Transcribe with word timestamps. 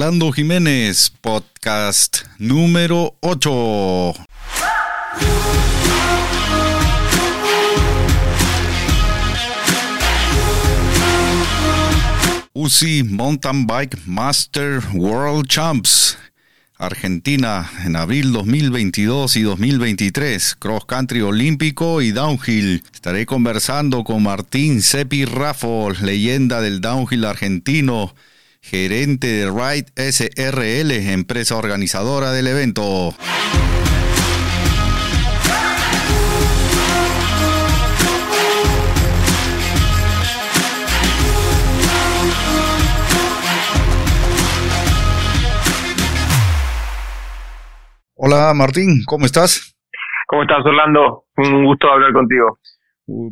Orlando 0.00 0.32
Jiménez, 0.32 1.12
podcast 1.20 2.22
número 2.38 3.16
8. 3.20 4.14
UCI 12.54 13.02
Mountain 13.02 13.66
Bike 13.66 13.98
Master 14.06 14.80
World 14.94 15.46
Champs. 15.48 16.16
Argentina 16.78 17.70
en 17.84 17.94
abril 17.94 18.32
2022 18.32 19.36
y 19.36 19.42
2023, 19.42 20.56
cross 20.58 20.86
country 20.86 21.20
olímpico 21.20 22.00
y 22.00 22.12
downhill. 22.12 22.82
Estaré 22.90 23.26
conversando 23.26 24.02
con 24.02 24.22
Martín 24.22 24.80
Sepi 24.80 25.26
Raffo, 25.26 25.90
leyenda 26.00 26.62
del 26.62 26.80
downhill 26.80 27.26
argentino, 27.26 28.14
gerente 28.70 29.26
de 29.26 29.50
Ride 29.50 29.90
SRL, 29.96 30.92
empresa 31.10 31.56
organizadora 31.56 32.30
del 32.30 32.46
evento. 32.46 33.10
Hola 48.14 48.54
Martín, 48.54 49.02
¿cómo 49.04 49.26
estás? 49.26 49.74
¿Cómo 50.28 50.42
estás 50.42 50.64
Orlando? 50.64 51.24
Un 51.38 51.64
gusto 51.64 51.90
hablar 51.90 52.12
contigo. 52.12 52.60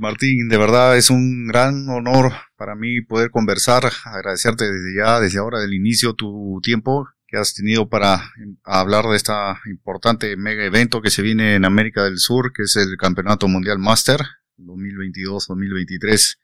Martín, 0.00 0.48
de 0.48 0.58
verdad 0.58 0.97
es 0.97 1.11
un 1.11 1.47
gran 1.47 1.89
honor 1.89 2.33
para 2.59 2.75
mí 2.75 3.01
poder 3.01 3.31
conversar, 3.31 3.84
agradecerte 4.05 4.64
desde 4.64 4.97
ya, 4.97 5.20
desde 5.20 5.39
ahora 5.39 5.61
del 5.61 5.73
inicio, 5.73 6.14
tu 6.14 6.61
tiempo 6.62 7.09
que 7.28 7.37
has 7.37 7.55
tenido 7.55 7.89
para 7.89 8.19
hablar 8.64 9.05
de 9.05 9.17
este 9.17 9.33
importante 9.67 10.37
mega 10.37 10.64
evento 10.64 11.01
que 11.01 11.11
se 11.11 11.23
viene 11.23 11.55
en 11.55 11.64
América 11.64 12.03
del 12.05 12.19
Sur, 12.19 12.53
que 12.53 12.62
es 12.62 12.77
el 12.77 12.97
Campeonato 12.97 13.48
Mundial 13.48 13.79
Master 13.79 14.20
2022-2023, 14.59 16.39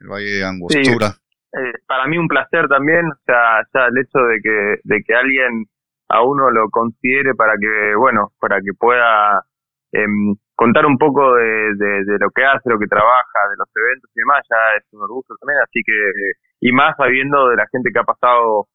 el 0.00 0.08
Valle 0.08 0.30
de 0.30 0.44
Angostura. 0.44 1.16
Eh, 1.52 1.72
para 1.86 2.06
mí 2.06 2.16
un 2.16 2.28
placer 2.28 2.68
también, 2.68 3.06
o 3.06 3.18
sea, 3.26 3.62
ya 3.74 3.86
el 3.86 3.98
hecho 3.98 4.18
de 4.18 4.40
que, 4.42 4.80
de 4.84 5.02
que 5.02 5.14
alguien 5.14 5.66
a 6.08 6.22
uno 6.22 6.50
lo 6.50 6.68
considere 6.70 7.34
para 7.34 7.54
que, 7.58 7.96
bueno, 7.96 8.32
para 8.38 8.60
que 8.60 8.72
pueda 8.78 9.44
em, 9.90 10.36
contar 10.60 10.84
un 10.84 10.98
poco 10.98 11.22
de, 11.36 12.04
lo 12.20 12.28
que 12.36 12.44
hace, 12.44 12.68
lo 12.68 12.78
que 12.78 12.86
trabaja, 12.86 13.40
de 13.48 13.56
los 13.56 13.68
eventos 13.74 14.10
y 14.14 14.20
demás, 14.20 14.44
ya 14.44 14.76
es 14.76 14.84
un 14.92 15.00
orgullo 15.00 15.32
también, 15.40 15.58
así 15.64 15.80
que, 15.80 15.96
y 16.60 16.70
más 16.72 16.94
sabiendo 16.98 17.48
de 17.48 17.56
la 17.56 17.66
gente 17.72 17.88
que 17.90 17.98
ha 17.98 18.04
pasado 18.04 18.68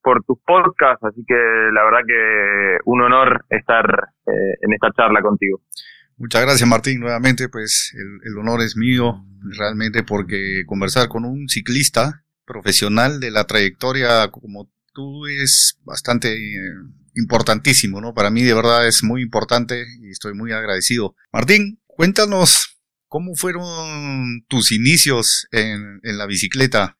por 0.00 0.24
tus 0.24 0.38
podcasts, 0.46 1.04
así 1.04 1.22
que 1.28 1.34
la 1.34 1.84
verdad 1.84 2.00
que 2.06 2.78
un 2.86 3.02
honor 3.02 3.44
estar 3.50 3.84
eh, 4.24 4.56
en 4.62 4.72
esta 4.72 4.88
charla 4.96 5.20
contigo. 5.20 5.60
Muchas 6.16 6.40
gracias 6.40 6.66
Martín, 6.66 7.00
nuevamente 7.00 7.50
pues 7.50 7.94
el, 7.94 8.20
el 8.24 8.38
honor 8.38 8.62
es 8.62 8.74
mío 8.78 9.20
realmente 9.54 10.04
porque 10.04 10.62
conversar 10.66 11.08
con 11.08 11.26
un 11.26 11.46
ciclista 11.46 12.24
profesional 12.46 13.20
de 13.20 13.30
la 13.30 13.44
trayectoria 13.44 14.30
como 14.30 14.70
tú 14.94 15.26
es 15.26 15.78
bastante 15.84 16.32
eh, 16.32 16.72
importantísimo, 17.18 18.00
¿no? 18.00 18.14
Para 18.14 18.30
mí 18.30 18.42
de 18.42 18.54
verdad 18.54 18.86
es 18.86 19.02
muy 19.02 19.22
importante 19.22 19.86
y 20.00 20.10
estoy 20.10 20.34
muy 20.34 20.52
agradecido. 20.52 21.16
Martín, 21.32 21.80
cuéntanos 21.86 22.78
cómo 23.08 23.34
fueron 23.34 24.44
tus 24.48 24.72
inicios 24.72 25.48
en, 25.50 26.00
la 26.02 26.26
bicicleta. 26.26 26.96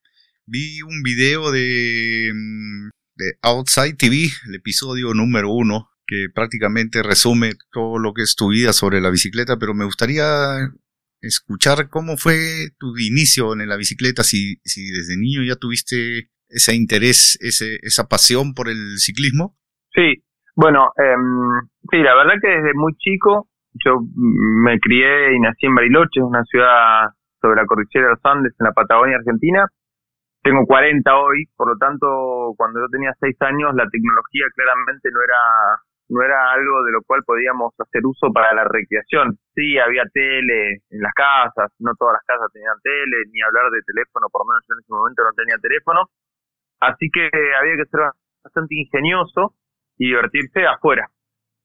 Vi 0.47 0.83
un 0.83 1.03
video 1.03 1.51
de, 1.53 2.31
mm, 2.35 2.89
de 3.17 3.39
Outside 3.43 3.95
TV, 3.95 4.31
el 4.49 4.55
episodio 4.57 5.15
número 5.15 5.53
uno, 5.53 5.91
que 6.07 6.27
prácticamente 6.35 7.03
resume 7.03 7.55
todo 7.71 7.99
lo 7.99 8.13
que 8.13 8.23
es 8.23 8.35
tu 8.35 8.49
vida 8.49 8.73
sobre 8.73 9.01
la 9.01 9.11
bicicleta, 9.11 9.59
pero 9.59 9.75
me 9.75 9.85
gustaría 9.85 10.73
escuchar 11.21 11.89
cómo 11.91 12.17
fue 12.17 12.71
tu 12.79 12.97
inicio 12.97 13.53
en 13.53 13.69
la 13.69 13.77
bicicleta, 13.77 14.25
si, 14.25 14.61
si 14.65 14.91
desde 14.91 15.17
niño 15.17 15.43
ya 15.45 15.57
tuviste 15.57 16.31
ese 16.49 16.75
interés, 16.75 17.37
ese, 17.41 17.79
esa 17.83 18.09
pasión 18.09 18.55
por 18.55 18.69
el 18.69 18.99
ciclismo? 18.99 19.59
Sí, 19.99 20.15
bueno, 20.55 20.93
eh, 20.95 21.17
sí, 21.91 21.99
la 21.99 22.15
verdad 22.15 22.35
que 22.41 22.47
desde 22.47 22.73
muy 22.75 22.95
chico 22.99 23.49
yo 23.85 23.99
me 24.15 24.79
crié 24.79 25.35
y 25.35 25.41
nací 25.41 25.67
en 25.67 25.75
Bariloche, 25.75 26.23
una 26.23 26.45
ciudad 26.45 27.11
sobre 27.43 27.57
la 27.57 27.67
cordillera 27.67 28.07
de 28.07 28.15
los 28.15 28.25
Andes, 28.25 28.55
en 28.61 28.65
la 28.65 28.73
Patagonia 28.73 29.17
Argentina. 29.17 29.67
Tengo 30.41 30.67
40 30.67 31.03
hoy, 31.19 31.47
por 31.57 31.67
lo 31.67 31.77
tanto, 31.79 32.55
cuando 32.57 32.79
yo 32.79 32.87
tenía 32.93 33.11
6 33.19 33.35
años, 33.43 33.75
la 33.75 33.91
tecnología 33.91 34.47
claramente 34.55 35.11
no 35.11 35.21
era 35.21 35.43
no 36.11 36.23
era 36.23 36.53
algo 36.53 36.85
de 36.85 36.93
lo 36.93 37.03
cual 37.03 37.21
podíamos 37.27 37.75
hacer 37.79 38.07
uso 38.07 38.33
para 38.33 38.55
la 38.55 38.65
recreación. 38.65 39.37
Sí, 39.55 39.79
había 39.79 40.05
tele 40.15 40.81
en 40.91 41.01
las 41.03 41.13
casas, 41.13 41.75
no 41.81 41.93
todas 41.99 42.15
las 42.15 42.25
casas 42.25 42.47
tenían 42.53 42.79
tele, 42.83 43.17
ni 43.33 43.43
hablar 43.43 43.69
de 43.73 43.83
teléfono, 43.83 44.29
por 44.31 44.47
lo 44.47 44.55
menos 44.55 44.63
yo 44.69 44.75
en 44.75 44.81
ese 44.81 44.95
momento 44.95 45.25
no 45.25 45.33
tenía 45.35 45.59
teléfono, 45.59 46.07
Así 46.81 47.11
que 47.13 47.27
había 47.27 47.77
que 47.77 47.91
ser 47.91 48.01
bastante 48.45 48.77
ingenioso 48.77 49.58
y 49.99 50.07
divertirse 50.07 50.67
afuera. 50.67 51.09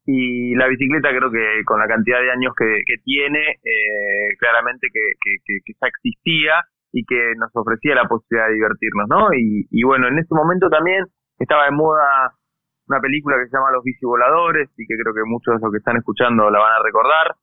Y 0.06 0.54
la 0.56 0.68
bicicleta 0.68 1.10
creo 1.10 1.32
que 1.32 1.64
con 1.66 1.80
la 1.80 1.88
cantidad 1.88 2.20
de 2.20 2.32
años 2.32 2.54
que, 2.58 2.84
tiene, 3.06 3.40
eh, 3.64 4.36
claramente 4.38 4.88
que, 4.92 5.00
que, 5.46 5.74
ya 5.82 5.88
existía 5.88 6.54
y 6.92 7.06
que 7.06 7.34
nos 7.38 7.50
ofrecía 7.54 7.96
la 7.96 8.08
posibilidad 8.08 8.48
de 8.50 8.56
divertirnos, 8.56 9.08
¿no? 9.08 9.28
Y, 9.34 9.84
bueno, 9.84 10.08
en 10.10 10.20
ese 10.20 10.36
momento 10.36 10.70
también 10.70 11.06
estaba 11.40 11.66
de 11.66 11.72
moda 11.72 12.34
una 12.88 13.00
película 13.00 13.38
que 13.38 13.48
se 13.48 13.56
llama 13.56 13.72
Los 13.72 13.84
bicivoladores 13.84 14.70
y 14.78 14.86
que 14.86 14.98
creo 15.02 15.14
que 15.14 15.24
muchos 15.24 15.56
de 15.56 15.62
los 15.62 15.72
que 15.72 15.78
están 15.78 15.96
escuchando 15.96 16.50
la 16.52 16.60
van 16.60 16.74
a 16.74 16.84
recordar. 16.84 17.36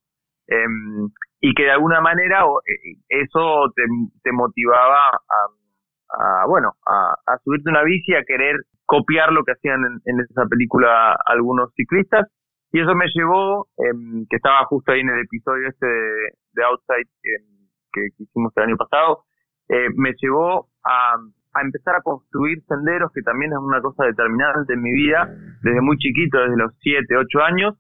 Em, 0.47 1.09
y 1.41 1.55
que 1.55 1.63
de 1.63 1.71
alguna 1.71 2.01
manera 2.01 2.45
eh, 2.45 2.99
eso 3.09 3.73
te, 3.75 3.85
te 4.23 4.33
motivaba 4.33 5.09
a, 5.09 6.43
a 6.43 6.47
bueno, 6.47 6.75
a, 6.87 7.15
a, 7.27 7.39
subirte 7.39 7.71
una 7.71 7.85
bici, 7.85 8.15
a 8.15 8.25
querer 8.25 8.57
copiar 8.91 9.31
lo 9.31 9.45
que 9.45 9.53
hacían 9.53 9.79
en, 10.05 10.21
esa 10.29 10.47
película 10.47 11.17
algunos 11.25 11.73
ciclistas. 11.77 12.27
Y 12.73 12.81
eso 12.81 12.93
me 12.97 13.07
llevó, 13.15 13.69
em, 13.79 14.27
que 14.29 14.37
estaba 14.37 14.65
justo 14.67 14.91
ahí 14.91 15.01
en 15.01 15.11
el 15.11 15.21
episodio 15.21 15.69
este 15.69 15.87
de, 15.87 16.65
Outside 16.65 17.09
em, 17.23 17.71
que, 17.93 18.09
hicimos 18.19 18.53
el 18.57 18.65
año 18.65 18.77
pasado, 18.77 19.23
eh, 19.69 19.91
me 19.95 20.13
llevó 20.21 20.67
a, 20.83 21.15
a 21.55 21.61
empezar 21.63 21.95
a 21.95 22.03
construir 22.03 22.65
senderos, 22.67 23.13
que 23.13 23.23
también 23.23 23.53
es 23.53 23.59
una 23.59 23.81
cosa 23.81 24.07
determinante 24.07 24.75
en 24.75 24.83
mi 24.83 24.93
vida, 24.93 25.31
desde 25.63 25.81
muy 25.81 25.97
chiquito, 25.97 26.39
desde 26.39 26.57
los 26.57 26.75
7, 26.81 27.17
8 27.17 27.43
años, 27.43 27.79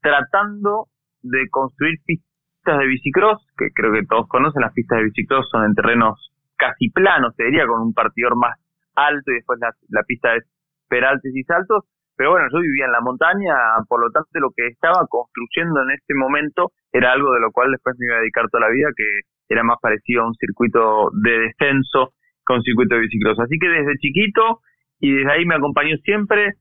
tratando 0.00 0.86
de 1.22 1.48
construir 1.50 1.98
pistas 2.06 2.78
de 2.78 2.86
bicicross, 2.86 3.44
que 3.58 3.70
creo 3.74 3.92
que 3.92 4.06
todos 4.06 4.28
conocen, 4.28 4.62
las 4.62 4.72
pistas 4.72 4.98
de 4.98 5.04
bicicross 5.06 5.48
son 5.50 5.64
en 5.64 5.74
terrenos 5.74 6.32
casi 6.56 6.90
plano, 6.90 7.32
se 7.32 7.42
diría, 7.44 7.66
con 7.66 7.80
un 7.82 7.94
partidor 7.94 8.36
más 8.36 8.61
alto 8.94 9.30
y 9.30 9.34
después 9.34 9.58
la, 9.60 10.02
pista 10.06 10.34
es 10.36 10.44
peraltes 10.88 11.32
y 11.34 11.42
saltos. 11.44 11.84
Pero 12.16 12.30
bueno, 12.32 12.46
yo 12.52 12.60
vivía 12.60 12.84
en 12.86 12.92
la 12.92 13.00
montaña, 13.00 13.54
por 13.88 14.00
lo 14.00 14.10
tanto 14.10 14.28
lo 14.38 14.50
que 14.54 14.66
estaba 14.68 15.06
construyendo 15.08 15.82
en 15.82 15.90
este 15.92 16.14
momento 16.14 16.72
era 16.92 17.12
algo 17.12 17.32
de 17.32 17.40
lo 17.40 17.50
cual 17.52 17.72
después 17.72 17.96
me 17.98 18.06
iba 18.06 18.16
a 18.16 18.20
dedicar 18.20 18.48
toda 18.50 18.68
la 18.68 18.72
vida, 18.72 18.88
que 18.94 19.22
era 19.48 19.62
más 19.62 19.78
parecido 19.80 20.22
a 20.22 20.26
un 20.28 20.34
circuito 20.34 21.10
de 21.22 21.48
descenso 21.48 22.14
con 22.44 22.62
circuito 22.62 22.94
de 22.94 23.02
bicicleta. 23.02 23.42
Así 23.42 23.58
que 23.58 23.68
desde 23.68 23.96
chiquito 23.98 24.60
y 25.00 25.12
desde 25.12 25.32
ahí 25.32 25.44
me 25.44 25.56
acompañó 25.56 25.96
siempre. 26.04 26.54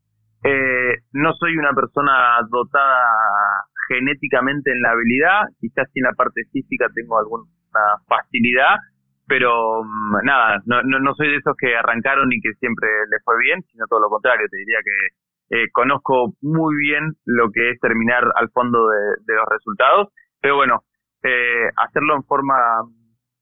Eh, 0.44 0.98
no 1.14 1.34
soy 1.34 1.56
una 1.58 1.74
persona 1.74 2.40
dotada 2.50 3.68
genéticamente 3.88 4.72
en 4.72 4.82
la 4.82 4.92
habilidad, 4.92 5.42
quizás 5.60 5.88
en 5.94 6.04
la 6.04 6.14
parte 6.14 6.42
física 6.52 6.88
tengo 6.96 7.20
alguna 7.20 7.46
facilidad, 8.08 8.78
pero 9.32 9.82
mm, 9.82 10.26
nada, 10.26 10.62
no, 10.66 10.84
no, 10.84 11.16
soy 11.16 11.30
de 11.30 11.38
esos 11.38 11.56
que 11.56 11.74
arrancaron 11.74 12.34
y 12.34 12.42
que 12.42 12.52
siempre 12.60 12.90
les 13.10 13.24
fue 13.24 13.40
bien, 13.40 13.64
sino 13.72 13.88
todo 13.88 14.02
lo 14.02 14.10
contrario, 14.10 14.46
te 14.52 14.58
diría 14.58 14.80
que 14.84 15.56
eh, 15.56 15.70
conozco 15.72 16.34
muy 16.42 16.76
bien 16.76 17.14
lo 17.24 17.50
que 17.50 17.72
es 17.72 17.80
terminar 17.80 18.26
al 18.36 18.50
fondo 18.50 18.90
de, 18.90 19.34
los 19.34 19.48
resultados, 19.50 20.10
pero 20.42 20.58
bueno, 20.58 20.84
eh, 21.24 21.70
hacerlo 21.78 22.18
en 22.18 22.24
forma 22.24 22.56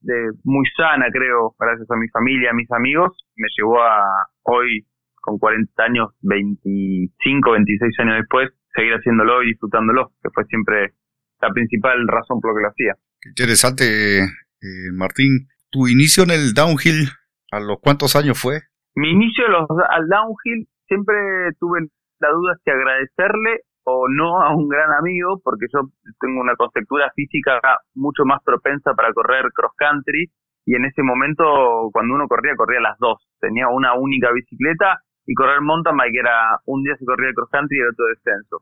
de 0.02 0.30
muy 0.44 0.64
sana, 0.78 1.08
creo, 1.12 1.56
gracias 1.58 1.90
a 1.90 1.96
mi 1.96 2.08
familia, 2.10 2.52
a 2.52 2.54
mis 2.54 2.72
amigos, 2.72 3.18
me 3.36 3.48
llevó 3.58 3.82
a 3.82 4.30
hoy, 4.44 4.86
con 5.16 5.40
40 5.40 5.84
años, 5.84 6.10
25, 6.22 7.52
26 7.52 8.00
años 8.02 8.18
después, 8.18 8.52
seguir 8.76 8.94
haciéndolo 8.94 9.42
y 9.42 9.48
disfrutándolo, 9.48 10.12
que 10.22 10.30
fue 10.36 10.46
siempre 10.46 10.94
la 11.42 11.50
principal 11.50 12.08
razón 12.08 12.40
por 12.42 12.52
lo 12.52 12.58
que 12.58 12.62
lo 12.62 12.70
hacía. 12.70 12.94
Qué 13.20 13.30
interesante, 13.30 14.20
eh, 14.20 14.92
Martín 14.94 15.48
tu 15.72 15.88
inicio 15.88 16.24
en 16.24 16.32
el 16.32 16.54
downhill, 16.54 17.10
¿a 17.52 17.60
los 17.60 17.80
cuántos 17.82 18.16
años 18.16 18.40
fue? 18.40 18.62
Mi 18.96 19.12
inicio 19.12 19.46
al 19.90 20.08
downhill 20.08 20.68
siempre 20.88 21.16
tuve 21.60 21.88
la 22.20 22.30
duda 22.30 22.56
si 22.64 22.72
agradecerle 22.72 23.62
o 23.84 24.08
no 24.10 24.42
a 24.42 24.54
un 24.56 24.68
gran 24.68 24.92
amigo, 24.94 25.40
porque 25.44 25.66
yo 25.74 25.90
tengo 26.20 26.42
una 26.42 26.56
conceptura 26.56 27.12
física 27.16 27.60
mucho 27.96 28.26
más 28.26 28.42
propensa 28.44 28.94
para 28.94 29.14
correr 29.14 29.46
cross 29.54 29.74
country 29.78 30.30
y 30.66 30.76
en 30.76 30.86
ese 30.86 31.02
momento 31.02 31.90
cuando 31.92 32.14
uno 32.14 32.28
corría, 32.28 32.56
corría 32.56 32.82
las 32.82 32.98
dos. 33.00 33.26
Tenía 33.40 33.68
una 33.70 33.94
única 33.94 34.32
bicicleta 34.32 35.00
y 35.26 35.34
correr 35.34 35.62
mountain 35.62 35.98
bike 35.98 36.20
era 36.20 36.60
un 36.66 36.84
día 36.84 36.96
se 36.98 37.06
corría 37.06 37.30
el 37.30 37.36
cross 37.36 37.50
country 37.52 37.78
y 37.78 37.82
el 37.82 37.90
otro 37.90 38.06
descenso. 38.06 38.58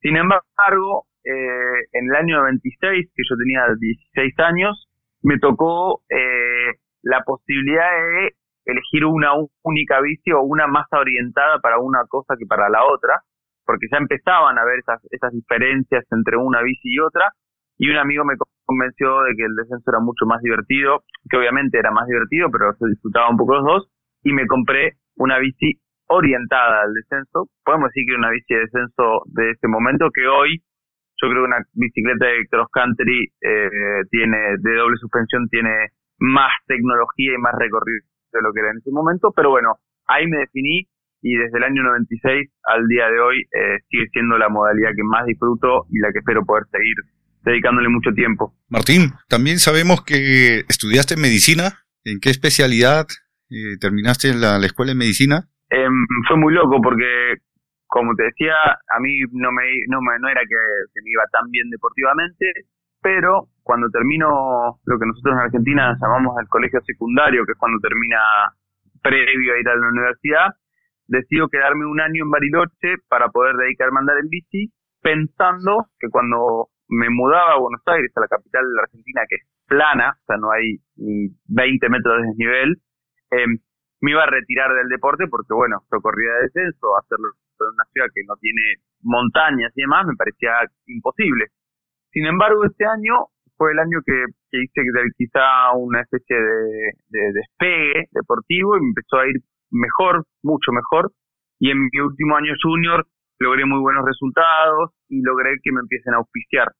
Sin 0.00 0.16
embargo, 0.16 1.06
eh, 1.24 1.86
en 1.92 2.10
el 2.10 2.16
año 2.16 2.38
96, 2.38 3.10
que 3.14 3.22
yo 3.28 3.36
tenía 3.36 3.62
16 3.78 4.38
años, 4.40 4.88
me 5.22 5.38
tocó 5.38 6.02
eh, 6.08 6.78
la 7.02 7.22
posibilidad 7.24 7.90
de 7.90 8.34
elegir 8.64 9.04
una 9.04 9.32
única 9.62 10.00
bici 10.00 10.32
o 10.32 10.42
una 10.42 10.66
más 10.66 10.86
orientada 10.92 11.58
para 11.60 11.78
una 11.78 12.04
cosa 12.08 12.34
que 12.38 12.46
para 12.46 12.68
la 12.68 12.84
otra, 12.84 13.22
porque 13.64 13.86
ya 13.90 13.98
empezaban 13.98 14.58
a 14.58 14.64
ver 14.64 14.80
esas, 14.80 15.00
esas 15.10 15.32
diferencias 15.32 16.04
entre 16.10 16.36
una 16.36 16.62
bici 16.62 16.94
y 16.94 17.00
otra, 17.00 17.32
y 17.78 17.90
un 17.90 17.96
amigo 17.96 18.24
me 18.24 18.36
convenció 18.64 19.22
de 19.22 19.34
que 19.36 19.44
el 19.44 19.54
descenso 19.54 19.90
era 19.90 20.00
mucho 20.00 20.26
más 20.26 20.40
divertido, 20.42 21.02
que 21.28 21.36
obviamente 21.36 21.78
era 21.78 21.90
más 21.90 22.06
divertido, 22.06 22.50
pero 22.50 22.72
se 22.74 22.86
disfrutaba 22.86 23.30
un 23.30 23.36
poco 23.36 23.54
los 23.54 23.64
dos, 23.64 23.88
y 24.22 24.32
me 24.32 24.46
compré 24.46 24.98
una 25.16 25.38
bici 25.38 25.80
orientada 26.06 26.82
al 26.82 26.94
descenso. 26.94 27.48
Podemos 27.64 27.88
decir 27.90 28.04
que 28.06 28.14
una 28.14 28.30
bici 28.30 28.54
de 28.54 28.60
descenso 28.60 29.22
de 29.26 29.50
ese 29.50 29.68
momento, 29.68 30.10
que 30.14 30.26
hoy 30.26 30.62
yo 31.22 31.30
creo 31.30 31.42
que 31.42 31.48
una 31.48 31.64
bicicleta 31.74 32.26
de 32.26 32.46
cross 32.50 32.68
country 32.72 33.32
eh, 33.40 34.02
tiene 34.10 34.38
de 34.58 34.74
doble 34.74 34.96
suspensión 34.98 35.48
tiene 35.48 35.70
más 36.18 36.52
tecnología 36.66 37.32
y 37.34 37.38
más 37.38 37.54
recorrido 37.58 38.04
de 38.32 38.42
lo 38.42 38.52
que 38.52 38.60
era 38.60 38.70
en 38.70 38.78
ese 38.78 38.90
momento, 38.90 39.32
pero 39.34 39.50
bueno, 39.50 39.76
ahí 40.06 40.26
me 40.26 40.38
definí 40.38 40.88
y 41.22 41.36
desde 41.36 41.58
el 41.58 41.64
año 41.64 41.82
96 41.82 42.50
al 42.64 42.88
día 42.88 43.08
de 43.08 43.20
hoy 43.20 43.38
eh, 43.42 43.78
sigue 43.88 44.08
siendo 44.12 44.36
la 44.38 44.48
modalidad 44.48 44.90
que 44.96 45.04
más 45.04 45.24
disfruto 45.26 45.86
y 45.90 46.00
la 46.00 46.10
que 46.12 46.18
espero 46.18 46.44
poder 46.44 46.64
seguir 46.70 46.96
dedicándole 47.44 47.88
mucho 47.88 48.10
tiempo. 48.12 48.54
Martín, 48.68 49.12
también 49.28 49.58
sabemos 49.58 50.02
que 50.04 50.64
estudiaste 50.68 51.16
medicina. 51.16 51.78
¿En 52.04 52.18
qué 52.18 52.30
especialidad 52.30 53.06
eh, 53.50 53.78
terminaste 53.80 54.34
la, 54.34 54.58
la 54.58 54.66
escuela 54.66 54.90
de 54.90 54.98
medicina? 54.98 55.48
Em, 55.70 56.06
fue 56.28 56.36
muy 56.36 56.52
loco 56.52 56.80
porque, 56.82 57.36
como 57.92 58.14
te 58.16 58.24
decía, 58.24 58.56
a 58.88 59.00
mí 59.00 59.20
no 59.32 59.52
me, 59.52 59.64
no, 59.88 60.00
me, 60.00 60.18
no 60.18 60.26
era 60.30 60.40
que, 60.48 60.56
me 61.04 61.10
iba 61.10 61.24
tan 61.30 61.50
bien 61.50 61.68
deportivamente, 61.68 62.64
pero 63.02 63.48
cuando 63.62 63.90
termino 63.90 64.80
lo 64.82 64.98
que 64.98 65.04
nosotros 65.04 65.34
en 65.34 65.40
Argentina 65.40 65.94
llamamos 66.00 66.40
el 66.40 66.48
colegio 66.48 66.80
secundario, 66.86 67.44
que 67.44 67.52
es 67.52 67.58
cuando 67.58 67.78
termina 67.80 68.16
previo 69.02 69.52
a 69.52 69.60
ir 69.60 69.68
a 69.68 69.76
la 69.76 69.88
universidad, 69.88 70.46
decido 71.06 71.48
quedarme 71.48 71.84
un 71.84 72.00
año 72.00 72.24
en 72.24 72.30
Bariloche 72.30 72.96
para 73.10 73.28
poder 73.28 73.56
dedicarme 73.56 73.98
a 73.98 74.00
andar 74.00 74.16
en 74.22 74.30
bici, 74.30 74.72
pensando 75.02 75.88
que 76.00 76.08
cuando 76.08 76.68
me 76.88 77.10
mudaba 77.10 77.52
a 77.52 77.60
Buenos 77.60 77.82
Aires, 77.84 78.10
a 78.16 78.20
la 78.20 78.28
capital 78.28 78.64
de 78.64 78.74
la 78.74 78.82
Argentina, 78.84 79.20
que 79.28 79.36
es 79.36 79.46
plana, 79.66 80.16
o 80.16 80.24
sea, 80.24 80.38
no 80.38 80.50
hay 80.50 80.80
ni 80.96 81.28
20 81.44 81.90
metros 81.90 82.22
de 82.22 82.26
desnivel, 82.28 82.76
eh, 83.32 83.60
me 84.00 84.10
iba 84.12 84.22
a 84.22 84.30
retirar 84.30 84.72
del 84.72 84.88
deporte 84.88 85.26
porque, 85.28 85.52
bueno, 85.52 85.84
yo 85.92 86.00
corría 86.00 86.32
de 86.32 86.42
descenso, 86.44 86.96
hacerlo 86.96 87.28
en 87.68 87.74
una 87.74 87.84
ciudad 87.92 88.08
que 88.14 88.22
no 88.26 88.36
tiene 88.36 88.62
montañas 89.02 89.72
y 89.74 89.82
demás, 89.82 90.06
me 90.06 90.16
parecía 90.16 90.52
imposible. 90.86 91.46
Sin 92.12 92.26
embargo, 92.26 92.64
este 92.64 92.84
año 92.84 93.32
fue 93.56 93.72
el 93.72 93.78
año 93.78 94.00
que, 94.04 94.24
hice 94.52 94.82
quizá 95.16 95.72
una 95.76 96.00
especie 96.02 96.36
de, 96.36 96.92
de 97.08 97.32
despegue 97.32 98.08
deportivo 98.10 98.76
y 98.76 98.80
me 98.80 98.88
empezó 98.88 99.18
a 99.18 99.26
ir 99.26 99.36
mejor, 99.70 100.24
mucho 100.42 100.72
mejor. 100.72 101.12
Y 101.58 101.70
en 101.70 101.78
mi 101.78 102.00
último 102.00 102.36
año 102.36 102.52
junior 102.62 103.06
logré 103.38 103.64
muy 103.64 103.80
buenos 103.80 104.04
resultados 104.04 104.92
y 105.08 105.22
logré 105.22 105.56
que 105.62 105.72
me 105.72 105.80
empiecen 105.80 106.14
a 106.14 106.18
auspiciar. 106.18 106.72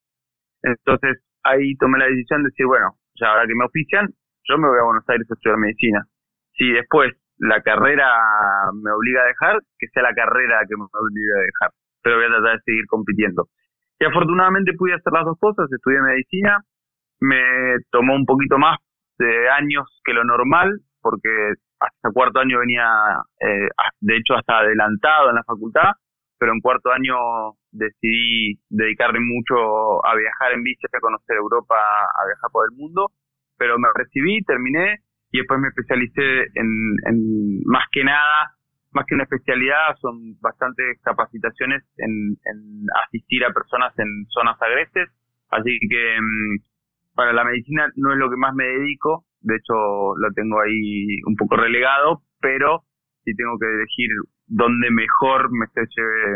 Entonces 0.63 1.23
ahí 1.45 1.75
tomé 1.77 1.99
la 1.99 2.07
decisión 2.07 2.43
de 2.43 2.51
decir, 2.51 2.67
bueno, 2.67 2.99
ya 3.15 3.29
ahora 3.29 3.47
que 3.47 3.55
me 3.55 3.65
auspician, 3.65 4.09
yo 4.45 4.59
me 4.59 4.69
voy 4.69 4.79
a 4.79 4.85
Buenos 4.85 5.09
Aires 5.09 5.27
a 5.31 5.35
estudiar 5.35 5.59
medicina 5.59 6.07
si 6.55 6.71
después 6.71 7.13
la 7.39 7.61
carrera 7.63 8.07
me 8.73 8.91
obliga 8.91 9.23
a 9.23 9.27
dejar, 9.27 9.59
que 9.79 9.89
sea 9.89 10.03
la 10.03 10.15
carrera 10.15 10.61
que 10.69 10.77
me 10.77 10.85
obliga 10.85 11.37
a 11.37 11.41
dejar. 11.41 11.71
Pero 12.03 12.17
voy 12.17 12.27
a 12.27 12.29
tratar 12.29 12.57
de 12.57 12.63
seguir 12.65 12.87
compitiendo. 12.87 13.49
Y 13.99 14.05
afortunadamente 14.05 14.73
pude 14.75 14.95
hacer 14.95 15.13
las 15.13 15.25
dos 15.25 15.39
cosas, 15.39 15.71
estudié 15.71 16.01
medicina, 16.01 16.61
me 17.21 17.77
tomó 17.91 18.15
un 18.15 18.27
poquito 18.27 18.59
más 18.59 18.79
de 19.19 19.49
años 19.51 19.87
que 20.05 20.13
lo 20.13 20.25
normal, 20.25 20.81
porque 21.01 21.55
hasta 21.79 22.11
cuarto 22.13 22.41
año 22.41 22.59
venía, 22.61 22.87
eh, 23.41 23.69
de 24.01 24.17
hecho, 24.17 24.35
hasta 24.35 24.59
adelantado 24.59 25.31
en 25.31 25.37
la 25.37 25.45
facultad, 25.45 25.93
pero 26.39 26.53
en 26.53 26.61
cuarto 26.61 26.91
año 26.91 27.15
decidí 27.71 28.59
dedicarme 28.69 29.21
mucho 29.21 30.05
a 30.05 30.15
viajar 30.17 30.53
en 30.53 30.63
bici, 30.63 30.87
a 30.93 31.01
conocer 31.01 31.37
Europa, 31.37 31.77
a 31.77 32.27
viajar 32.27 32.51
por 32.51 32.67
el 32.69 32.77
mundo, 32.77 33.11
pero 33.57 33.79
me 33.79 33.89
recibí, 33.95 34.43
terminé 34.43 34.99
y 35.33 35.39
después 35.39 35.59
me 35.61 35.69
especialicé 35.69 36.45
en, 36.55 37.65
más 37.65 37.85
que 37.91 38.05
nada, 38.05 38.53
más 38.93 39.07
que 39.07 39.15
una 39.15 39.25
especialidad, 39.25 39.97
son 40.01 40.39
bastantes 40.41 41.01
capacitaciones 41.03 41.83
en, 41.97 42.37
asistir 43.07 43.43
a 43.45 43.53
personas 43.53 43.99
en 43.99 44.27
zonas 44.29 44.61
agrestes, 44.61 45.09
así 45.49 45.79
que 45.89 46.21
mm, 46.21 47.15
para 47.15 47.33
la 47.33 47.45
medicina 47.45 47.89
no 47.97 48.13
es 48.13 48.19
lo 48.19 48.29
que 48.29 48.37
más 48.37 48.55
me 48.55 48.65
dedico, 48.65 49.25
de 49.41 49.57
hecho 49.57 49.75
lo 50.17 50.31
tengo 50.35 50.61
ahí 50.61 51.23
un 51.27 51.35
poco 51.37 51.57
relegado, 51.57 52.23
pero 52.41 52.85
si 53.25 53.35
tengo 53.35 53.59
que 53.59 53.67
elegir 53.67 54.11
dónde 54.47 54.91
mejor 54.91 55.51
me 55.51 55.67
sé 55.69 55.83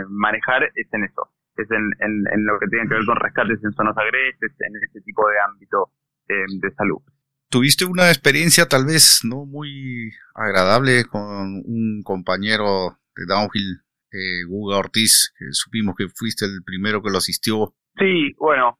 manejar 0.08 0.64
es 0.74 0.88
en 0.92 1.04
eso, 1.04 1.28
es 1.56 1.70
en, 1.70 1.90
en, 2.00 2.46
lo 2.46 2.58
que 2.58 2.68
tiene 2.68 2.88
que 2.88 2.94
ver 2.94 3.04
con 3.04 3.16
rescates 3.16 3.62
en 3.62 3.72
zonas 3.72 3.96
agrestes, 3.98 4.52
en 4.58 4.72
ese 4.82 5.02
tipo 5.02 5.28
de 5.28 5.38
ámbito 5.40 5.90
eh, 6.28 6.46
de 6.62 6.70
salud 6.72 7.02
tuviste 7.50 7.84
una 7.84 8.08
experiencia 8.08 8.66
tal 8.66 8.86
vez 8.86 9.20
no 9.24 9.44
muy 9.44 10.12
agradable 10.34 11.04
con 11.04 11.62
un 11.64 12.02
compañero 12.04 12.98
de 13.14 13.26
downhill, 13.26 13.82
eh, 14.12 14.44
Guga 14.48 14.78
Ortiz, 14.78 15.32
que 15.38 15.46
supimos 15.50 15.94
que 15.96 16.08
fuiste 16.08 16.44
el 16.44 16.62
primero 16.64 17.02
que 17.02 17.10
lo 17.10 17.18
asistió. 17.18 17.74
Sí, 17.98 18.34
bueno, 18.38 18.78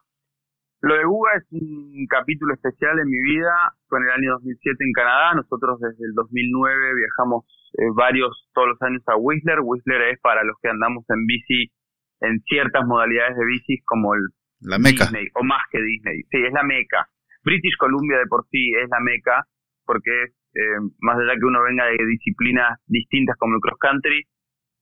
lo 0.80 0.94
de 0.94 1.04
Guga 1.04 1.30
es 1.36 1.44
un 1.50 2.06
capítulo 2.08 2.54
especial 2.54 2.98
en 2.98 3.08
mi 3.08 3.20
vida. 3.20 3.74
Fue 3.88 3.98
en 3.98 4.04
el 4.04 4.10
año 4.10 4.32
2007 4.34 4.76
en 4.84 4.92
Canadá. 4.92 5.34
Nosotros 5.34 5.80
desde 5.80 6.04
el 6.04 6.12
2009 6.14 6.94
viajamos 6.94 7.44
eh, 7.74 7.90
varios, 7.94 8.48
todos 8.54 8.68
los 8.68 8.82
años 8.82 9.02
a 9.06 9.16
Whistler. 9.16 9.60
Whistler 9.62 10.02
es 10.12 10.20
para 10.20 10.44
los 10.44 10.56
que 10.62 10.68
andamos 10.68 11.04
en 11.08 11.26
bici 11.26 11.72
en 12.20 12.40
ciertas 12.42 12.86
modalidades 12.86 13.36
de 13.36 13.44
bicis 13.44 13.82
como 13.84 14.14
el 14.14 14.22
la 14.60 14.78
meca. 14.78 15.04
Disney, 15.04 15.28
o 15.34 15.44
más 15.44 15.62
que 15.70 15.82
Disney. 15.82 16.22
Sí, 16.30 16.38
es 16.44 16.52
la 16.52 16.62
meca. 16.62 17.08
British 17.46 17.76
Columbia 17.78 18.18
de 18.18 18.26
por 18.26 18.44
sí 18.50 18.72
es 18.74 18.90
la 18.90 18.98
meca, 18.98 19.46
porque 19.86 20.34
eh, 20.58 20.80
más 20.98 21.16
allá 21.16 21.38
que 21.38 21.46
uno 21.46 21.62
venga 21.62 21.86
de 21.86 22.04
disciplinas 22.04 22.76
distintas 22.86 23.36
como 23.38 23.54
el 23.54 23.60
cross 23.60 23.78
country, 23.78 24.26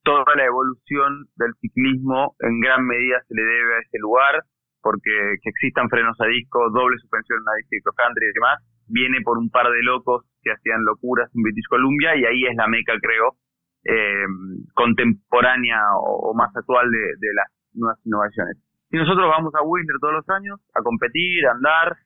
toda 0.03 0.25
la 0.35 0.47
evolución 0.47 1.29
del 1.37 1.53
ciclismo 1.61 2.35
en 2.41 2.61
gran 2.61 2.87
medida 2.87 3.21
se 3.29 3.35
le 3.35 3.43
debe 3.43 3.75
a 3.77 3.81
ese 3.81 3.99
lugar, 4.01 4.43
porque 4.81 5.37
que 5.43 5.51
existan 5.51 5.91
frenos 5.91 6.17
a 6.21 6.27
disco, 6.27 6.71
doble 6.71 6.97
suspensión 6.99 7.37
en 7.37 7.43
una 7.43 7.57
bici 7.61 7.77
de 7.77 7.83
cross 7.83 7.97
country 7.97 8.25
y 8.25 8.33
demás, 8.33 8.57
viene 8.89 9.21
por 9.21 9.37
un 9.37 9.51
par 9.51 9.69
de 9.69 9.83
locos 9.83 10.25
que 10.41 10.53
hacían 10.53 10.85
locuras 10.85 11.29
en 11.37 11.43
British 11.43 11.69
Columbia 11.69 12.17
y 12.17 12.25
ahí 12.25 12.47
es 12.47 12.57
la 12.57 12.67
meca, 12.67 12.95
creo, 12.97 13.37
eh, 13.85 14.25
contemporánea 14.73 15.81
o, 16.01 16.33
más 16.33 16.49
actual 16.57 16.91
de, 16.91 17.13
de 17.21 17.35
las 17.35 17.49
nuevas 17.75 18.01
innovaciones. 18.07 18.57
Y 18.91 18.97
nosotros 18.97 19.29
vamos 19.29 19.53
a 19.55 19.63
Whistler 19.63 19.99
todos 20.01 20.15
los 20.15 20.29
años 20.31 20.61
a 20.73 20.81
competir, 20.81 21.47
a 21.47 21.53
andar, 21.53 21.97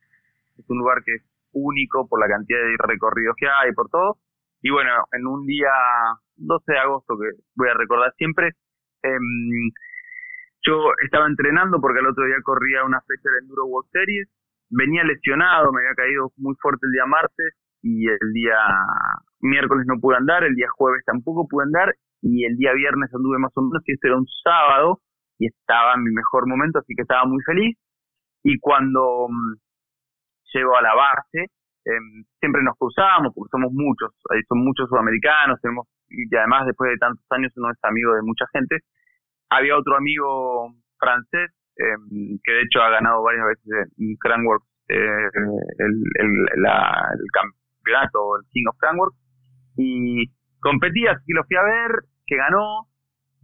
es 0.59 0.69
un 0.69 0.79
lugar 0.79 1.03
que 1.05 1.15
es 1.15 1.23
único 1.53 2.07
por 2.09 2.21
la 2.21 2.29
cantidad 2.29 2.59
de 2.59 2.77
recorridos 2.79 3.35
que 3.37 3.47
hay, 3.47 3.73
por 3.73 3.89
todo. 3.89 4.19
Y 4.63 4.71
bueno, 4.71 4.91
en 5.13 5.27
un 5.27 5.47
día 5.47 5.71
12 6.37 6.73
de 6.73 6.79
agosto, 6.79 7.17
que 7.19 7.31
voy 7.55 7.69
a 7.69 7.75
recordar 7.75 8.13
siempre, 8.17 8.53
em, 9.03 9.71
yo 10.67 10.93
estaba 11.05 11.27
entrenando 11.27 11.81
porque 11.81 12.01
el 12.01 12.09
otro 12.09 12.25
día 12.25 12.37
corría 12.43 12.85
una 12.85 13.01
fecha 13.03 13.31
de 13.31 13.39
Enduro 13.39 13.67
World 13.67 13.91
Series, 13.93 14.29
venía 14.71 15.05
lesionado, 15.05 15.73
me 15.73 15.81
había 15.81 15.95
caído 15.95 16.33
muy 16.37 16.55
fuerte 16.61 16.87
el 16.87 16.93
día 16.93 17.07
martes 17.07 17.55
y 17.83 18.09
el 18.09 18.33
día 18.35 18.59
miércoles 19.41 19.87
no 19.87 20.01
pude 20.01 20.17
andar, 20.17 20.45
el 20.45 20.55
día 20.55 20.67
jueves 20.77 21.05
tampoco 21.07 21.47
pude 21.49 21.65
andar 21.65 21.95
y 22.21 22.45
el 22.45 22.57
día 22.57 22.73
viernes 22.73 23.15
anduve 23.15 23.39
más 23.39 23.53
o 23.57 23.63
menos 23.63 23.83
y 23.87 23.93
este 23.93 24.09
era 24.09 24.19
un 24.19 24.27
sábado 24.43 25.01
y 25.39 25.47
estaba 25.47 25.95
en 25.95 26.03
mi 26.03 26.11
mejor 26.13 26.49
momento, 26.49 26.81
así 26.81 26.95
que 26.95 27.03
estaba 27.03 27.25
muy 27.25 27.43
feliz. 27.45 27.79
Y 28.43 28.59
cuando 28.59 29.29
mm, 29.29 29.55
llego 30.53 30.77
a 30.77 30.83
la 30.83 30.95
base, 30.95 31.51
em, 31.85 32.25
siempre 32.41 32.63
nos 32.63 32.77
cruzamos 32.77 33.33
porque 33.35 33.51
somos 33.51 33.73
muchos, 33.73 34.13
son 34.49 34.59
muchos 34.65 34.89
sudamericanos, 34.89 35.59
y 36.11 36.35
además 36.37 36.67
después 36.67 36.91
de 36.91 36.99
tantos 36.99 37.25
años 37.31 37.53
uno 37.57 37.71
es 37.71 37.79
amigo 37.83 38.15
de 38.15 38.23
mucha 38.23 38.47
gente. 38.53 38.79
Había 39.51 39.77
otro 39.77 39.97
amigo 39.97 40.73
francés 40.99 41.51
em, 41.77 42.39
que 42.43 42.53
de 42.53 42.63
hecho 42.63 42.81
ha 42.83 42.91
ganado 42.91 43.23
varias 43.23 43.47
veces 43.47 43.93
en 43.99 44.17
Cranworks 44.17 44.67
eh, 44.89 45.29
el, 45.79 46.05
el, 46.15 47.31
campeonato, 47.33 48.37
el 48.37 48.47
King 48.51 48.65
of 48.69 48.77
Cranworks, 48.79 49.17
y 49.77 50.27
competía, 50.61 51.13
así 51.13 51.25
que 51.27 51.35
lo 51.35 51.45
fui 51.45 51.57
a 51.57 51.63
ver, 51.63 51.91
que 52.27 52.37
ganó, 52.37 52.89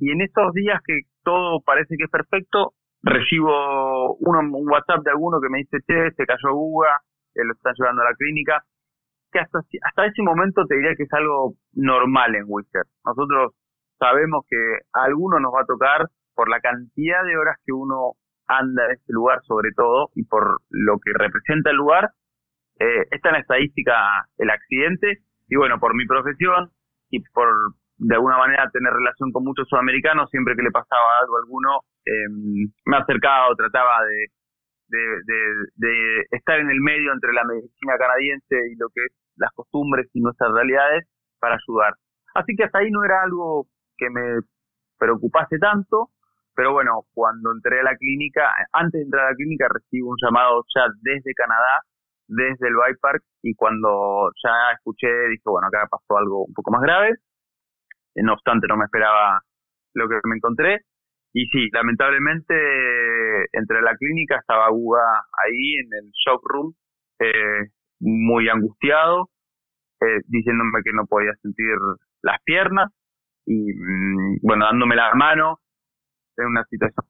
y 0.01 0.11
en 0.11 0.23
estos 0.23 0.53
días 0.55 0.81
que 0.87 1.01
todo 1.23 1.61
parece 1.61 1.97
que 1.97 2.05
es 2.05 2.11
perfecto, 2.11 2.73
recibo 3.05 4.17
uno, 4.17 4.41
un 4.41 4.69
WhatsApp 4.69 5.05
de 5.05 5.11
alguno 5.11 5.41
que 5.41 5.49
me 5.51 5.59
dice, 5.59 5.79
che, 5.87 6.11
se 6.17 6.27
cayó 6.27 6.55
Guga, 6.55 7.01
lo 7.35 7.53
están 7.53 7.75
llevando 7.77 8.03
a 8.03 8.11
la 8.11 8.17
clínica, 8.17 8.65
que 9.31 9.41
hasta, 9.41 9.59
hasta 9.59 10.07
ese 10.07 10.23
momento 10.23 10.65
te 10.67 10.77
diría 10.77 10.95
que 10.97 11.03
es 11.05 11.13
algo 11.13 11.55
normal 11.73 12.35
en 12.35 12.45
Whistler. 12.47 12.85
Nosotros 13.05 13.53
sabemos 13.99 14.45
que 14.49 14.57
a 14.93 15.05
alguno 15.05 15.39
nos 15.41 15.53
va 15.53 15.63
a 15.63 15.67
tocar 15.67 16.07
por 16.35 16.49
la 16.49 16.61
cantidad 16.61 17.25
de 17.25 17.37
horas 17.37 17.59
que 17.65 17.73
uno 17.73 18.13
anda 18.47 18.87
en 18.87 18.93
este 18.93 19.13
lugar 19.13 19.41
sobre 19.43 19.71
todo 19.75 20.11
y 20.15 20.25
por 20.25 20.61
lo 20.71 20.99
que 20.99 21.13
representa 21.15 21.71
el 21.71 21.77
lugar, 21.77 22.11
eh, 22.79 23.07
está 23.11 23.31
en 23.31 23.35
la 23.35 23.41
estadística 23.41 23.95
el 24.39 24.51
accidente 24.51 25.19
y 25.49 25.57
bueno, 25.57 25.79
por 25.79 25.95
mi 25.95 26.07
profesión 26.07 26.71
y 27.11 27.21
por 27.31 27.49
de 27.97 28.15
alguna 28.15 28.37
manera 28.39 28.69
tener 28.71 28.93
relación 28.93 29.31
con 29.31 29.45
muchos 29.45 29.69
sudamericanos, 29.69 30.29
siempre 30.31 30.57
que 30.57 30.63
le 30.63 30.71
pasaba 30.71 31.21
algo 31.21 31.37
a 31.37 31.41
alguno, 31.41 31.81
eh, 32.07 32.29
me 32.85 32.97
acercaba 32.97 33.49
o 33.51 33.57
trataba 33.57 34.05
de, 34.05 34.27
estar 36.31 36.61
en 36.61 36.71
el 36.71 36.81
medio 36.81 37.13
entre 37.13 37.33
la 37.33 37.45
medicina 37.45 37.99
canadiense 37.99 38.57
y 38.71 38.77
lo 38.77 38.89
que 38.91 39.01
es 39.07 39.13
las 39.37 39.51
costumbres 39.53 40.09
y 40.13 40.21
nuestras 40.21 40.53
realidades 40.53 41.09
para 41.41 41.57
ayudar. 41.57 41.95
Así 42.35 42.55
que 42.57 42.65
hasta 42.65 42.79
ahí 42.79 42.91
no 42.91 43.05
era 43.05 43.23
algo 43.23 43.67
que 43.97 44.11
me 44.11 44.41
preocupase 44.99 45.59
tanto, 45.59 46.11
pero 46.55 46.73
bueno, 46.73 47.03
cuando 47.13 47.53
entré 47.53 47.81
a 47.81 47.85
la 47.85 47.97
clínica, 47.97 48.49
antes 48.73 49.01
de 49.01 49.05
entrar 49.05 49.27
a 49.27 49.31
la 49.31 49.37
clínica 49.37 49.67
recibo 49.69 50.11
un 50.11 50.17
llamado 50.23 50.65
ya 50.75 50.83
desde 51.03 51.35
Canadá, 51.35 51.83
desde 52.29 52.69
el 52.69 52.77
Bike 52.77 53.01
Park, 53.01 53.23
y 53.43 53.55
cuando 53.55 54.31
ya 54.43 54.73
escuché, 54.75 55.09
dije, 55.31 55.43
bueno, 55.45 55.69
acá 55.69 55.87
pasó 55.91 56.19
algo 56.19 56.45
un 56.45 56.55
poco 56.55 56.71
más 56.71 56.83
grave. 56.83 57.15
No 58.17 58.35
obstante, 58.35 58.67
no 58.69 58.77
me 58.77 58.85
esperaba 58.85 59.41
lo 59.95 60.09
que 60.09 60.21
me 60.25 60.37
encontré. 60.37 60.83
Y 61.37 61.47
sí, 61.47 61.69
lamentablemente 61.73 62.55
entré 63.53 63.79
a 63.79 63.83
la 63.83 63.97
clínica, 63.97 64.39
estaba 64.39 64.71
Guga 64.71 65.03
ahí 65.45 65.75
en 65.83 65.89
el 65.99 66.13
shock 66.25 66.41
room, 66.45 66.75
eh, 67.19 67.71
muy 67.99 68.49
angustiado, 68.49 69.31
eh, 70.01 70.21
diciéndome 70.29 70.83
que 70.85 70.93
no 70.93 71.07
podía 71.07 71.35
sentir 71.43 71.75
las 72.23 72.41
piernas 72.45 72.93
y 73.47 73.75
mm, 73.75 74.39
bueno, 74.43 74.67
dándome 74.67 74.95
la 74.95 75.13
mano. 75.15 75.59
En 76.37 76.47
una 76.47 76.65
situación 76.65 77.05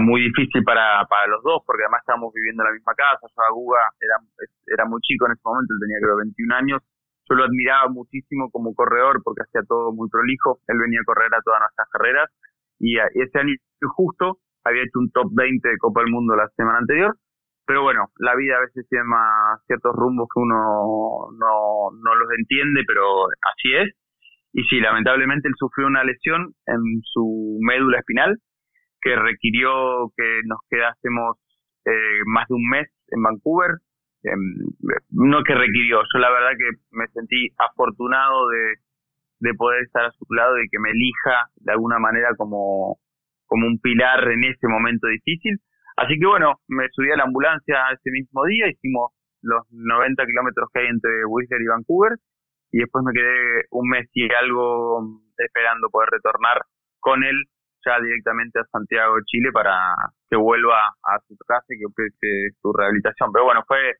muy 0.00 0.22
difícil 0.28 0.62
para, 0.64 1.04
para 1.08 1.26
los 1.28 1.42
dos, 1.42 1.62
porque 1.66 1.84
además 1.84 2.00
estábamos 2.02 2.32
viviendo 2.34 2.62
en 2.62 2.68
la 2.68 2.74
misma 2.74 2.94
casa, 2.94 3.20
yo 3.24 3.42
a 3.42 3.52
Guga 3.52 3.80
era, 4.00 4.16
era 4.66 4.84
muy 4.84 5.00
chico 5.00 5.26
en 5.26 5.32
ese 5.32 5.42
momento, 5.44 5.72
él 5.72 5.80
tenía 5.80 5.98
creo 6.00 6.16
21 6.16 6.54
años, 6.54 6.82
yo 7.28 7.34
lo 7.36 7.44
admiraba 7.44 7.88
muchísimo 7.88 8.50
como 8.50 8.74
corredor 8.74 9.22
porque 9.24 9.42
hacía 9.44 9.62
todo 9.66 9.92
muy 9.92 10.08
prolijo, 10.10 10.60
él 10.68 10.78
venía 10.78 11.00
a 11.00 11.04
correr 11.04 11.32
a 11.34 11.40
todas 11.40 11.60
nuestras 11.60 11.88
carreras 11.88 12.30
y, 12.82 12.98
ese 12.98 13.38
año 13.38 13.54
justo 13.96 14.38
había 14.64 14.82
hecho 14.82 14.98
un 14.98 15.10
top 15.10 15.30
20 15.32 15.68
de 15.68 15.78
Copa 15.78 16.02
del 16.02 16.10
Mundo 16.10 16.36
la 16.36 16.48
semana 16.56 16.78
anterior, 16.78 17.16
pero 17.64 17.82
bueno, 17.82 18.10
la 18.18 18.34
vida 18.34 18.56
a 18.56 18.60
veces 18.60 18.86
tiene 18.88 19.04
más 19.04 19.64
ciertos 19.66 19.94
rumbos 19.94 20.28
que 20.34 20.40
uno 20.40 21.30
no, 21.38 21.90
no 21.92 22.14
los 22.16 22.28
entiende, 22.36 22.82
pero 22.86 23.26
así 23.26 23.72
es. 23.74 23.94
Y 24.52 24.64
sí, 24.64 24.80
lamentablemente 24.80 25.48
él 25.48 25.54
sufrió 25.56 25.86
una 25.86 26.04
lesión 26.04 26.52
en 26.66 26.82
su 27.02 27.58
médula 27.62 27.98
espinal 28.00 28.36
que 29.00 29.16
requirió 29.16 30.12
que 30.16 30.40
nos 30.44 30.58
quedásemos 30.68 31.38
eh, 31.86 32.22
más 32.26 32.46
de 32.48 32.54
un 32.54 32.68
mes 32.68 32.88
en 33.08 33.22
Vancouver. 33.22 33.78
Em, 34.24 34.38
no 35.10 35.42
que 35.42 35.54
requirió, 35.54 36.02
yo 36.02 36.18
la 36.20 36.30
verdad 36.30 36.50
que 36.56 36.78
me 36.90 37.08
sentí 37.08 37.48
afortunado 37.58 38.48
de, 38.48 38.74
de 39.42 39.54
poder 39.54 39.82
estar 39.82 40.06
a 40.06 40.12
su 40.12 40.24
lado 40.30 40.54
y 40.62 40.68
que 40.70 40.78
me 40.78 40.90
elija 40.90 41.50
de 41.56 41.72
alguna 41.72 41.98
manera 41.98 42.30
como, 42.38 42.98
como 43.46 43.66
un 43.66 43.78
pilar 43.80 44.22
en 44.30 44.44
ese 44.44 44.68
momento 44.68 45.08
difícil. 45.08 45.58
Así 45.96 46.18
que 46.18 46.26
bueno, 46.26 46.60
me 46.68 46.88
subí 46.92 47.10
a 47.10 47.16
la 47.16 47.24
ambulancia 47.24 47.90
ese 47.92 48.10
mismo 48.10 48.46
día, 48.46 48.70
hicimos 48.70 49.10
los 49.42 49.66
90 49.70 50.24
kilómetros 50.26 50.68
que 50.72 50.80
hay 50.80 50.86
entre 50.86 51.26
Whistler 51.26 51.60
y 51.60 51.66
Vancouver 51.66 52.12
y 52.70 52.78
después 52.78 53.04
me 53.04 53.12
quedé 53.12 53.66
un 53.70 53.88
mes 53.88 54.08
y 54.14 54.32
algo 54.32 55.02
esperando 55.36 55.90
poder 55.90 56.10
retornar 56.10 56.62
con 57.00 57.24
él 57.24 57.42
ya 57.84 57.98
directamente 57.98 58.60
a 58.60 58.70
Santiago 58.70 59.16
Chile 59.26 59.50
para 59.52 59.74
que 60.30 60.36
vuelva 60.36 60.86
a 61.02 61.18
su 61.26 61.36
casa 61.44 61.66
y 61.68 61.78
que 61.78 61.90
empiece 61.90 62.56
su 62.62 62.72
rehabilitación. 62.72 63.32
Pero 63.32 63.44
bueno, 63.44 63.64
fue 63.66 63.98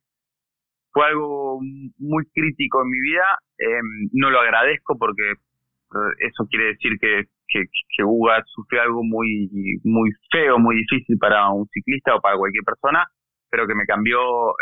fue 0.92 1.06
algo 1.06 1.60
muy 1.98 2.24
crítico 2.34 2.82
en 2.82 2.90
mi 2.90 3.00
vida. 3.00 3.38
Em, 3.58 4.08
no 4.12 4.30
lo 4.30 4.40
agradezco 4.40 4.96
porque 4.98 5.32
eh, 5.32 6.28
eso 6.28 6.46
quiere 6.48 6.66
decir 6.66 6.92
que, 7.00 7.24
que, 7.48 7.64
que 7.96 8.04
Uga 8.04 8.42
sufrió 8.46 8.82
algo 8.82 9.02
muy, 9.02 9.50
muy 9.84 10.10
feo, 10.30 10.58
muy 10.58 10.76
difícil 10.76 11.18
para 11.18 11.50
un 11.50 11.66
ciclista 11.68 12.14
o 12.14 12.20
para 12.20 12.36
cualquier 12.36 12.64
persona, 12.64 13.06
pero 13.50 13.66
que 13.66 13.74
me 13.74 13.86
cambió 13.86 14.18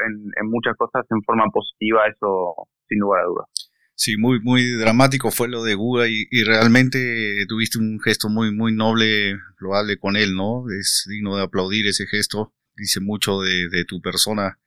en, 0.07 0.51
muchas 0.51 0.77
cosas 0.77 1.05
en 1.11 1.23
forma 1.23 1.45
positiva, 1.53 2.07
eso 2.07 2.55
sin 2.89 2.99
lugar 2.99 3.23
a 3.23 3.27
dudas. 3.27 3.47
Sí, 3.95 4.17
muy, 4.17 4.41
muy 4.41 4.63
dramático 4.79 5.31
fue 5.31 5.49
lo 5.49 5.63
de 5.63 5.75
Guga 5.75 6.09
y, 6.09 6.25
y, 6.31 6.43
realmente 6.45 7.45
tuviste 7.47 7.79
un 7.79 8.01
gesto 8.01 8.31
muy, 8.31 8.51
muy 8.51 8.75
noble, 8.75 9.37
loable 9.59 9.99
con 9.99 10.17
él, 10.17 10.35
¿no? 10.35 10.65
Es 10.71 11.07
digno 11.07 11.37
de 11.37 11.43
aplaudir 11.43 11.87
ese 11.87 12.07
gesto, 12.07 12.55
dice 12.75 13.01
mucho 13.01 13.41
de, 13.43 13.69
de 13.69 13.85
tu 13.85 14.01
persona 14.01 14.59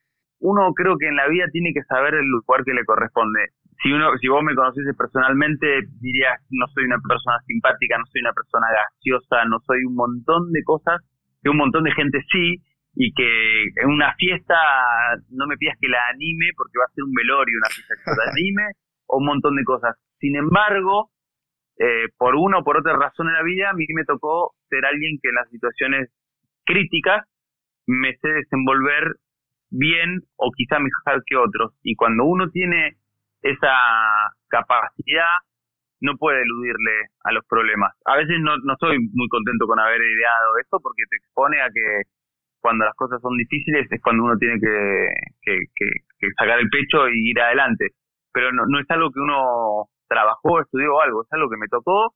uno 0.43 0.73
creo 0.75 0.97
que 0.97 1.07
en 1.07 1.15
la 1.15 1.27
vida 1.27 1.45
tiene 1.51 1.71
que 1.73 1.83
saber 1.83 2.15
el 2.15 2.27
lugar 2.27 2.63
que 2.63 2.73
le 2.73 2.83
corresponde. 2.83 3.55
Si 3.81 3.91
uno, 3.91 4.11
si 4.19 4.27
vos 4.27 4.43
me 4.43 4.55
conocieses 4.55 4.95
personalmente, 4.95 5.87
dirías 5.99 6.39
no 6.51 6.67
soy 6.67 6.83
una 6.83 6.99
persona 6.99 7.39
simpática, 7.47 7.97
no 7.97 8.05
soy 8.11 8.21
una 8.21 8.33
persona 8.33 8.67
graciosa, 8.69 9.45
no 9.45 9.59
soy 9.65 9.83
un 9.85 9.95
montón 9.95 10.51
de 10.51 10.63
cosas 10.63 11.01
que 11.41 11.49
un 11.49 11.57
montón 11.57 11.83
de 11.83 11.91
gente 11.91 12.19
sí, 12.31 12.61
y 12.95 13.13
que 13.13 13.63
en 13.81 13.89
una 13.89 14.13
fiesta 14.15 14.55
no 15.29 15.47
me 15.47 15.57
pidas 15.57 15.77
que 15.79 15.87
la 15.87 15.99
anime 16.13 16.51
porque 16.55 16.77
va 16.77 16.85
a 16.85 16.93
ser 16.93 17.03
un 17.03 17.13
velorio 17.13 17.57
una 17.57 17.69
fiesta 17.69 17.95
que 17.95 18.11
la 18.11 18.31
anime, 18.35 18.63
o 19.07 19.17
un 19.17 19.25
montón 19.25 19.55
de 19.55 19.63
cosas. 19.63 19.95
Sin 20.19 20.35
embargo, 20.35 21.09
eh, 21.79 22.07
por 22.17 22.35
una 22.35 22.59
o 22.59 22.63
por 22.63 22.77
otra 22.77 22.95
razón 22.95 23.27
en 23.27 23.33
la 23.33 23.43
vida, 23.43 23.69
a 23.69 23.73
mí 23.73 23.85
me 23.95 24.05
tocó 24.05 24.53
ser 24.69 24.85
alguien 24.85 25.17
que 25.21 25.29
en 25.29 25.35
las 25.35 25.49
situaciones 25.49 26.11
críticas 26.65 27.25
me 27.87 28.15
sé 28.17 28.29
desenvolver 28.29 29.15
bien 29.73 30.21
o 30.37 30.51
quizá 30.55 30.77
mejor 30.79 31.23
que 31.25 31.35
otros. 31.35 31.73
Y 31.83 31.95
cuando 31.95 32.25
uno 32.25 32.49
tiene 32.49 32.95
esa 33.41 33.73
capacidad, 34.47 35.41
no 36.01 36.15
puede 36.17 36.41
eludirle 36.41 37.09
a 37.23 37.31
los 37.31 37.45
problemas. 37.47 37.93
A 38.05 38.17
veces 38.17 38.37
no, 38.39 38.55
no 38.63 38.75
soy 38.79 38.99
muy 38.99 39.27
contento 39.29 39.65
con 39.67 39.79
haber 39.79 40.01
ideado 40.01 40.57
esto 40.61 40.79
porque 40.81 41.03
te 41.09 41.17
expone 41.17 41.61
a 41.61 41.67
que 41.73 42.03
cuando 42.61 42.85
las 42.85 42.95
cosas 42.95 43.21
son 43.21 43.35
difíciles 43.35 43.87
es 43.91 44.01
cuando 44.01 44.23
uno 44.23 44.37
tiene 44.37 44.59
que, 44.59 45.09
que, 45.41 46.27
sacar 46.37 46.59
el 46.59 46.69
pecho 46.69 47.09
y 47.09 47.31
ir 47.31 47.39
adelante. 47.41 47.91
Pero 48.31 48.51
no, 48.51 48.63
no 48.67 48.79
es 48.79 48.89
algo 48.89 49.11
que 49.11 49.19
uno 49.19 49.89
trabajó, 50.07 50.61
estudió 50.61 51.01
algo, 51.01 51.23
es 51.23 51.33
algo 51.33 51.49
que 51.49 51.57
me 51.57 51.67
tocó. 51.67 52.13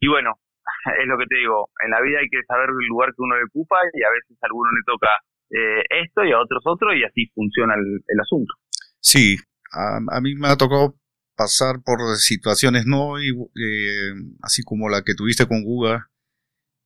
Y 0.00 0.08
bueno, 0.08 0.34
es 1.00 1.06
lo 1.06 1.16
que 1.18 1.26
te 1.26 1.36
digo, 1.36 1.70
en 1.84 1.90
la 1.90 2.00
vida 2.00 2.20
hay 2.20 2.28
que 2.28 2.42
saber 2.44 2.70
el 2.70 2.86
lugar 2.88 3.10
que 3.10 3.22
uno 3.22 3.36
le 3.36 3.44
ocupa 3.44 3.76
y 3.94 4.02
a 4.02 4.10
veces 4.10 4.36
a 4.42 4.46
alguno 4.46 4.70
le 4.70 4.82
toca 4.84 5.08
eh, 5.52 5.82
esto 6.04 6.24
y 6.24 6.32
a 6.32 6.40
otros 6.40 6.62
otro 6.64 6.94
y 6.94 7.04
así 7.04 7.30
funciona 7.34 7.74
el, 7.74 8.20
asunto. 8.20 8.54
Sí, 9.00 9.36
a, 9.72 10.20
mí 10.20 10.34
me 10.34 10.48
ha 10.48 10.56
tocado 10.56 10.96
pasar 11.36 11.82
por 11.84 12.16
situaciones 12.16 12.86
no 12.86 13.20
y, 13.20 13.30
eh, 13.30 14.12
así 14.42 14.62
como 14.62 14.88
la 14.88 15.02
que 15.02 15.14
tuviste 15.14 15.46
con 15.46 15.62
Guga 15.62 16.10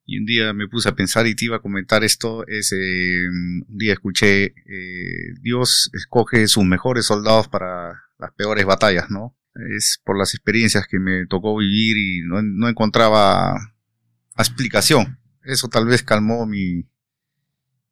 y 0.05 0.19
un 0.19 0.25
día 0.25 0.53
me 0.53 0.69
puse 0.69 0.89
a 0.89 0.95
pensar 0.95 1.27
y 1.27 1.35
te 1.35 1.47
iba 1.47 1.57
a 1.57 1.63
comentar 1.63 2.05
esto 2.05 2.47
es 2.47 2.73
eh, 2.73 3.29
un 3.29 3.67
día 3.69 3.93
escuché 3.93 4.55
Dios 5.41 5.91
escoge 5.95 6.47
sus 6.47 6.65
mejores 6.65 7.07
soldados 7.07 7.49
para 7.49 8.03
las 8.19 8.33
peores 8.35 8.65
batallas 8.65 9.11
no 9.11 9.37
es 9.77 10.01
por 10.05 10.19
las 10.19 10.35
experiencias 10.35 10.87
que 10.87 10.99
me 10.99 11.27
tocó 11.27 11.57
vivir 11.57 11.97
y 11.97 12.21
no, 12.27 12.43
no 12.43 12.69
encontraba 12.69 13.57
explicación. 14.39 15.19
Eso 15.43 15.69
tal 15.69 15.87
vez 15.87 16.03
calmó 16.03 16.47
mi, 16.47 16.85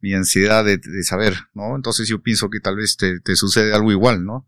mi 0.05 0.13
ansiedad 0.13 0.63
de, 0.67 0.79
saber, 1.03 1.33
¿no? 1.55 1.77
Entonces 1.77 2.07
yo 2.07 2.21
pienso 2.21 2.51
que 2.51 2.61
tal 2.61 2.77
vez 2.77 2.99
te, 2.99 3.37
sucede 3.37 3.73
algo 3.73 3.91
igual, 3.91 4.23
¿no? 4.23 4.47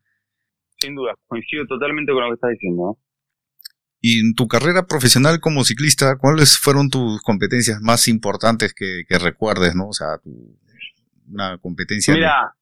Sin 0.79 0.95
duda, 0.95 1.15
coincido 1.27 1.65
totalmente 1.67 2.13
con 2.13 2.25
lo 2.25 2.29
que 2.29 2.35
estás 2.35 2.51
diciendo, 2.51 2.83
¿no? 2.83 2.99
Y 4.03 4.21
en 4.21 4.35
tu 4.35 4.49
carrera 4.49 4.87
profesional 4.87 5.41
como 5.41 5.65
ciclista, 5.65 6.19
¿cuáles 6.19 6.59
fueron 6.59 6.91
tus 6.91 7.23
competencias 7.23 7.81
más 7.81 8.07
importantes 8.07 8.75
que, 8.75 9.19
recuerdes, 9.19 9.75
no? 9.75 9.89
O 9.89 9.95
sea, 9.95 10.19
tu, 10.23 10.31
una 11.33 11.57
competencia. 11.57 12.13
Mira, 12.13 12.53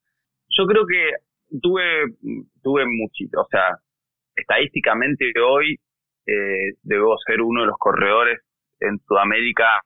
yo 0.57 0.65
creo 0.65 0.87
que 0.87 1.59
tuve, 1.61 2.15
tuve 2.63 2.85
muchito, 2.87 3.41
o 3.41 3.49
sea, 3.51 3.77
estadísticamente 4.37 5.33
hoy 5.45 5.81
eh, 6.27 6.79
debo 6.83 7.17
ser 7.27 7.41
uno 7.41 7.63
de 7.63 7.67
los 7.67 7.77
corredores 7.77 8.39
en 8.79 9.01
Sudamérica 9.01 9.83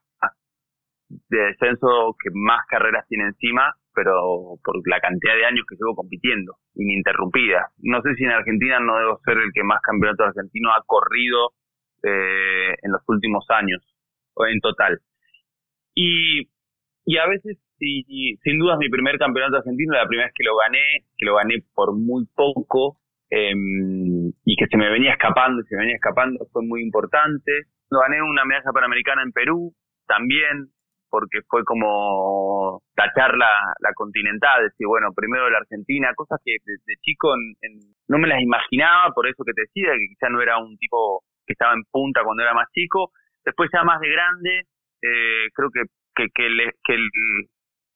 de 1.09 1.37
descenso 1.37 2.15
que 2.21 2.29
más 2.33 2.65
carreras 2.67 3.07
tiene 3.07 3.25
encima, 3.25 3.73
pero 3.93 4.57
por 4.63 4.75
la 4.87 4.99
cantidad 4.99 5.35
de 5.35 5.45
años 5.45 5.65
que 5.67 5.75
llevo 5.75 5.95
compitiendo, 5.95 6.53
ininterrumpida. 6.75 7.71
No 7.79 8.01
sé 8.01 8.15
si 8.15 8.23
en 8.23 8.31
Argentina 8.31 8.79
no 8.79 8.97
debo 8.97 9.19
ser 9.25 9.37
el 9.37 9.51
que 9.53 9.63
más 9.63 9.81
campeonato 9.81 10.23
argentino 10.23 10.69
ha 10.71 10.83
corrido 10.85 11.53
eh, 12.03 12.75
en 12.81 12.91
los 12.91 13.01
últimos 13.07 13.45
años, 13.49 13.83
o 14.35 14.45
en 14.45 14.59
total. 14.61 15.01
Y, 15.95 16.47
y 17.05 17.17
a 17.17 17.27
veces, 17.27 17.57
y, 17.79 18.37
sin 18.43 18.59
duda 18.59 18.73
es 18.73 18.79
mi 18.79 18.89
primer 18.89 19.17
campeonato 19.17 19.57
argentino, 19.57 19.93
la 19.93 20.07
primera 20.07 20.27
vez 20.27 20.33
que 20.35 20.45
lo 20.45 20.55
gané, 20.55 21.05
que 21.17 21.25
lo 21.25 21.35
gané 21.35 21.63
por 21.73 21.93
muy 21.93 22.25
poco, 22.35 22.99
em, 23.29 24.31
y 24.45 24.55
que 24.55 24.67
se 24.69 24.77
me 24.77 24.89
venía 24.89 25.11
escapando, 25.11 25.61
se 25.63 25.75
me 25.75 25.81
venía 25.81 25.95
escapando, 25.95 26.47
fue 26.53 26.63
muy 26.63 26.81
importante. 26.81 27.51
Gané 27.89 28.21
una 28.21 28.45
medalla 28.45 28.71
panamericana 28.71 29.23
en 29.23 29.31
Perú 29.31 29.73
también, 30.07 30.71
porque 31.09 31.39
fue 31.47 31.63
como 31.63 32.81
tachar 32.95 33.35
la, 33.35 33.73
la 33.79 33.93
continental, 33.93 34.63
decir, 34.63 34.87
bueno, 34.87 35.09
primero 35.15 35.49
la 35.49 35.59
Argentina, 35.59 36.13
cosas 36.15 36.39
que 36.43 36.55
de, 36.63 36.95
chico 37.01 37.33
no 38.07 38.17
me 38.17 38.27
las 38.27 38.41
imaginaba, 38.41 39.11
por 39.13 39.27
eso 39.27 39.43
que 39.43 39.53
te 39.53 39.61
decía, 39.61 39.93
que 39.93 40.07
quizá 40.09 40.29
no 40.29 40.41
era 40.41 40.57
un 40.57 40.77
tipo 40.77 41.23
que 41.45 41.53
estaba 41.53 41.73
en 41.73 41.83
punta 41.91 42.23
cuando 42.23 42.43
era 42.43 42.53
más 42.53 42.67
chico. 42.71 43.11
Después 43.43 43.69
ya 43.73 43.83
más 43.83 43.99
de 43.99 44.09
grande, 44.09 44.63
eh, 45.01 45.47
creo 45.53 45.69
que, 45.71 45.83
que, 46.15 46.27
que, 46.33 46.71
que, 46.83 46.93
el, 46.93 47.09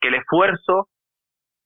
que 0.01 0.07
el 0.07 0.15
esfuerzo 0.15 0.89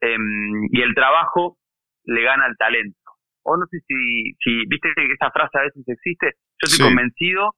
em, 0.02 0.68
y 0.72 0.82
el 0.82 0.94
trabajo 0.94 1.58
le 2.04 2.22
gana 2.24 2.46
al 2.46 2.58
talento. 2.58 2.98
O 3.44 3.56
no 3.56 3.66
sé 3.68 3.80
si, 3.88 4.34
si 4.44 4.66
viste 4.68 4.90
que 4.96 5.14
esa 5.14 5.32
frase 5.32 5.58
a 5.58 5.64
veces 5.64 5.84
existe, 5.88 6.34
yo 6.60 6.66
estoy 6.66 6.88
convencido 6.88 7.52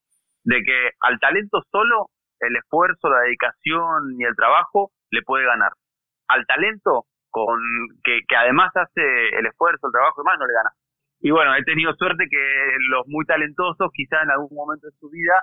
de 0.44 0.62
que 0.64 0.92
al 1.02 1.20
talento 1.20 1.62
solo 1.72 2.08
el 2.40 2.56
esfuerzo, 2.56 3.10
la 3.10 3.22
dedicación 3.22 4.16
y 4.18 4.24
el 4.24 4.36
trabajo 4.36 4.92
le 5.12 5.22
puede 5.24 5.46
ganar. 5.46 5.72
Al 6.28 6.46
talento, 6.46 7.06
con 7.30 7.60
que, 8.04 8.22
que 8.28 8.36
además 8.36 8.72
hace 8.76 9.02
el 9.38 9.46
esfuerzo, 9.46 9.88
el 9.88 9.94
trabajo 9.94 10.22
y 10.22 10.26
más, 10.26 10.40
no 10.40 10.48
le 10.48 10.54
gana. 10.54 10.70
Y 11.22 11.32
bueno, 11.32 11.54
he 11.56 11.64
tenido 11.64 11.94
suerte 11.96 12.26
que 12.30 12.76
los 12.90 13.06
muy 13.08 13.26
talentosos 13.26 13.92
quizá 13.94 14.22
en 14.24 14.32
algún 14.32 14.56
momento 14.56 14.88
de 14.88 14.94
su 15.00 15.10
vida 15.10 15.34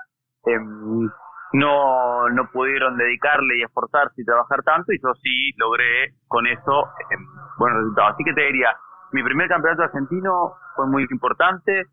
em, 0.45 1.09
no, 1.53 2.29
no 2.29 2.49
pudieron 2.51 2.97
dedicarle 2.97 3.59
y 3.59 3.63
esforzarse 3.63 4.21
y 4.21 4.25
trabajar 4.25 4.63
tanto 4.63 4.91
y 4.91 4.99
yo 5.01 5.13
sí 5.21 5.51
logré 5.57 6.15
con 6.27 6.47
eso 6.47 6.89
em, 7.11 7.25
buenos 7.59 7.79
resultados. 7.79 8.13
Así 8.15 8.23
que 8.23 8.33
te 8.33 8.41
diría, 8.41 8.75
mi 9.11 9.23
primer 9.23 9.47
campeonato 9.47 9.83
argentino 9.83 10.53
fue 10.75 10.87
muy 10.87 11.05
importante, 11.11 11.85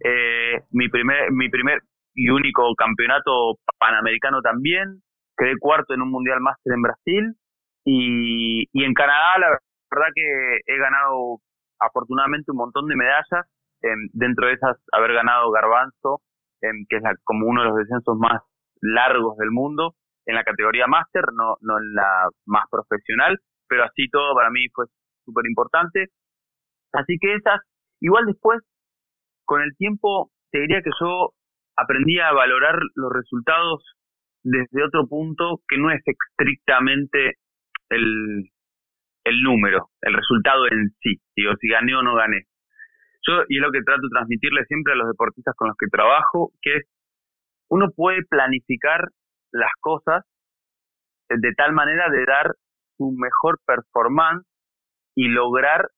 eh, 0.00 0.64
mi 0.72 0.88
primer, 0.88 1.30
mi 1.30 1.48
primer 1.48 1.80
y 2.18 2.30
único 2.30 2.74
campeonato 2.74 3.58
panamericano 3.78 4.42
también. 4.42 5.02
Quedé 5.36 5.56
cuarto 5.60 5.94
en 5.94 6.02
un 6.02 6.10
Mundial 6.10 6.40
Máster 6.40 6.72
en 6.74 6.82
Brasil. 6.82 7.34
Y, 7.84 8.66
y 8.72 8.84
en 8.84 8.92
Canadá, 8.92 9.38
la 9.38 9.48
verdad 9.88 10.08
que 10.12 10.60
he 10.66 10.78
ganado 10.78 11.38
afortunadamente 11.78 12.50
un 12.50 12.56
montón 12.56 12.88
de 12.88 12.96
medallas. 12.96 13.46
dentro 14.12 14.48
de 14.48 14.54
esas, 14.54 14.76
haber 14.92 15.12
ganado 15.12 15.52
Garbanzo, 15.52 16.20
que 16.60 16.96
es 16.96 17.02
como 17.22 17.46
uno 17.46 17.62
de 17.62 17.68
los 17.68 17.78
descensos 17.78 18.18
más 18.18 18.42
largos 18.80 19.36
del 19.38 19.52
mundo, 19.52 19.94
en 20.26 20.34
la 20.34 20.42
categoría 20.42 20.88
Máster, 20.88 21.22
no, 21.32 21.56
no 21.60 21.78
en 21.78 21.94
la 21.94 22.28
más 22.46 22.64
profesional. 22.68 23.38
Pero 23.68 23.84
así 23.84 24.08
todo 24.10 24.34
para 24.34 24.50
mí 24.50 24.66
fue 24.74 24.86
súper 25.24 25.46
importante. 25.46 26.08
Así 26.92 27.16
que 27.20 27.34
esas, 27.34 27.60
igual 28.00 28.26
después, 28.26 28.58
con 29.44 29.62
el 29.62 29.76
tiempo, 29.76 30.32
te 30.50 30.58
diría 30.60 30.82
que 30.82 30.90
yo 31.00 31.32
aprendí 31.78 32.18
a 32.18 32.32
valorar 32.32 32.78
los 32.96 33.12
resultados 33.12 33.82
desde 34.42 34.84
otro 34.84 35.06
punto 35.06 35.60
que 35.68 35.78
no 35.78 35.90
es 35.90 36.02
estrictamente 36.04 37.38
el, 37.88 38.50
el 39.24 39.42
número, 39.42 39.90
el 40.02 40.14
resultado 40.14 40.66
en 40.66 40.90
sí, 41.00 41.20
digo, 41.36 41.52
si 41.60 41.68
gané 41.68 41.94
o 41.94 42.02
no 42.02 42.14
gané. 42.14 42.42
Yo, 43.26 43.42
y 43.48 43.56
es 43.56 43.62
lo 43.62 43.70
que 43.70 43.82
trato 43.82 44.02
de 44.02 44.10
transmitirle 44.10 44.64
siempre 44.64 44.92
a 44.92 44.96
los 44.96 45.08
deportistas 45.08 45.54
con 45.56 45.68
los 45.68 45.76
que 45.76 45.86
trabajo, 45.86 46.52
que 46.62 46.76
es, 46.76 46.84
uno 47.68 47.90
puede 47.94 48.24
planificar 48.28 49.08
las 49.52 49.70
cosas 49.80 50.24
de 51.28 51.52
tal 51.56 51.72
manera 51.72 52.08
de 52.10 52.24
dar 52.24 52.54
su 52.96 53.12
mejor 53.12 53.58
performance 53.66 54.46
y 55.14 55.28
lograr 55.28 55.88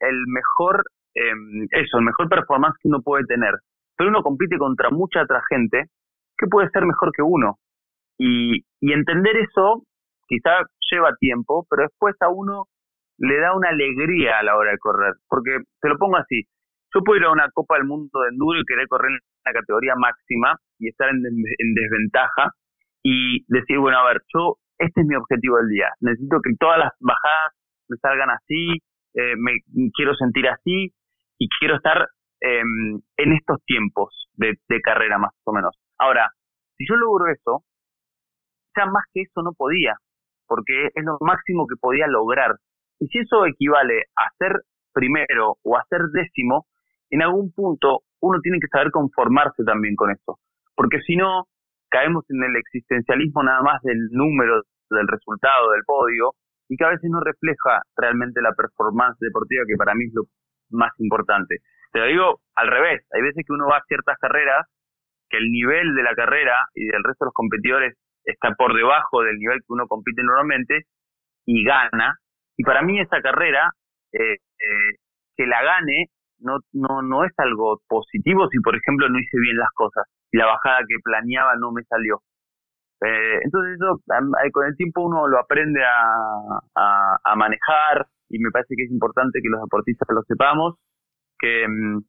el 0.00 0.26
mejor, 0.26 0.84
eh, 1.14 1.32
eso, 1.70 1.98
el 1.98 2.04
mejor 2.04 2.28
performance 2.28 2.76
que 2.80 2.88
uno 2.88 3.00
puede 3.02 3.24
tener 3.24 3.54
pero 3.98 4.10
uno 4.10 4.22
compite 4.22 4.56
contra 4.56 4.90
mucha 4.90 5.22
otra 5.22 5.42
gente 5.50 5.86
que 6.38 6.46
puede 6.46 6.70
ser 6.70 6.86
mejor 6.86 7.10
que 7.12 7.22
uno. 7.22 7.58
Y, 8.16 8.64
entender 8.80 9.36
eso 9.36 9.82
quizá 10.28 10.62
lleva 10.90 11.16
tiempo, 11.18 11.66
pero 11.68 11.82
después 11.82 12.14
a 12.20 12.28
uno 12.28 12.66
le 13.18 13.38
da 13.40 13.54
una 13.54 13.70
alegría 13.70 14.38
a 14.38 14.42
la 14.44 14.56
hora 14.56 14.70
de 14.70 14.78
correr. 14.78 15.14
Porque, 15.28 15.58
te 15.80 15.88
lo 15.88 15.98
pongo 15.98 16.16
así, 16.16 16.44
yo 16.94 17.02
puedo 17.02 17.18
ir 17.18 17.26
a 17.26 17.32
una 17.32 17.50
Copa 17.52 17.76
del 17.76 17.86
Mundo 17.86 18.20
de 18.20 18.28
Enduro 18.28 18.60
y 18.60 18.64
querer 18.64 18.86
correr 18.86 19.10
en 19.10 19.18
la 19.44 19.52
categoría 19.52 19.94
máxima 19.96 20.56
y 20.78 20.88
estar 20.88 21.08
en, 21.08 21.16
en 21.16 21.74
desventaja 21.74 22.52
y 23.02 23.44
decir, 23.48 23.78
bueno, 23.78 23.98
a 23.98 24.06
ver, 24.08 24.22
yo, 24.32 24.56
este 24.78 25.00
es 25.00 25.06
mi 25.06 25.16
objetivo 25.16 25.56
del 25.56 25.68
día. 25.68 25.90
Necesito 26.00 26.40
que 26.40 26.54
todas 26.58 26.78
las 26.78 26.92
bajadas 27.00 27.52
me 27.88 27.96
salgan 27.96 28.30
así, 28.30 28.78
eh, 29.14 29.34
me 29.36 29.52
quiero 29.94 30.14
sentir 30.14 30.46
así 30.48 30.92
y 31.38 31.48
quiero 31.58 31.76
estar 31.76 32.06
Em, 32.40 33.00
en 33.16 33.32
estos 33.32 33.58
tiempos 33.64 34.28
de, 34.34 34.54
carrera 34.80 35.18
más 35.18 35.32
o 35.44 35.52
menos. 35.52 35.74
Ahora, 35.98 36.30
si 36.76 36.86
yo 36.88 36.94
logro 36.94 37.26
eso, 37.32 37.64
ya 38.76 38.86
más 38.86 39.04
que 39.12 39.22
eso 39.22 39.42
no 39.42 39.52
podía, 39.54 39.96
porque 40.46 40.86
es 40.94 41.04
lo 41.04 41.18
máximo 41.20 41.66
que 41.66 41.74
podía 41.80 42.06
lograr. 42.06 42.54
Y 43.00 43.08
si 43.08 43.18
eso 43.18 43.44
equivale 43.44 44.04
a 44.14 44.30
ser 44.38 44.62
primero 44.92 45.56
o 45.62 45.76
a 45.76 45.84
ser 45.88 46.02
décimo, 46.12 46.66
en 47.10 47.22
algún 47.22 47.52
punto 47.52 48.02
uno 48.20 48.38
tiene 48.40 48.60
que 48.60 48.68
saber 48.68 48.92
conformarse 48.92 49.64
también 49.64 49.96
con 49.96 50.12
eso, 50.12 50.38
porque 50.76 51.00
si 51.00 51.16
no, 51.16 51.46
caemos 51.90 52.24
en 52.28 52.42
el 52.44 52.56
existencialismo 52.56 53.42
nada 53.42 53.62
más 53.62 53.82
del 53.82 54.10
número, 54.12 54.62
del 54.90 55.08
resultado, 55.08 55.72
del 55.72 55.82
podio, 55.84 56.34
y 56.68 56.76
que 56.76 56.84
a 56.84 56.90
veces 56.90 57.10
no 57.10 57.20
refleja 57.20 57.82
realmente 57.96 58.40
la 58.42 58.52
performance 58.52 59.18
deportiva, 59.18 59.64
que 59.66 59.76
para 59.76 59.94
mí 59.94 60.04
es 60.04 60.14
lo 60.14 60.22
más 60.70 60.92
importante. 60.98 61.62
Te 61.92 62.00
lo 62.00 62.06
digo 62.06 62.40
al 62.54 62.68
revés, 62.68 63.06
hay 63.12 63.22
veces 63.22 63.44
que 63.46 63.52
uno 63.52 63.66
va 63.68 63.78
a 63.78 63.84
ciertas 63.86 64.16
carreras 64.18 64.66
que 65.28 65.38
el 65.38 65.50
nivel 65.50 65.94
de 65.94 66.02
la 66.02 66.14
carrera 66.14 66.66
y 66.74 66.86
del 66.86 67.04
resto 67.04 67.24
de 67.24 67.28
los 67.28 67.34
competidores 67.34 67.94
está 68.24 68.54
por 68.54 68.74
debajo 68.74 69.22
del 69.22 69.38
nivel 69.38 69.58
que 69.60 69.72
uno 69.72 69.86
compite 69.86 70.22
normalmente 70.22 70.82
y 71.46 71.64
gana. 71.64 72.16
Y 72.56 72.64
para 72.64 72.82
mí 72.82 73.00
esa 73.00 73.20
carrera, 73.20 73.70
eh, 74.12 74.34
eh, 74.34 74.94
que 75.36 75.46
la 75.46 75.62
gane, 75.62 76.06
no, 76.40 76.58
no, 76.72 77.02
no 77.02 77.24
es 77.24 77.32
algo 77.38 77.80
positivo 77.88 78.48
si, 78.48 78.60
por 78.60 78.76
ejemplo, 78.76 79.08
no 79.08 79.18
hice 79.18 79.38
bien 79.38 79.56
las 79.56 79.70
cosas 79.74 80.04
y 80.30 80.38
la 80.38 80.46
bajada 80.46 80.80
que 80.88 80.96
planeaba 81.02 81.56
no 81.56 81.72
me 81.72 81.82
salió. 81.84 82.20
Eh, 83.00 83.38
entonces 83.42 83.76
eso 83.76 84.00
con 84.52 84.66
el 84.66 84.76
tiempo 84.76 85.02
uno 85.02 85.28
lo 85.28 85.38
aprende 85.38 85.80
a, 85.84 87.18
a 87.22 87.36
manejar 87.36 88.06
y 88.28 88.40
me 88.40 88.50
parece 88.50 88.74
que 88.76 88.84
es 88.84 88.90
importante 88.90 89.40
que 89.40 89.48
los 89.48 89.62
deportistas 89.62 90.08
lo 90.10 90.22
sepamos 90.22 90.74
que 91.38 91.66
mm, 91.68 92.00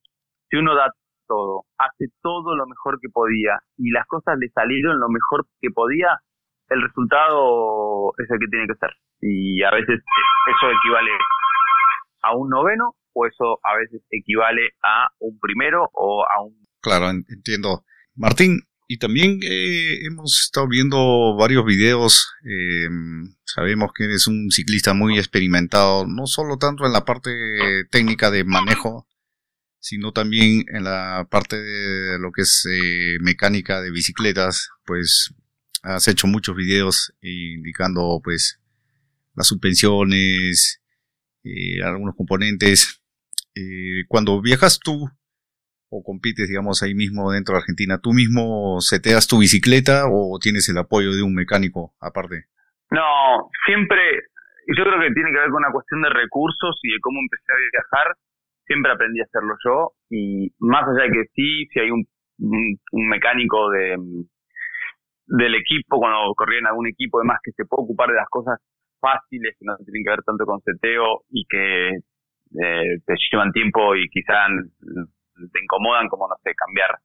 si 0.49 0.57
uno 0.57 0.75
da 0.75 0.91
todo, 1.27 1.65
hace 1.77 2.05
todo 2.21 2.55
lo 2.55 2.65
mejor 2.65 2.99
que 2.99 3.09
podía 3.09 3.59
y 3.77 3.91
las 3.91 4.05
cosas 4.07 4.37
le 4.39 4.49
salieron 4.49 4.99
lo 4.99 5.09
mejor 5.09 5.45
que 5.61 5.69
podía, 5.69 6.19
el 6.69 6.81
resultado 6.81 8.11
es 8.17 8.29
el 8.29 8.39
que 8.39 8.47
tiene 8.47 8.67
que 8.67 8.79
ser. 8.79 8.89
Y 9.21 9.63
a 9.63 9.71
veces 9.71 9.99
eso 9.99 10.71
equivale 10.71 11.11
a 12.23 12.35
un 12.35 12.49
noveno 12.49 12.95
o 13.13 13.25
eso 13.25 13.59
a 13.63 13.77
veces 13.77 14.01
equivale 14.11 14.71
a 14.83 15.09
un 15.19 15.39
primero 15.39 15.89
o 15.93 16.23
a 16.23 16.43
un... 16.43 16.55
Claro, 16.81 17.09
entiendo. 17.09 17.83
Martín, 18.15 18.61
y 18.87 18.97
también 18.97 19.39
eh, 19.43 19.99
hemos 20.05 20.41
estado 20.45 20.67
viendo 20.67 21.35
varios 21.37 21.65
videos. 21.65 22.33
Eh, 22.43 22.87
sabemos 23.45 23.91
que 23.93 24.05
eres 24.05 24.27
un 24.27 24.49
ciclista 24.51 24.93
muy 24.93 25.17
experimentado, 25.17 26.07
no 26.07 26.25
solo 26.25 26.57
tanto 26.57 26.85
en 26.85 26.93
la 26.93 27.05
parte 27.05 27.29
técnica 27.91 28.31
de 28.31 28.43
manejo 28.45 29.08
sino 29.79 30.11
también 30.11 30.65
en 30.67 30.83
la 30.83 31.27
parte 31.29 31.55
de 31.55 32.19
lo 32.19 32.31
que 32.31 32.41
es 32.41 32.67
eh, 32.69 33.17
mecánica 33.21 33.81
de 33.81 33.91
bicicletas, 33.91 34.69
pues 34.85 35.33
has 35.83 36.07
hecho 36.07 36.27
muchos 36.27 36.55
videos 36.55 37.13
indicando 37.21 38.19
pues 38.23 38.61
las 39.35 39.47
suspensiones, 39.47 40.81
eh, 41.43 41.81
algunos 41.83 42.15
componentes. 42.15 43.01
Eh, 43.55 44.03
cuando 44.07 44.41
viajas 44.41 44.79
tú 44.79 45.09
o 45.91 46.03
compites, 46.03 46.47
digamos, 46.47 46.83
ahí 46.83 46.93
mismo 46.93 47.31
dentro 47.31 47.53
de 47.53 47.61
Argentina, 47.61 47.99
¿tú 47.99 48.13
mismo 48.13 48.79
seteas 48.81 49.27
tu 49.27 49.39
bicicleta 49.39 50.05
o 50.11 50.37
tienes 50.39 50.69
el 50.69 50.77
apoyo 50.77 51.15
de 51.15 51.23
un 51.23 51.33
mecánico 51.33 51.95
aparte? 51.99 52.45
No, 52.91 53.49
siempre, 53.65 53.97
yo 54.67 54.83
creo 54.83 54.99
que 54.99 55.13
tiene 55.13 55.31
que 55.31 55.39
ver 55.39 55.49
con 55.49 55.63
una 55.63 55.71
cuestión 55.71 56.01
de 56.01 56.09
recursos 56.09 56.79
y 56.83 56.91
de 56.91 56.99
cómo 57.01 57.19
empecé 57.19 57.51
a 57.51 57.71
viajar 57.71 58.17
siempre 58.69 58.91
aprendí 58.91 59.19
a 59.19 59.23
hacerlo 59.23 59.55
yo 59.65 59.93
y 60.11 60.53
más 60.59 60.83
allá 60.87 61.09
de 61.09 61.11
que 61.11 61.25
sí, 61.33 61.65
si 61.73 61.79
hay 61.79 61.89
un, 61.89 62.05
un, 62.37 63.09
mecánico 63.09 63.69
de 63.71 63.97
del 65.25 65.55
equipo, 65.55 65.97
cuando 65.97 66.33
corría 66.35 66.59
en 66.59 66.67
algún 66.67 66.87
equipo, 66.87 67.19
además 67.19 67.39
que 67.43 67.51
se 67.51 67.65
puede 67.65 67.83
ocupar 67.83 68.09
de 68.09 68.15
las 68.15 68.29
cosas 68.29 68.59
fáciles 68.99 69.55
que 69.57 69.65
no 69.65 69.77
tienen 69.77 70.03
que 70.03 70.09
ver 70.09 70.23
tanto 70.23 70.45
con 70.45 70.61
seteo 70.61 71.21
y 71.29 71.45
que 71.45 71.89
eh, 71.89 72.97
te 73.05 73.13
llevan 73.31 73.51
tiempo 73.51 73.95
y 73.95 74.07
quizás 74.09 74.49
te 74.81 75.59
incomodan, 75.61 76.07
como 76.07 76.27
no 76.27 76.35
sé, 76.43 76.53
cambiar 76.55 76.97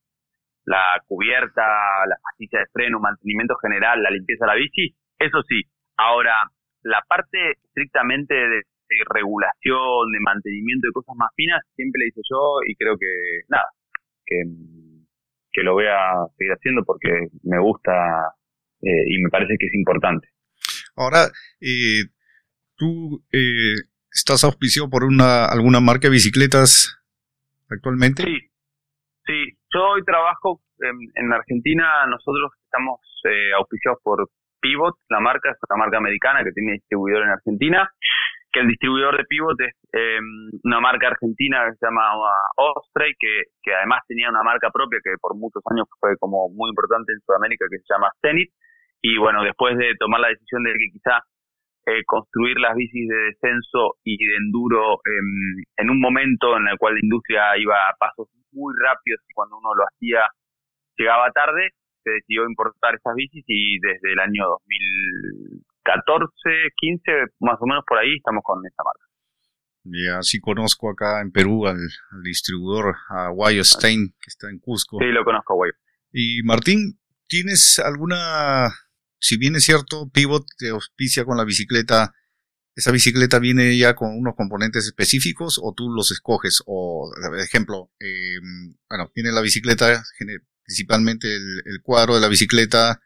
la 0.64 1.00
cubierta, 1.06 1.62
la 2.06 2.16
pastilla 2.22 2.60
de 2.60 2.72
freno, 2.72 3.00
mantenimiento 3.00 3.56
general, 3.56 4.02
la 4.02 4.10
limpieza 4.10 4.46
de 4.46 4.52
la 4.52 4.56
bici, 4.56 4.94
eso 5.18 5.42
sí. 5.48 5.62
Ahora, 5.96 6.48
la 6.82 7.02
parte 7.06 7.52
estrictamente 7.62 8.34
de 8.34 8.62
regulación, 9.12 10.12
de 10.12 10.20
mantenimiento 10.20 10.88
de 10.88 10.92
cosas 10.92 11.14
más 11.16 11.30
finas, 11.34 11.60
siempre 11.74 12.00
le 12.00 12.08
hice 12.08 12.20
yo 12.28 12.58
y 12.66 12.74
creo 12.76 12.96
que, 12.96 13.42
nada, 13.48 13.66
que, 14.26 14.42
que 15.52 15.62
lo 15.62 15.74
voy 15.74 15.86
a 15.86 16.26
seguir 16.36 16.52
haciendo 16.52 16.82
porque 16.84 17.28
me 17.42 17.58
gusta 17.60 17.92
eh, 18.82 19.04
y 19.06 19.22
me 19.22 19.30
parece 19.30 19.56
que 19.58 19.66
es 19.66 19.74
importante. 19.74 20.28
Ahora, 20.96 21.26
eh, 21.60 22.04
tú 22.76 23.24
eh, 23.32 23.74
estás 24.12 24.44
auspiciado 24.44 24.88
por 24.88 25.04
una 25.04 25.46
alguna 25.46 25.80
marca 25.80 26.08
de 26.08 26.12
bicicletas 26.12 26.96
actualmente. 27.68 28.22
Sí, 28.22 28.38
sí. 29.26 29.58
Yo 29.74 29.80
hoy 29.94 30.04
trabajo 30.04 30.62
en, 30.80 31.32
Argentina. 31.32 32.06
Nosotros 32.06 32.52
estamos 32.64 33.00
eh, 33.24 33.52
auspiciados 33.58 33.98
por 34.02 34.28
Pivot, 34.60 34.96
la 35.10 35.20
marca 35.20 35.50
es 35.50 35.58
una 35.68 35.84
marca 35.84 35.98
americana 35.98 36.42
que 36.42 36.52
tiene 36.52 36.72
distribuidor 36.72 37.22
en 37.24 37.30
Argentina. 37.30 37.90
Que 38.54 38.60
el 38.60 38.68
distribuidor 38.68 39.18
de 39.18 39.24
Pivot 39.24 39.60
es 39.60 39.74
em, 39.90 40.48
una 40.62 40.78
marca 40.78 41.08
argentina 41.08 41.66
que 41.66 41.74
se 41.74 41.86
llama 41.86 42.14
Osprey, 42.54 43.12
que, 43.18 43.50
que 43.60 43.74
además 43.74 44.02
tenía 44.06 44.30
una 44.30 44.44
marca 44.44 44.70
propia 44.70 45.00
que 45.02 45.18
por 45.20 45.34
muchos 45.34 45.60
años 45.72 45.88
fue 45.98 46.16
como 46.18 46.48
muy 46.50 46.70
importante 46.70 47.12
en 47.12 47.18
Sudamérica 47.26 47.66
que 47.68 47.78
se 47.78 47.92
llama 47.92 48.12
Zenit. 48.22 48.50
Y 49.02 49.18
bueno, 49.18 49.42
después 49.42 49.76
de 49.76 49.96
tomar 49.98 50.20
la 50.20 50.28
decisión 50.28 50.62
de 50.62 50.72
que 50.72 50.86
quizá 50.92 51.18
eh, 51.86 52.04
construir 52.06 52.58
las 52.60 52.76
bicis 52.76 53.08
de 53.08 53.16
descenso 53.34 53.96
y 54.04 54.16
de 54.16 54.36
enduro 54.36 55.00
en 55.76 55.90
un 55.90 56.00
momento 56.00 56.56
en 56.56 56.68
el 56.68 56.78
cual 56.78 56.94
la 56.94 57.00
industria 57.02 57.58
iba 57.58 57.74
a 57.74 57.96
pasos 57.98 58.28
muy 58.52 58.72
rápidos 58.80 59.20
y 59.28 59.34
cuando 59.34 59.58
uno 59.58 59.74
lo 59.74 59.84
hacía 59.84 60.28
llegaba 60.96 61.30
tarde, 61.32 61.70
se 62.02 62.10
decidió 62.10 62.44
importar 62.44 62.94
esas 62.94 63.14
bicis 63.14 63.44
y 63.46 63.78
desde 63.80 64.12
el 64.12 64.18
año 64.20 64.44
2014, 65.84 66.72
15, 66.76 67.12
más 67.40 67.56
o 67.60 67.66
menos 67.66 67.84
por 67.86 67.98
ahí 67.98 68.16
estamos 68.16 68.42
con 68.44 68.64
esta 68.66 68.82
marca. 68.82 69.04
Ya 69.84 70.22
sí 70.22 70.40
conozco 70.40 70.90
acá 70.90 71.20
en 71.20 71.30
Perú 71.30 71.66
al, 71.66 71.78
distribuidor, 72.22 72.96
a 73.10 73.28
Guayo 73.28 73.64
Stein, 73.64 74.14
que 74.20 74.28
está 74.28 74.48
en 74.48 74.58
Cusco. 74.58 74.98
Sí, 74.98 75.06
lo 75.06 75.24
conozco, 75.24 75.54
Guayo. 75.54 75.74
Y 76.10 76.42
Martín, 76.42 76.98
¿tienes 77.28 77.78
alguna 77.78 78.72
si 79.24 79.38
bien 79.38 79.56
es 79.56 79.64
cierto, 79.64 80.10
Pivot 80.10 80.44
te 80.58 80.68
auspicia 80.68 81.24
con 81.24 81.38
la 81.38 81.46
bicicleta, 81.46 82.14
¿esa 82.76 82.90
bicicleta 82.90 83.38
viene 83.38 83.74
ya 83.78 83.94
con 83.94 84.14
unos 84.14 84.34
componentes 84.36 84.84
específicos 84.84 85.58
o 85.62 85.72
tú 85.72 85.88
los 85.88 86.10
escoges? 86.10 86.62
O, 86.66 87.10
por 87.10 87.40
ejemplo, 87.40 87.90
em, 88.00 88.76
bueno, 88.86 89.10
tiene 89.14 89.32
la 89.32 89.40
bicicleta, 89.40 90.04
principalmente 90.62 91.34
el, 91.34 91.80
cuadro 91.82 92.16
de 92.16 92.20
la 92.20 92.28
bicicleta, 92.28 93.00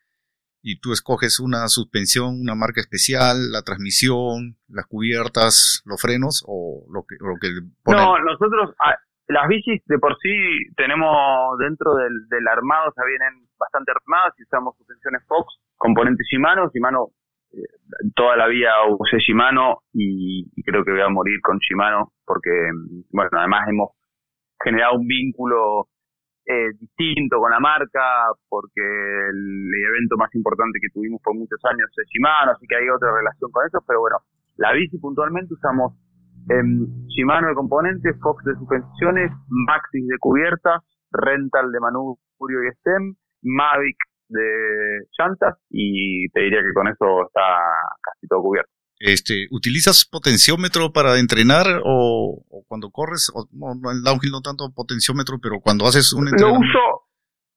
y 0.62 0.80
tú 0.80 0.92
escoges 0.92 1.40
una 1.40 1.68
suspensión, 1.68 2.40
una 2.40 2.54
marca 2.54 2.80
especial, 2.80 3.50
la 3.52 3.62
transmisión, 3.62 4.56
las 4.68 4.86
cubiertas, 4.86 5.82
los 5.84 6.00
frenos 6.00 6.44
o 6.46 6.84
lo 6.92 7.04
que, 7.08 7.16
lo 7.20 7.34
que 7.40 7.48
No, 7.86 8.18
nosotros, 8.18 8.74
ah, 8.80 8.96
las 9.28 9.48
bicis 9.48 9.82
de 9.86 9.98
por 9.98 10.16
sí 10.20 10.30
tenemos 10.76 11.58
dentro 11.58 11.94
del, 11.94 12.28
del 12.28 12.48
armado, 12.48 12.92
sea, 12.92 13.04
vienen 13.04 13.46
bastante 13.58 13.92
armadas 13.92 14.34
y 14.38 14.44
usamos 14.44 14.76
suspensiones 14.76 15.22
Fox 15.26 15.58
componentes 15.76 16.26
Shimano. 16.30 16.70
Shimano, 16.72 17.08
eh, 17.52 17.62
toda 18.14 18.36
la 18.36 18.46
vida 18.48 18.70
usé 18.98 19.18
Shimano 19.18 19.82
y, 19.92 20.46
creo 20.62 20.84
que 20.84 20.92
voy 20.92 21.00
a 21.00 21.08
morir 21.08 21.40
con 21.42 21.58
Shimano 21.58 22.12
porque, 22.24 22.50
bueno, 23.10 23.30
además 23.32 23.68
hemos 23.68 23.90
generado 24.62 24.96
un 24.96 25.06
vínculo 25.06 25.88
eh, 26.48 26.72
distinto 26.80 27.38
con 27.38 27.50
la 27.50 27.60
marca 27.60 28.32
porque 28.48 28.80
el, 28.80 29.70
evento 29.90 30.16
más 30.16 30.34
importante 30.34 30.78
que 30.80 30.88
tuvimos 30.94 31.20
por 31.22 31.34
muchos 31.34 31.60
años 31.64 31.90
es 31.94 32.08
Shimano, 32.08 32.52
así 32.52 32.66
que 32.66 32.76
hay 32.76 32.88
otra 32.88 33.14
relación 33.14 33.50
con 33.52 33.66
eso, 33.66 33.84
pero 33.86 34.00
bueno, 34.00 34.16
la 34.56 34.72
bici 34.72 34.96
puntualmente 34.98 35.52
usamos 35.52 35.92
em, 36.48 36.86
Shimano 37.08 37.48
de 37.48 37.54
componentes, 37.54 38.16
Fox 38.22 38.42
de 38.44 38.54
suspensiones, 38.54 39.30
Maxis 39.48 40.06
de 40.06 40.16
cubiertas, 40.18 40.82
Rental 41.12 41.70
de 41.70 41.80
Manubrio 41.80 42.64
y 42.64 42.72
Stem, 42.80 43.14
Mavic 43.42 43.98
de 44.28 45.04
llantas 45.18 45.58
y 45.68 46.28
te 46.30 46.40
diría 46.40 46.62
que 46.62 46.72
con 46.72 46.88
eso 46.88 47.26
está 47.26 47.44
casi 48.02 48.26
todo 48.26 48.42
cubierto. 48.42 48.77
Este, 49.00 49.46
¿Utilizas 49.50 50.08
potenciómetro 50.10 50.92
para 50.92 51.18
entrenar 51.18 51.66
o, 51.84 52.42
cuando 52.66 52.90
corres? 52.90 53.30
O, 53.34 53.46
no, 53.52 53.72
en 53.92 54.02
downhill 54.02 54.32
no 54.32 54.40
tanto 54.40 54.72
potenciómetro, 54.74 55.38
pero 55.40 55.60
cuando 55.60 55.86
haces 55.86 56.12
un 56.12 56.26
entrenamiento. 56.26 56.66
Lo 56.66 56.80
uso, 56.80 57.08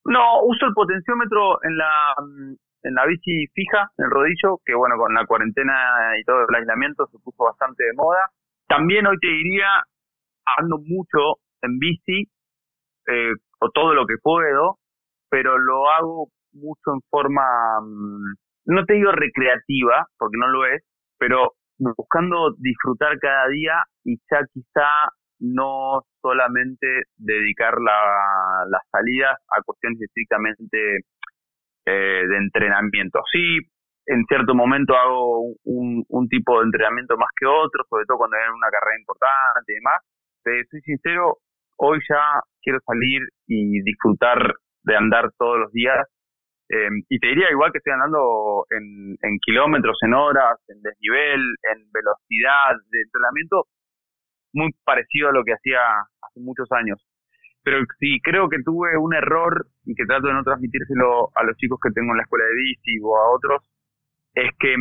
no, 0.06 0.44
uso 0.46 0.66
el 0.68 0.74
potenciómetro 0.74 1.58
en 1.64 1.78
la, 1.78 2.14
en 2.84 2.94
la 2.94 3.06
bici 3.08 3.48
fija, 3.54 3.90
en 3.98 4.06
el 4.06 4.12
rodillo, 4.12 4.62
que 4.66 4.76
bueno, 4.76 4.98
con 4.98 5.14
la 5.14 5.26
cuarentena 5.26 5.74
y 6.20 6.24
todo 6.26 6.46
el 6.48 6.56
aislamiento 6.56 7.08
se 7.12 7.18
puso 7.20 7.44
bastante 7.44 7.84
de 7.86 7.94
moda. 7.96 8.30
También 8.68 9.08
hoy 9.08 9.18
te 9.20 9.28
diría, 9.28 9.68
ando 10.60 10.78
mucho 10.78 11.42
en 11.64 11.80
bici, 11.80 12.30
eh, 13.08 13.34
o 13.60 13.70
todo 13.70 13.94
lo 13.94 14.06
que 14.06 14.16
puedo, 14.22 14.78
pero 15.30 15.58
lo 15.58 15.90
hago 15.90 16.30
mucho 16.54 16.94
en 16.94 17.02
forma, 17.10 17.44
mm, 17.82 18.36
no 18.66 18.86
te 18.86 18.94
digo 18.94 19.12
recreativa, 19.12 20.08
porque 20.18 20.38
no 20.38 20.48
lo 20.48 20.66
es, 20.66 20.84
pero 21.22 21.54
buscando 21.78 22.56
disfrutar 22.58 23.20
cada 23.20 23.48
día 23.50 23.84
y 24.04 24.18
ya 24.30 24.40
quizá 24.52 25.14
no 25.40 26.02
solamente 26.20 26.88
dedicar 27.16 27.76
la, 27.80 28.66
las 28.68 28.82
salidas 28.92 29.38
a 29.50 29.62
cuestiones 29.62 30.02
estrictamente 30.02 31.06
eh, 31.86 32.24
de 32.28 32.38
entrenamiento. 32.38 33.22
Sí, 33.32 33.60
en 34.08 34.26
cierto 34.26 34.56
momento 34.56 34.96
hago 34.96 35.42
un, 35.64 36.04
un, 36.10 36.28
tipo 36.28 36.60
de 36.60 36.66
entrenamiento 36.66 37.16
más 37.18 37.30
que 37.40 37.46
otro, 37.46 37.84
sobre 37.88 38.06
todo 38.06 38.18
cuando 38.18 38.38
hay 38.38 38.50
una 38.50 38.72
carrera 38.72 39.00
importante 39.00 39.74
y 39.74 39.76
demás. 39.76 40.02
Te 40.44 40.66
soy 40.72 40.82
sincero, 40.82 41.38
hoy 41.78 42.00
ya 42.10 42.42
quiero 42.64 42.80
salir 42.84 43.22
y 43.46 43.82
disfrutar 43.84 44.56
de 44.84 44.96
andar 44.96 45.30
todos 45.38 45.60
los 45.60 45.72
días 45.72 46.00
Em, 46.74 47.04
y 47.10 47.20
te 47.20 47.28
diría 47.28 47.52
igual 47.52 47.74
que 47.74 47.80
estoy 47.80 47.92
andando 47.92 48.66
en, 48.70 49.18
en, 49.22 49.40
kilómetros, 49.40 49.98
en 50.04 50.14
horas, 50.14 50.58
en 50.70 50.82
desnivel, 50.82 51.42
en 51.68 51.92
velocidad 51.92 52.80
de 52.90 53.02
entrenamiento, 53.02 53.68
muy 54.54 54.72
parecido 54.86 55.28
a 55.28 55.34
lo 55.34 55.44
que 55.44 55.52
hacía 55.52 55.82
hace 56.22 56.40
muchos 56.40 56.72
años. 56.72 57.06
Pero 57.62 57.84
sí 58.00 58.22
creo 58.24 58.48
que 58.48 58.64
tuve 58.64 58.98
un 58.98 59.14
error 59.14 59.68
y 59.84 59.96
que 59.96 60.06
trato 60.06 60.28
de 60.28 60.34
no 60.34 60.44
transmitírselo 60.44 61.30
a 61.36 61.44
los 61.44 61.58
chicos 61.58 61.78
que 61.84 61.92
tengo 61.92 62.12
en 62.12 62.18
la 62.18 62.24
escuela 62.24 62.46
de 62.46 62.56
bici 62.56 63.00
o 63.04 63.18
a 63.18 63.36
otros, 63.36 63.70
es 64.34 64.50
que 64.58 64.74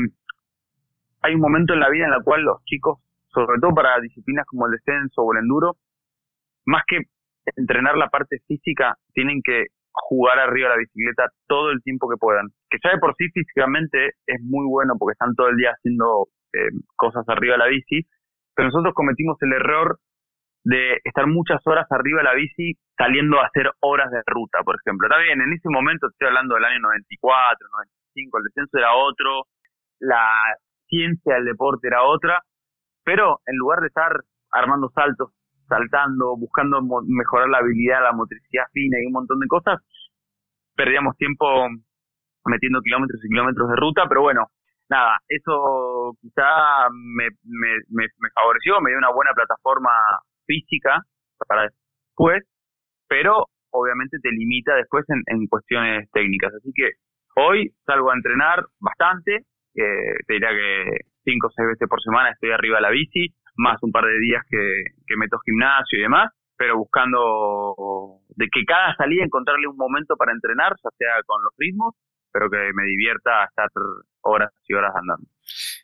hay 1.22 1.34
un 1.34 1.40
momento 1.40 1.74
en 1.74 1.80
la 1.80 1.90
vida 1.90 2.06
en 2.06 2.14
el 2.14 2.22
cual 2.22 2.42
los 2.42 2.62
chicos, 2.66 3.00
sobre 3.34 3.58
todo 3.60 3.74
para 3.74 3.98
disciplinas 4.00 4.46
como 4.46 4.66
el 4.66 4.72
descenso 4.72 5.22
o 5.22 5.32
el 5.32 5.40
enduro, 5.40 5.76
más 6.66 6.84
que 6.86 7.00
entrenar 7.56 7.96
la 7.96 8.10
parte 8.10 8.38
física, 8.46 8.96
tienen 9.12 9.42
que 9.42 9.66
jugar 9.92 10.38
arriba 10.38 10.68
de 10.68 10.74
la 10.76 10.80
bicicleta 10.80 11.28
todo 11.46 11.70
el 11.70 11.82
tiempo 11.82 12.08
que 12.08 12.16
puedan. 12.16 12.48
Que 12.68 12.78
ya 12.82 12.90
de 12.90 12.98
por 12.98 13.14
sí 13.16 13.28
físicamente 13.32 14.14
es 14.26 14.40
muy 14.42 14.66
bueno 14.66 14.94
porque 14.98 15.12
están 15.12 15.34
todo 15.34 15.48
el 15.48 15.56
día 15.56 15.70
haciendo 15.70 16.28
eh, 16.52 16.70
cosas 16.96 17.28
arriba 17.28 17.54
de 17.54 17.58
la 17.58 17.66
bici, 17.66 18.06
pero 18.54 18.68
nosotros 18.68 18.94
cometimos 18.94 19.36
el 19.42 19.52
error 19.52 19.98
de 20.64 20.98
estar 21.04 21.26
muchas 21.26 21.60
horas 21.66 21.86
arriba 21.90 22.18
de 22.18 22.24
la 22.24 22.34
bici 22.34 22.74
saliendo 22.96 23.40
a 23.40 23.46
hacer 23.46 23.70
horas 23.80 24.10
de 24.10 24.20
ruta, 24.26 24.58
por 24.64 24.76
ejemplo. 24.76 25.06
Está 25.08 25.18
bien, 25.22 25.40
en 25.40 25.52
ese 25.52 25.68
momento 25.68 26.08
estoy 26.08 26.28
hablando 26.28 26.54
del 26.54 26.64
año 26.64 26.80
94, 26.80 27.68
95, 28.14 28.38
el 28.38 28.44
descenso 28.44 28.78
era 28.78 28.94
otro, 28.94 29.46
la 30.00 30.28
ciencia 30.86 31.34
del 31.36 31.46
deporte 31.46 31.86
era 31.86 32.02
otra, 32.02 32.42
pero 33.04 33.40
en 33.46 33.56
lugar 33.56 33.80
de 33.80 33.86
estar 33.86 34.12
armando 34.52 34.90
saltos 34.90 35.32
saltando, 35.70 36.36
buscando 36.36 36.82
mejorar 37.06 37.48
la 37.48 37.58
habilidad, 37.58 38.02
la 38.02 38.12
motricidad 38.12 38.64
fina 38.72 38.98
y 39.00 39.06
un 39.06 39.12
montón 39.12 39.38
de 39.38 39.46
cosas, 39.46 39.80
perdíamos 40.74 41.16
tiempo 41.16 41.46
metiendo 42.44 42.80
kilómetros 42.82 43.24
y 43.24 43.28
kilómetros 43.28 43.68
de 43.70 43.76
ruta, 43.76 44.04
pero 44.08 44.22
bueno, 44.22 44.48
nada, 44.88 45.18
eso 45.28 46.16
quizá 46.20 46.88
me, 46.90 47.28
me, 47.44 47.78
me, 47.88 48.06
favoreció, 48.34 48.80
me 48.80 48.90
dio 48.90 48.98
una 48.98 49.12
buena 49.12 49.32
plataforma 49.32 49.90
física 50.46 51.02
para 51.46 51.62
después, 51.62 52.42
pero 53.08 53.46
obviamente 53.70 54.18
te 54.20 54.30
limita 54.30 54.74
después 54.74 55.04
en, 55.08 55.22
en 55.26 55.46
cuestiones 55.46 56.10
técnicas. 56.12 56.52
Así 56.54 56.72
que 56.74 56.90
hoy 57.36 57.70
salgo 57.86 58.10
a 58.10 58.16
entrenar 58.16 58.64
bastante, 58.80 59.46
eh, 59.74 60.14
te 60.26 60.34
diría 60.34 60.50
que 60.50 61.06
cinco 61.24 61.46
o 61.46 61.50
seis 61.54 61.68
veces 61.68 61.88
por 61.88 62.02
semana 62.02 62.30
estoy 62.30 62.50
arriba 62.50 62.76
de 62.76 62.82
la 62.82 62.90
bici, 62.90 63.32
más 63.56 63.82
un 63.82 63.92
par 63.92 64.04
de 64.04 64.18
días 64.18 64.42
que, 64.48 64.84
que 65.06 65.16
meto 65.16 65.38
gimnasio 65.44 65.98
y 65.98 66.02
demás, 66.02 66.30
pero 66.56 66.76
buscando 66.76 68.20
de 68.36 68.46
que 68.52 68.64
cada 68.64 68.94
salida 68.96 69.24
encontrarle 69.24 69.66
un 69.66 69.76
momento 69.76 70.16
para 70.16 70.32
entrenar, 70.32 70.72
ya 70.82 70.90
sea 70.98 71.22
con 71.26 71.42
los 71.42 71.54
ritmos, 71.56 71.94
pero 72.32 72.50
que 72.50 72.58
me 72.74 72.84
divierta 72.84 73.44
estar 73.44 73.68
horas 74.22 74.52
y 74.68 74.74
horas 74.74 74.92
andando. 74.94 75.26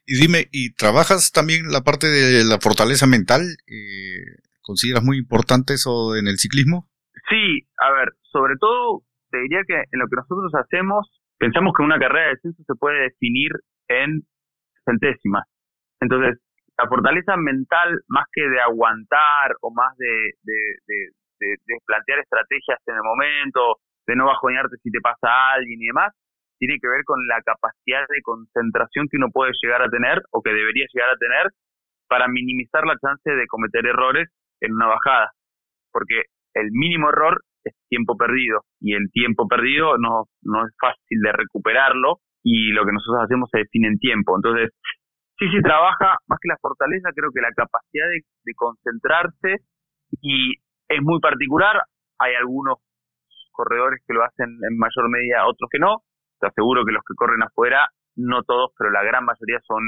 Y 0.06 0.20
dime, 0.20 0.48
¿y 0.52 0.74
trabajas 0.74 1.32
también 1.32 1.72
la 1.72 1.80
parte 1.80 2.06
de 2.06 2.44
la 2.44 2.58
fortaleza 2.60 3.06
mental? 3.06 3.42
Eh, 3.66 4.36
¿Consideras 4.60 5.02
muy 5.02 5.18
importante 5.18 5.74
eso 5.74 6.16
en 6.16 6.28
el 6.28 6.38
ciclismo? 6.38 6.88
Sí, 7.28 7.66
a 7.78 7.90
ver, 7.92 8.12
sobre 8.30 8.54
todo 8.60 9.02
te 9.30 9.38
diría 9.38 9.60
que 9.66 9.74
en 9.74 9.98
lo 9.98 10.06
que 10.06 10.16
nosotros 10.16 10.52
hacemos, 10.54 11.08
pensamos 11.38 11.72
que 11.76 11.82
una 11.82 11.98
carrera 11.98 12.26
de 12.26 12.34
descenso 12.34 12.62
se 12.66 12.74
puede 12.74 13.02
definir 13.02 13.50
en 13.88 14.26
centésimas. 14.84 15.44
Entonces, 16.00 16.38
la 16.78 16.88
fortaleza 16.88 17.36
mental, 17.36 18.00
más 18.08 18.26
que 18.32 18.42
de 18.48 18.60
aguantar 18.60 19.56
o 19.60 19.72
más 19.72 19.96
de, 19.96 20.32
de, 20.42 21.08
plantear 21.84 22.18
estrategias 22.20 22.78
en 22.86 22.96
el 22.96 23.02
momento, 23.02 23.76
de 24.06 24.16
no 24.16 24.26
bajonearte 24.26 24.76
si 24.82 24.90
te 24.90 25.00
pasa 25.00 25.52
alguien 25.52 25.80
y 25.80 25.86
demás, 25.86 26.12
tiene 26.58 26.78
que 26.80 26.88
ver 26.88 27.04
con 27.04 27.18
la 27.26 27.40
capacidad 27.42 28.06
de 28.08 28.22
concentración 28.22 29.06
que 29.10 29.16
uno 29.16 29.28
puede 29.32 29.52
llegar 29.62 29.82
a 29.82 29.88
tener 29.88 30.22
o 30.30 30.42
que 30.42 30.52
debería 30.52 30.86
llegar 30.92 31.10
a 31.10 31.16
tener 31.16 31.50
para 32.08 32.28
minimizar 32.28 32.84
la 32.86 32.96
chance 33.00 33.30
de 33.30 33.46
cometer 33.46 33.84
errores 33.86 34.28
en 34.60 34.72
una 34.72 34.86
bajada. 34.86 35.32
Porque 35.92 36.22
el 36.54 36.70
mínimo 36.72 37.10
error 37.10 37.42
es 37.64 37.74
tiempo 37.88 38.16
perdido 38.16 38.60
y 38.80 38.94
el 38.94 39.10
tiempo 39.12 39.48
perdido 39.48 39.98
no, 39.98 40.24
no 40.42 40.66
es 40.66 40.72
fácil 40.80 41.20
de 41.20 41.32
recuperarlo 41.32 42.20
y 42.42 42.72
lo 42.72 42.86
que 42.86 42.92
nosotros 42.92 43.24
hacemos 43.24 43.50
se 43.50 43.58
define 43.58 43.88
en 43.88 43.98
tiempo. 43.98 44.36
Entonces, 44.36 44.70
sí, 45.38 45.48
sí 45.48 45.62
trabaja 45.62 46.18
más 46.26 46.38
que 46.40 46.48
la 46.48 46.58
fortaleza, 46.60 47.10
creo 47.14 47.30
que 47.32 47.40
la 47.40 47.52
capacidad 47.52 48.06
de, 48.08 48.54
concentrarse 48.54 49.64
y 50.22 50.54
es 50.88 51.02
muy 51.02 51.20
particular. 51.20 51.82
Hay 52.18 52.34
algunos 52.34 52.78
corredores 53.52 54.02
que 54.06 54.14
lo 54.14 54.24
hacen 54.24 54.46
en 54.48 54.78
mayor 54.78 55.08
medida, 55.08 55.46
otros 55.46 55.68
que 55.70 55.78
no. 55.78 56.02
Te 56.40 56.46
aseguro 56.46 56.84
que 56.84 56.92
los 56.92 57.02
que 57.02 57.14
corren 57.14 57.42
afuera, 57.42 57.88
no 58.16 58.42
todos, 58.42 58.72
pero 58.78 58.90
la 58.90 59.02
gran 59.02 59.24
mayoría 59.24 59.60
son 59.66 59.82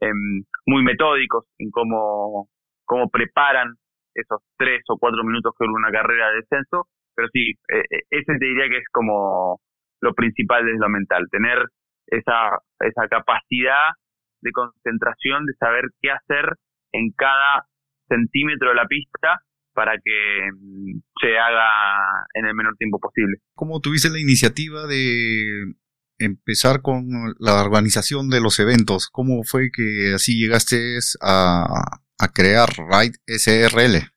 em, 0.00 0.44
muy 0.66 0.82
metódicos 0.82 1.46
en 1.58 1.70
cómo, 1.70 2.48
cómo 2.84 3.08
preparan 3.10 3.74
esos 4.14 4.42
tres 4.56 4.82
o 4.88 4.98
cuatro 4.98 5.22
minutos 5.24 5.54
que 5.58 5.66
dura 5.66 5.78
una 5.78 5.92
carrera 5.92 6.30
de 6.30 6.36
descenso. 6.36 6.88
Pero 7.14 7.28
sí, 7.32 7.50
e, 7.68 7.78
e, 7.78 8.00
ese 8.10 8.38
te 8.38 8.44
diría 8.44 8.68
que 8.68 8.78
es 8.78 8.88
como 8.92 9.60
lo 10.00 10.14
principal 10.14 10.64
desde 10.64 10.78
lo 10.78 10.88
mental, 10.88 11.26
tener 11.30 11.58
esa, 12.06 12.58
esa 12.80 13.08
capacidad 13.08 13.92
de 14.40 14.52
concentración, 14.52 15.46
de 15.46 15.54
saber 15.54 15.84
qué 16.00 16.10
hacer 16.10 16.56
en 16.92 17.10
cada 17.12 17.66
centímetro 18.08 18.70
de 18.70 18.74
la 18.74 18.86
pista 18.86 19.40
para 19.72 19.92
que 20.02 20.50
mm, 20.52 21.00
se 21.20 21.38
haga 21.38 22.26
en 22.34 22.46
el 22.46 22.54
menor 22.54 22.76
tiempo 22.76 22.98
posible. 22.98 23.38
¿Cómo 23.54 23.80
tuviste 23.80 24.10
la 24.10 24.18
iniciativa 24.18 24.86
de 24.86 25.74
empezar 26.18 26.82
con 26.82 27.06
la 27.38 27.62
organización 27.62 28.28
de 28.28 28.40
los 28.40 28.58
eventos? 28.60 29.08
¿Cómo 29.10 29.42
fue 29.44 29.70
que 29.72 30.12
así 30.14 30.38
llegaste 30.38 30.98
a, 31.22 31.98
a 32.18 32.28
crear 32.28 32.68
Ride 32.76 33.16
SRL? 33.26 34.10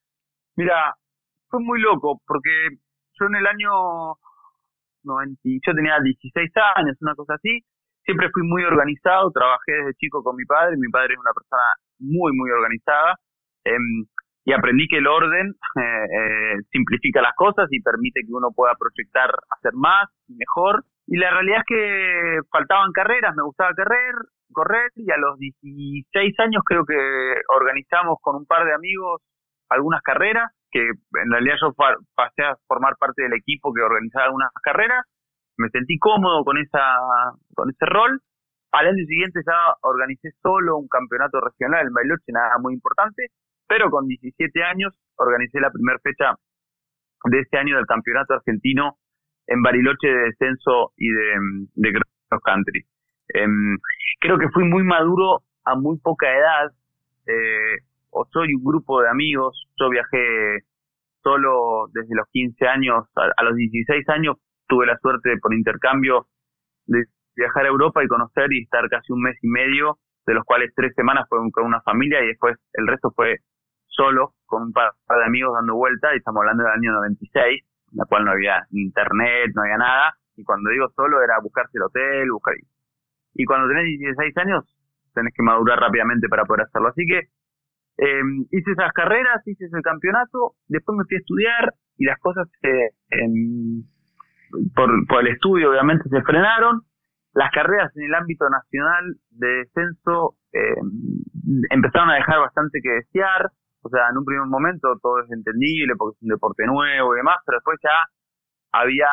Mira, 0.55 0.95
fue 1.49 1.59
muy 1.61 1.79
loco 1.79 2.21
porque 2.25 2.49
yo 3.19 3.25
en 3.27 3.35
el 3.35 3.47
año 3.47 4.17
90, 5.03 5.41
yo 5.65 5.73
tenía 5.73 5.99
16 6.03 6.51
años, 6.75 6.97
una 7.01 7.15
cosa 7.15 7.35
así, 7.35 7.63
siempre 8.05 8.29
fui 8.31 8.43
muy 8.43 8.63
organizado, 8.63 9.31
trabajé 9.31 9.73
desde 9.73 9.93
chico 9.95 10.23
con 10.23 10.35
mi 10.35 10.45
padre, 10.45 10.77
mi 10.77 10.89
padre 10.89 11.13
es 11.13 11.19
una 11.19 11.33
persona 11.33 11.63
muy, 11.99 12.31
muy 12.35 12.51
organizada. 12.51 13.15
Eh, 13.65 13.77
y 14.45 14.51
aprendí 14.51 14.87
que 14.87 14.97
el 14.97 15.07
orden 15.07 15.55
eh, 15.79 16.05
eh, 16.05 16.57
simplifica 16.71 17.21
las 17.21 17.35
cosas 17.35 17.67
y 17.71 17.81
permite 17.81 18.21
que 18.21 18.33
uno 18.33 18.51
pueda 18.55 18.73
proyectar 18.75 19.31
hacer 19.57 19.73
más 19.73 20.09
y 20.27 20.35
mejor. 20.35 20.83
Y 21.07 21.17
la 21.17 21.31
realidad 21.31 21.59
es 21.59 21.65
que 21.67 22.39
faltaban 22.51 22.91
carreras, 22.91 23.35
me 23.35 23.43
gustaba 23.43 23.71
correr, 23.75 24.15
correr 24.51 24.91
y 24.95 25.11
a 25.11 25.17
los 25.17 25.37
16 25.37 26.39
años 26.39 26.63
creo 26.65 26.85
que 26.85 26.95
organizamos 27.49 28.17
con 28.21 28.37
un 28.37 28.45
par 28.45 28.65
de 28.65 28.73
amigos 28.73 29.21
algunas 29.69 30.01
carreras, 30.01 30.51
que 30.71 30.79
en 30.81 31.31
realidad 31.31 31.55
yo 31.61 31.73
pasé 32.15 32.43
a 32.43 32.55
formar 32.67 32.95
parte 32.97 33.23
del 33.23 33.33
equipo 33.33 33.73
que 33.73 33.81
organizaba 33.81 34.25
algunas 34.25 34.51
carreras, 34.61 35.03
me 35.57 35.69
sentí 35.69 35.97
cómodo 35.97 36.43
con 36.43 36.57
esa 36.57 36.81
con 37.53 37.69
ese 37.69 37.85
rol. 37.85 38.21
Al 38.71 38.87
año 38.87 39.05
siguiente 39.05 39.41
ya 39.45 39.75
organicé 39.81 40.31
solo 40.41 40.77
un 40.77 40.87
campeonato 40.87 41.39
regional 41.41 41.87
en 41.87 41.93
Bailoche, 41.93 42.31
nada 42.31 42.57
muy 42.59 42.73
importante, 42.73 43.27
pero 43.67 43.91
con 43.91 44.07
17 44.07 44.63
años 44.63 44.93
organicé 45.15 45.59
la 45.59 45.69
primera 45.69 45.99
fecha 45.99 46.35
de 47.25 47.39
este 47.39 47.57
año 47.57 47.77
del 47.77 47.85
campeonato 47.85 48.33
argentino 48.33 48.97
en 49.47 49.61
Bariloche 49.61 50.07
de 50.07 50.23
descenso 50.25 50.93
y 50.97 51.09
de, 51.09 51.33
de 51.75 51.93
cross 51.93 52.41
country. 52.43 52.85
Em, 53.29 53.77
creo 54.19 54.37
que 54.37 54.49
fui 54.49 54.63
muy 54.63 54.83
maduro 54.83 55.43
a 55.65 55.75
muy 55.75 55.97
poca 55.99 56.27
edad, 56.35 56.71
eh, 57.25 57.77
o 58.09 58.25
soy 58.31 58.53
un 58.53 58.63
grupo 58.63 59.01
de 59.01 59.09
amigos, 59.09 59.67
yo 59.79 59.89
viajé 59.89 60.65
solo 61.23 61.87
desde 61.93 62.15
los 62.15 62.27
15 62.31 62.67
años, 62.67 63.05
a, 63.15 63.43
los 63.43 63.55
16 63.55 64.07
años 64.09 64.37
tuve 64.73 64.87
la 64.87 64.97
suerte 64.97 65.37
por 65.39 65.53
intercambio 65.53 66.25
de 66.87 67.05
viajar 67.35 67.65
a 67.65 67.69
Europa 67.69 68.03
y 68.03 68.07
conocer 68.07 68.51
y 68.51 68.63
estar 68.63 68.89
casi 68.89 69.13
un 69.13 69.21
mes 69.21 69.37
y 69.43 69.47
medio, 69.47 69.99
de 70.25 70.33
los 70.33 70.43
cuales 70.45 70.73
tres 70.75 70.93
semanas 70.95 71.27
fueron 71.29 71.51
con 71.51 71.65
una 71.65 71.81
familia 71.81 72.23
y 72.23 72.27
después 72.27 72.57
el 72.73 72.87
resto 72.87 73.11
fue 73.15 73.37
solo 73.85 74.33
con 74.47 74.63
un 74.63 74.73
par 74.73 74.93
de 75.07 75.25
amigos 75.25 75.53
dando 75.53 75.75
vuelta 75.75 76.13
y 76.13 76.17
estamos 76.17 76.41
hablando 76.41 76.63
del 76.63 76.73
año 76.73 76.91
96, 76.91 77.61
en 77.91 77.97
la 77.97 78.05
cual 78.05 78.25
no 78.25 78.31
había 78.31 78.65
internet, 78.71 79.51
no 79.53 79.61
había 79.61 79.77
nada. 79.77 80.17
Y 80.35 80.43
cuando 80.43 80.71
digo 80.71 80.89
solo 80.95 81.21
era 81.21 81.39
buscarse 81.39 81.77
el 81.77 81.83
hotel, 81.83 82.31
buscar... 82.31 82.55
Y 83.35 83.45
cuando 83.45 83.67
tenés 83.67 83.85
16 83.85 84.37
años 84.37 84.65
tenés 85.13 85.33
que 85.35 85.43
madurar 85.43 85.79
rápidamente 85.79 86.27
para 86.27 86.45
poder 86.45 86.65
hacerlo. 86.65 86.87
Así 86.87 87.05
que 87.05 87.29
eh, 87.97 88.21
hice 88.49 88.71
esas 88.71 88.91
carreras, 88.93 89.45
hice 89.45 89.65
ese 89.65 89.81
campeonato, 89.83 90.55
después 90.67 90.97
me 90.97 91.05
fui 91.05 91.17
a 91.17 91.19
estudiar 91.19 91.73
y 91.97 92.05
las 92.05 92.17
cosas 92.19 92.49
por, 94.75 94.89
por 95.07 95.21
el 95.21 95.33
estudio 95.33 95.71
obviamente 95.71 96.09
se 96.09 96.21
frenaron. 96.21 96.81
Las 97.33 97.51
carreras 97.51 97.95
en 97.97 98.03
el 98.05 98.13
ámbito 98.13 98.47
nacional 98.49 99.15
de 99.31 99.47
descenso 99.47 100.35
eh, 100.53 100.75
empezaron 101.71 102.09
a 102.09 102.15
dejar 102.15 102.39
bastante 102.39 102.79
que 102.81 102.89
desear. 102.89 103.49
O 103.81 103.89
sea, 103.89 104.09
en 104.09 104.17
un 104.17 104.25
primer 104.25 104.47
momento 104.47 104.97
todo 105.01 105.19
es 105.23 105.31
entendible 105.31 105.95
porque 105.97 106.15
es 106.15 106.23
un 106.23 106.29
deporte 106.29 106.65
nuevo 106.65 107.13
y 107.13 107.17
demás, 107.17 107.37
pero 107.45 107.57
después 107.57 107.79
ya 107.83 107.97
había, 108.71 109.09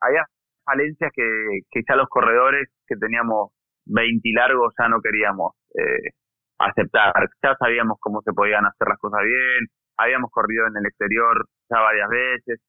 había 0.00 0.24
falencias 0.64 1.12
que, 1.14 1.60
que 1.70 1.82
ya 1.88 1.96
los 1.96 2.08
corredores 2.08 2.68
que 2.86 2.96
teníamos 2.96 3.52
20 3.86 4.28
largos 4.34 4.74
ya 4.78 4.88
no 4.88 5.00
queríamos 5.00 5.52
eh, 5.74 6.10
aceptar. 6.58 7.12
Ya 7.42 7.54
sabíamos 7.58 7.98
cómo 8.00 8.22
se 8.22 8.32
podían 8.32 8.64
hacer 8.66 8.88
las 8.88 8.98
cosas 8.98 9.20
bien, 9.22 9.68
habíamos 9.96 10.30
corrido 10.30 10.66
en 10.66 10.76
el 10.76 10.86
exterior 10.86 11.46
ya 11.68 11.80
varias 11.80 12.08
veces. 12.08 12.60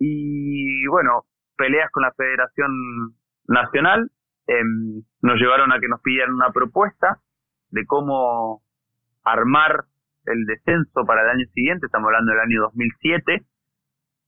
Y 0.00 0.86
bueno, 0.88 1.24
peleas 1.56 1.90
con 1.92 2.02
la 2.02 2.12
Federación 2.12 3.14
Nacional 3.46 4.10
em, 4.46 5.02
nos 5.22 5.38
llevaron 5.38 5.72
a 5.72 5.78
que 5.78 5.88
nos 5.88 6.00
pidieran 6.00 6.34
una 6.34 6.50
propuesta 6.50 7.20
de 7.68 7.84
cómo 7.86 8.62
armar 9.22 9.84
el 10.24 10.46
descenso 10.46 11.04
para 11.06 11.22
el 11.22 11.38
año 11.38 11.46
siguiente, 11.52 11.86
estamos 11.86 12.06
hablando 12.06 12.32
del 12.32 12.40
año 12.40 12.62
2007, 12.62 13.44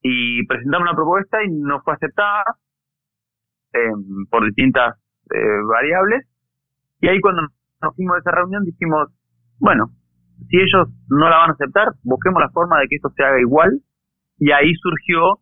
y 0.03 0.45
presentamos 0.45 0.87
una 0.87 0.95
propuesta 0.95 1.43
y 1.43 1.49
no 1.49 1.81
fue 1.81 1.93
aceptada 1.93 2.43
em, 3.73 4.27
por 4.29 4.45
distintas 4.45 4.97
eh, 5.33 5.61
variables. 5.67 6.27
Y 6.99 7.07
ahí 7.07 7.19
cuando 7.19 7.41
nos 7.81 7.95
fuimos 7.95 8.15
de 8.15 8.19
esa 8.19 8.31
reunión 8.31 8.63
dijimos, 8.63 9.09
bueno, 9.59 9.91
si 10.49 10.57
ellos 10.57 10.89
no 11.07 11.29
la 11.29 11.37
van 11.37 11.49
a 11.51 11.53
aceptar, 11.53 11.87
busquemos 12.03 12.41
la 12.41 12.49
forma 12.49 12.79
de 12.79 12.87
que 12.89 12.95
esto 12.97 13.09
se 13.15 13.23
haga 13.23 13.39
igual. 13.39 13.79
Y 14.37 14.51
ahí 14.51 14.73
surgió, 14.75 15.39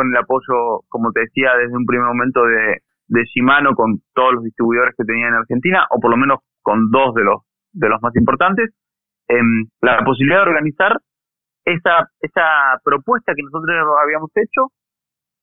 con 0.00 0.08
el 0.08 0.16
apoyo, 0.16 0.80
como 0.88 1.12
te 1.12 1.20
decía, 1.20 1.52
desde 1.60 1.76
un 1.76 1.84
primer 1.84 2.06
momento 2.06 2.42
de, 2.46 2.80
de 3.08 3.24
Shimano, 3.24 3.74
con 3.74 4.00
todos 4.14 4.32
los 4.32 4.44
distribuidores 4.44 4.94
que 4.96 5.04
tenían 5.04 5.28
en 5.28 5.40
Argentina, 5.44 5.86
o 5.90 6.00
por 6.00 6.10
lo 6.10 6.16
menos 6.16 6.38
con 6.62 6.90
dos 6.90 7.14
de 7.14 7.22
los, 7.22 7.42
de 7.72 7.88
los 7.90 8.00
más 8.00 8.16
importantes, 8.16 8.70
la 9.82 10.02
posibilidad 10.04 10.38
de 10.38 10.48
organizar 10.48 10.96
esa, 11.66 12.08
esa 12.20 12.80
propuesta 12.82 13.34
que 13.36 13.42
nosotros 13.42 13.76
habíamos 14.02 14.30
hecho, 14.34 14.72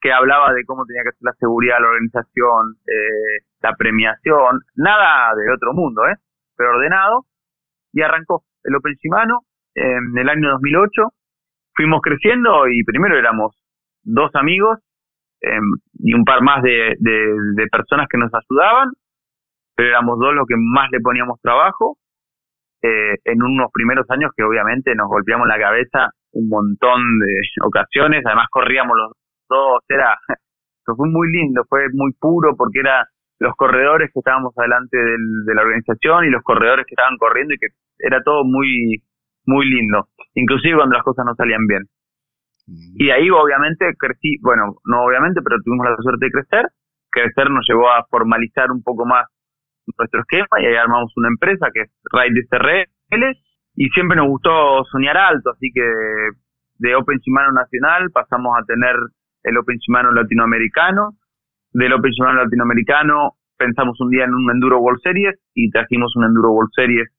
que 0.01 0.11
hablaba 0.11 0.53
de 0.53 0.65
cómo 0.65 0.85
tenía 0.85 1.03
que 1.03 1.11
ser 1.11 1.21
la 1.21 1.33
seguridad, 1.33 1.77
la 1.79 1.87
organización, 1.87 2.77
eh, 2.87 3.45
la 3.61 3.75
premiación, 3.75 4.61
nada 4.75 5.35
del 5.35 5.53
otro 5.53 5.73
mundo, 5.73 6.01
¿eh? 6.07 6.15
pero 6.55 6.71
ordenado, 6.71 7.25
y 7.93 8.01
arrancó 8.01 8.43
el 8.63 8.75
Open 8.75 8.95
Shimano 8.95 9.41
en 9.75 10.17
el 10.17 10.29
año 10.29 10.49
2008. 10.49 11.13
Fuimos 11.75 12.01
creciendo 12.01 12.67
y 12.67 12.83
primero 12.83 13.17
éramos 13.17 13.56
dos 14.07 14.31
amigos 14.35 14.79
em, 15.41 15.63
y 15.99 16.13
un 16.13 16.23
par 16.23 16.41
más 16.41 16.63
de, 16.63 16.95
de 16.99 17.67
personas 17.71 18.07
que 18.09 18.17
nos 18.17 18.31
ayudaban, 18.33 18.89
pero 19.75 19.89
éramos 19.89 20.17
dos 20.19 20.33
los 20.33 20.47
que 20.47 20.55
más 20.57 20.89
le 20.91 20.99
poníamos 20.99 21.39
trabajo 21.41 21.97
eh, 22.81 23.15
en 23.25 23.41
unos 23.41 23.71
primeros 23.73 24.05
años 24.09 24.31
que 24.35 24.43
obviamente 24.43 24.93
nos 24.93 25.07
golpeamos 25.07 25.47
la 25.47 25.57
cabeza 25.57 26.09
un 26.33 26.47
montón 26.47 27.01
de 27.19 27.33
ocasiones, 27.65 28.23
además 28.25 28.47
corríamos 28.51 28.95
los 28.95 29.11
dos, 29.49 29.83
era 29.89 30.15
fue 30.85 31.09
muy 31.09 31.31
lindo, 31.31 31.63
fue 31.67 31.87
muy 31.93 32.13
puro 32.19 32.55
porque 32.55 32.79
era 32.79 33.05
los 33.39 33.55
corredores 33.55 34.11
que 34.13 34.19
estábamos 34.19 34.53
adelante 34.57 34.97
de 34.97 35.55
la 35.55 35.61
organización 35.61 36.25
y 36.25 36.29
los 36.29 36.43
corredores 36.43 36.85
que 36.87 36.93
estaban 36.93 37.17
corriendo 37.17 37.53
y 37.53 37.57
que 37.57 37.67
era 37.99 38.21
todo 38.23 38.43
muy 38.43 39.01
muy 39.45 39.65
lindo, 39.69 40.07
inclusive 40.35 40.75
cuando 40.75 40.95
las 40.95 41.03
cosas 41.03 41.25
no 41.25 41.33
salían 41.35 41.65
bien. 41.67 41.83
Mm. 42.67 42.95
Y 42.95 43.09
ahí 43.11 43.29
obviamente 43.29 43.85
crecí, 43.97 44.37
bueno, 44.41 44.75
no 44.85 45.03
obviamente, 45.03 45.41
pero 45.41 45.57
tuvimos 45.63 45.87
la 45.89 45.95
suerte 45.97 46.25
de 46.25 46.31
crecer. 46.31 46.67
Crecer 47.09 47.49
nos 47.49 47.65
llevó 47.67 47.89
a 47.89 48.05
formalizar 48.09 48.71
un 48.71 48.83
poco 48.83 49.05
más 49.05 49.25
nuestro 49.97 50.21
esquema 50.21 50.61
y 50.61 50.65
ahí 50.65 50.75
armamos 50.75 51.11
una 51.15 51.29
empresa 51.29 51.67
que 51.73 51.81
es 51.81 51.91
Ride 52.11 52.87
niveles 53.09 53.37
y 53.75 53.87
siempre 53.89 54.17
nos 54.17 54.27
gustó 54.27 54.83
soñar 54.91 55.15
alto, 55.17 55.51
así 55.51 55.71
que 55.73 55.81
de 56.79 56.95
Open 56.95 57.19
Shimano 57.19 57.51
Nacional 57.53 58.11
pasamos 58.11 58.53
a 58.59 58.65
tener 58.65 58.95
el 59.43 59.57
Open 59.57 59.77
Shimano 59.77 60.11
Latinoamericano, 60.11 61.11
del 61.71 61.93
Open 61.93 62.11
Shimano 62.11 62.43
Latinoamericano 62.43 63.37
pensamos 63.57 63.99
un 63.99 64.09
día 64.11 64.25
en 64.25 64.33
un 64.33 64.49
Enduro 64.51 64.79
World 64.79 65.01
Series 65.01 65.35
y 65.53 65.69
trajimos 65.71 66.15
un 66.15 66.25
Enduro 66.25 66.51
World 66.51 66.71
Series 66.75 67.09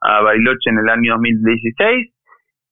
a 0.00 0.22
Bariloche 0.22 0.70
en 0.70 0.78
el 0.78 0.88
año 0.88 1.12
2016 1.14 2.11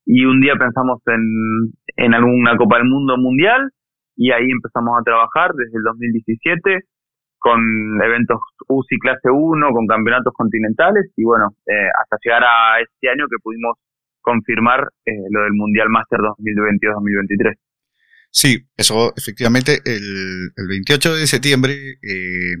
y 0.05 0.25
un 0.25 0.41
día 0.41 0.53
pensamos 0.55 1.01
en, 1.07 1.73
en 1.97 2.13
alguna 2.13 2.57
Copa 2.57 2.77
del 2.77 2.87
Mundo 2.87 3.17
mundial 3.17 3.69
y 4.15 4.31
ahí 4.31 4.49
empezamos 4.49 4.99
a 4.99 5.03
trabajar 5.03 5.53
desde 5.53 5.77
el 5.77 5.83
2017 5.83 6.79
con 7.39 7.59
eventos 8.03 8.39
UCI 8.67 8.99
clase 8.99 9.29
1, 9.31 9.69
con 9.73 9.87
campeonatos 9.87 10.33
continentales 10.35 11.11
y 11.17 11.23
bueno, 11.23 11.55
eh, 11.65 11.89
hasta 11.99 12.17
llegar 12.23 12.43
a 12.43 12.79
este 12.79 13.09
año 13.09 13.25
que 13.29 13.37
pudimos 13.41 13.77
confirmar 14.21 14.81
eh, 15.05 15.11
lo 15.31 15.41
del 15.43 15.53
Mundial 15.53 15.89
Master 15.89 16.19
2022-2023. 16.19 17.57
Sí, 18.29 18.59
eso 18.77 19.11
efectivamente 19.17 19.79
el, 19.85 20.51
el 20.55 20.67
28 20.67 21.15
de 21.15 21.27
septiembre 21.27 21.73
eh, 22.03 22.55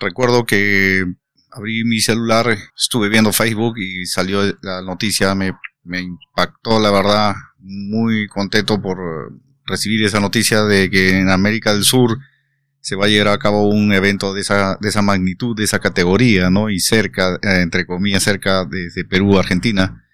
recuerdo 0.00 0.44
que 0.44 1.04
abrí 1.52 1.84
mi 1.84 2.00
celular, 2.00 2.46
estuve 2.76 3.08
viendo 3.08 3.32
Facebook 3.32 3.78
y 3.78 4.04
salió 4.06 4.40
la 4.62 4.82
noticia, 4.82 5.34
me, 5.34 5.52
me 5.84 6.00
impactó 6.00 6.80
la 6.80 6.90
verdad, 6.90 7.34
muy 7.58 8.28
contento 8.28 8.80
por 8.80 8.98
recibir 9.66 10.04
esa 10.04 10.20
noticia 10.20 10.62
de 10.64 10.90
que 10.90 11.18
en 11.18 11.30
América 11.30 11.72
del 11.72 11.84
Sur 11.84 12.18
se 12.80 12.96
va 12.96 13.06
a 13.06 13.08
llevar 13.08 13.34
a 13.34 13.38
cabo 13.38 13.68
un 13.68 13.92
evento 13.92 14.34
de 14.34 14.40
esa, 14.40 14.76
de 14.80 14.88
esa 14.88 15.02
magnitud, 15.02 15.56
de 15.56 15.64
esa 15.64 15.78
categoría, 15.78 16.50
¿no? 16.50 16.68
Y 16.68 16.80
cerca, 16.80 17.36
eh, 17.36 17.62
entre 17.62 17.86
comillas, 17.86 18.24
cerca 18.24 18.64
de, 18.64 19.04
Perú, 19.04 19.38
Argentina. 19.38 20.04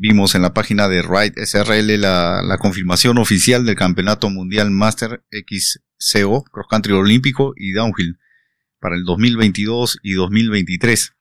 Vimos 0.00 0.36
en 0.36 0.42
la 0.42 0.54
página 0.54 0.86
de 0.88 1.02
Ride 1.02 1.44
SRL 1.44 2.00
la, 2.00 2.40
la, 2.42 2.58
confirmación 2.58 3.18
oficial 3.18 3.64
del 3.64 3.74
Campeonato 3.74 4.30
Mundial 4.30 4.70
Master 4.70 5.24
XCO, 5.32 6.44
Cross 6.44 6.66
Country 6.68 6.92
Olímpico 6.92 7.52
y 7.56 7.72
Downhill 7.72 8.16
para 8.80 8.96
el 8.96 9.04
2022 9.04 9.98
y 10.02 10.12
2023. 10.14 11.14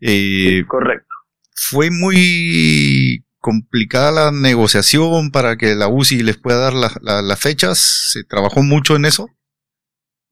Eh, 0.00 0.64
correcto. 0.66 1.05
Fue 1.56 1.90
muy 1.90 3.24
complicada 3.40 4.12
la 4.12 4.30
negociación 4.30 5.30
para 5.32 5.56
que 5.56 5.74
la 5.74 5.88
UCI 5.88 6.22
les 6.22 6.36
pueda 6.36 6.70
dar 6.70 6.74
las 6.74 7.40
fechas. 7.40 8.10
¿Se 8.12 8.24
trabajó 8.24 8.62
mucho 8.62 8.96
en 8.96 9.04
eso? 9.04 9.26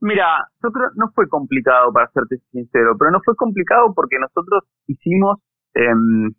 Mira, 0.01 0.49
yo 0.63 0.71
creo 0.71 0.91
no 0.97 1.09
fue 1.15 1.29
complicado 1.29 1.91
para 1.93 2.11
serte 2.11 2.37
sincero, 2.53 2.95
pero 2.99 3.11
no 3.11 3.21
fue 3.25 3.35
complicado 3.37 3.95
porque 3.95 4.19
nosotros 4.19 4.65
hicimos 4.87 5.39
em, 5.73 6.35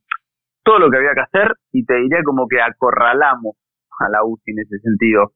todo 0.64 0.78
lo 0.78 0.92
que 0.92 0.98
había 0.98 1.16
que 1.16 1.22
hacer 1.22 1.56
y 1.72 1.84
te 1.84 1.96
diría 1.96 2.22
como 2.24 2.48
que 2.48 2.62
acorralamos 2.62 3.56
a 4.00 4.10
la 4.10 4.24
UCI 4.24 4.52
en 4.52 4.60
ese 4.60 4.80
sentido. 4.80 5.34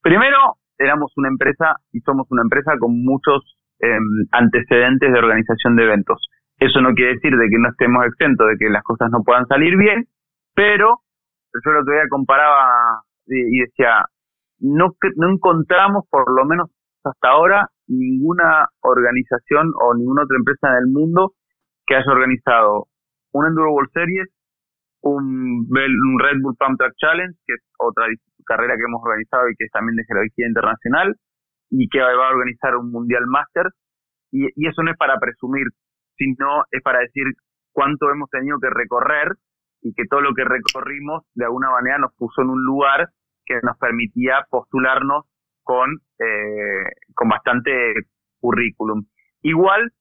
Primero, 0.00 0.58
éramos 0.78 1.12
una 1.16 1.28
empresa 1.28 1.76
y 1.90 2.00
somos 2.00 2.26
una 2.30 2.42
empresa 2.42 2.72
con 2.78 3.02
muchos 3.02 3.58
em, 3.80 4.28
antecedentes 4.30 5.12
de 5.12 5.18
organización 5.18 5.74
de 5.74 5.84
eventos. 5.84 6.28
Eso 6.58 6.80
no 6.80 6.94
quiere 6.94 7.14
decir 7.14 7.36
de 7.36 7.48
que 7.50 7.58
no 7.58 7.68
estemos 7.68 8.06
exentos 8.06 8.48
de 8.48 8.56
que 8.56 8.70
las 8.70 8.82
cosas 8.82 9.10
no 9.10 9.22
puedan 9.22 9.46
salir 9.46 9.76
bien, 9.76 10.06
pero 10.54 11.00
yo 11.52 11.70
lo 11.70 11.84
que 11.84 11.90
veía 11.92 12.08
comparaba 12.08 13.02
y, 13.26 13.58
decía, 13.60 14.04
no, 14.60 14.94
no 15.16 15.32
encontramos 15.32 16.04
por 16.10 16.32
lo 16.34 16.44
menos 16.44 16.70
hasta 17.04 17.28
ahora 17.28 17.68
ninguna 17.88 18.68
organización 18.80 19.72
o 19.80 19.94
ninguna 19.94 20.22
otra 20.22 20.36
empresa 20.36 20.68
en 20.70 20.84
el 20.84 20.86
mundo 20.88 21.32
que 21.86 21.94
haya 21.94 22.10
organizado 22.10 22.86
un 23.32 23.46
Enduro 23.46 23.72
World 23.72 23.90
Series, 23.92 24.28
un, 25.02 25.68
Red 25.70 26.40
Bull 26.42 26.56
Pump 26.58 26.78
Track 26.78 26.94
Challenge, 26.96 27.36
que 27.46 27.54
es 27.54 27.62
otra 27.78 28.06
carrera 28.44 28.76
que 28.76 28.84
hemos 28.84 29.02
organizado 29.02 29.48
y 29.48 29.54
que 29.56 29.64
es 29.64 29.70
también 29.70 29.96
de 29.96 30.04
jerarquía 30.04 30.48
internacional, 30.48 31.14
y 31.70 31.88
que 31.88 32.00
va 32.00 32.28
a 32.28 32.34
organizar 32.34 32.76
un 32.76 32.90
Mundial 32.90 33.26
Master. 33.26 33.66
Y, 34.32 34.46
y 34.56 34.66
eso 34.66 34.82
no 34.82 34.90
es 34.90 34.96
para 34.96 35.18
presumir, 35.18 35.66
sino 36.16 36.64
es 36.70 36.82
para 36.82 37.00
decir 37.00 37.24
cuánto 37.72 38.10
hemos 38.10 38.30
tenido 38.30 38.58
que 38.60 38.70
recorrer 38.70 39.36
y 39.82 39.92
que 39.94 40.04
todo 40.08 40.20
lo 40.20 40.34
que 40.34 40.44
recorrimos 40.44 41.24
de 41.34 41.44
alguna 41.44 41.70
manera 41.70 41.98
nos 41.98 42.14
puso 42.14 42.42
en 42.42 42.50
un 42.50 42.64
lugar 42.64 43.10
que 43.44 43.60
nos 43.62 43.78
permitía 43.78 44.46
postularnos 44.50 45.26
con, 45.62 45.90
eh, 46.18 46.90
con 47.14 47.28
bastante 47.28 47.92
currículum. 48.40 49.04
Igual 49.42 49.92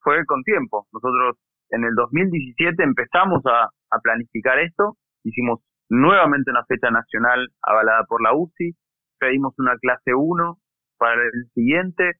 fue 0.00 0.24
con 0.26 0.42
tiempo. 0.42 0.86
Nosotros 0.92 1.36
en 1.70 1.84
el 1.84 1.94
2017 1.94 2.82
empezamos 2.82 3.42
a, 3.46 3.70
a 3.90 3.98
planificar 4.00 4.58
esto, 4.58 4.96
hicimos 5.24 5.60
nuevamente 5.88 6.50
una 6.50 6.64
fecha 6.64 6.90
nacional 6.90 7.48
avalada 7.62 8.04
por 8.04 8.22
la 8.22 8.34
UCI, 8.34 8.74
pedimos 9.18 9.54
una 9.58 9.76
clase 9.78 10.14
1 10.14 10.58
para 10.98 11.22
el 11.22 11.50
siguiente, 11.54 12.12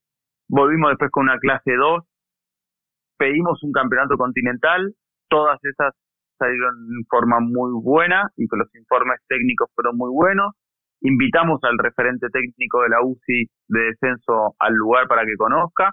volvimos 0.49 0.91
después 0.91 1.11
con 1.11 1.25
una 1.25 1.39
clase 1.39 1.75
2, 1.75 2.05
pedimos 3.23 3.63
un 3.63 3.71
campeonato 3.71 4.17
continental, 4.17 4.95
todas 5.29 5.57
esas 5.63 5.95
salieron 6.39 6.75
en 6.91 7.05
forma 7.09 7.39
muy 7.39 7.71
buena 7.81 8.29
y 8.37 8.49
con 8.49 8.59
los 8.59 8.75
informes 8.75 9.21
técnicos 9.29 9.71
fueron 9.77 9.97
muy 9.97 10.11
bunos. 10.11 10.57
Invitamos 11.03 11.61
al 11.63 11.79
referente 11.79 12.27
técnico 12.33 12.83
de 12.83 12.89
la 12.89 12.99
UCI 13.01 13.47
de 13.69 13.81
descenso 13.81 14.57
al 14.59 14.75
lugar 14.75 15.07
para 15.07 15.25
que 15.25 15.37
conozca. 15.37 15.93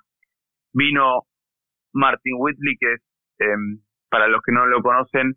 Vino 0.74 1.22
Martin 1.94 2.34
Whitley, 2.39 2.78
que 2.80 2.94
es, 2.94 3.02
em, 3.38 3.78
para 4.10 4.28
los 4.28 4.42
que 4.42 4.52
no 4.52 4.65
lo 4.65 4.82
conocen, 4.82 5.36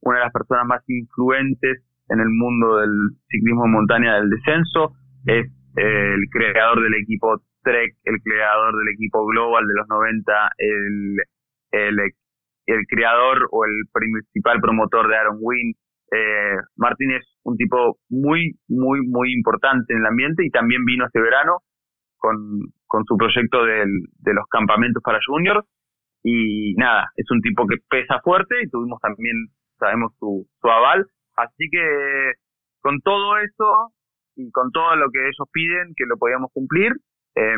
una 0.00 0.18
de 0.20 0.24
las 0.24 0.32
personas 0.32 0.64
más 0.64 0.82
influentes 0.88 1.84
en 2.08 2.20
el 2.20 2.30
mundo 2.30 2.78
del 2.78 2.90
ciclismo 3.28 3.64
de 3.64 3.70
montaña 3.70 4.14
del 4.14 4.30
descenso. 4.30 4.92
Es 5.26 5.46
el 5.76 6.24
creador 6.30 6.82
del 6.82 6.94
equipo 6.94 7.36
Trek, 7.64 7.96
el 8.04 8.20
creador 8.22 8.76
del 8.78 8.94
equipo 8.94 9.26
Global 9.26 9.66
de 9.66 9.74
los 9.74 9.88
90, 9.88 10.32
el, 10.58 11.16
el, 11.74 11.98
el 12.66 12.86
creador 12.88 13.48
o 13.50 13.64
el 13.64 13.82
principal 13.92 14.60
promotor 14.60 15.08
de 15.08 15.16
Aaron 15.16 15.38
Wynn. 15.40 15.74
Eh, 16.12 16.56
Martín 16.76 17.10
es 17.12 17.24
un 17.42 17.56
tipo 17.56 17.98
muy, 18.08 18.56
muy, 18.68 19.06
muy 19.06 19.32
importante 19.32 19.92
en 19.92 20.00
el 20.00 20.06
ambiente 20.06 20.44
y 20.44 20.50
también 20.50 20.84
vino 20.84 21.06
este 21.06 21.20
verano 21.20 21.58
con, 22.18 22.60
con 22.86 23.04
su 23.04 23.16
proyecto 23.16 23.64
de 23.64 24.34
los 24.34 24.46
campamentos 24.50 25.02
para 25.02 25.18
juniors. 25.26 25.66
Y 26.22 26.74
nada, 26.76 27.10
es 27.16 27.30
un 27.30 27.40
tipo 27.42 27.66
que 27.66 27.76
pesa 27.88 28.20
fuerte 28.22 28.54
y 28.62 28.70
tuvimos 28.70 28.98
también, 29.00 29.36
sabemos, 29.78 30.12
su, 30.18 30.46
su 30.60 30.68
aval. 30.68 31.06
Así 31.36 31.68
que 31.70 32.32
con 32.80 33.00
todo 33.00 33.38
eso 33.38 33.92
y 34.36 34.50
con 34.50 34.70
todo 34.72 34.96
lo 34.96 35.10
que 35.10 35.20
ellos 35.20 35.48
piden, 35.52 35.92
que 35.96 36.06
lo 36.06 36.16
podíamos 36.16 36.50
cumplir, 36.52 36.92
eh, 37.36 37.56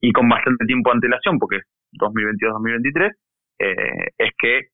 y 0.00 0.12
con 0.12 0.28
bastante 0.28 0.66
tiempo 0.66 0.90
de 0.90 0.94
antelación, 0.94 1.38
porque 1.38 1.60
2022-2023, 1.92 3.12
eh, 3.58 4.12
es 4.18 4.30
que 4.38 4.68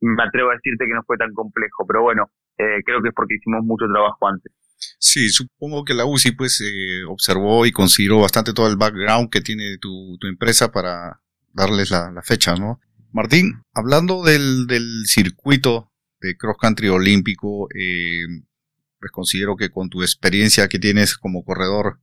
me 0.00 0.22
atrevo 0.22 0.50
a 0.50 0.54
decirte 0.54 0.86
que 0.86 0.94
no 0.94 1.02
fue 1.06 1.16
tan 1.16 1.32
complejo, 1.32 1.86
pero 1.86 2.02
bueno, 2.02 2.30
eh, 2.58 2.82
creo 2.84 3.02
que 3.02 3.08
es 3.08 3.14
porque 3.14 3.36
hicimos 3.36 3.64
mucho 3.64 3.86
trabajo 3.86 4.28
antes. 4.28 4.52
Sí, 4.98 5.30
supongo 5.30 5.84
que 5.84 5.94
la 5.94 6.04
UCI 6.04 6.32
pues 6.32 6.60
eh, 6.60 7.04
observó 7.08 7.64
y 7.64 7.72
consideró 7.72 8.20
bastante 8.20 8.52
todo 8.52 8.68
el 8.68 8.76
background 8.76 9.30
que 9.30 9.40
tiene 9.40 9.78
tu, 9.78 10.18
empresa 10.22 10.70
para 10.70 11.20
darles 11.52 11.90
la, 11.90 12.20
fecha, 12.22 12.54
¿no? 12.56 12.80
Martín, 13.12 13.62
hablando 13.72 14.22
del 14.22 14.66
circuito 15.06 15.90
de 16.20 16.36
cross 16.36 16.58
country 16.60 16.88
olímpico, 16.88 17.68
pues 17.70 19.12
considero 19.12 19.56
que 19.56 19.70
con 19.70 19.88
tu 19.88 20.02
experiencia 20.02 20.68
que 20.68 20.78
tienes 20.78 21.16
como 21.16 21.42
corredor 21.42 22.00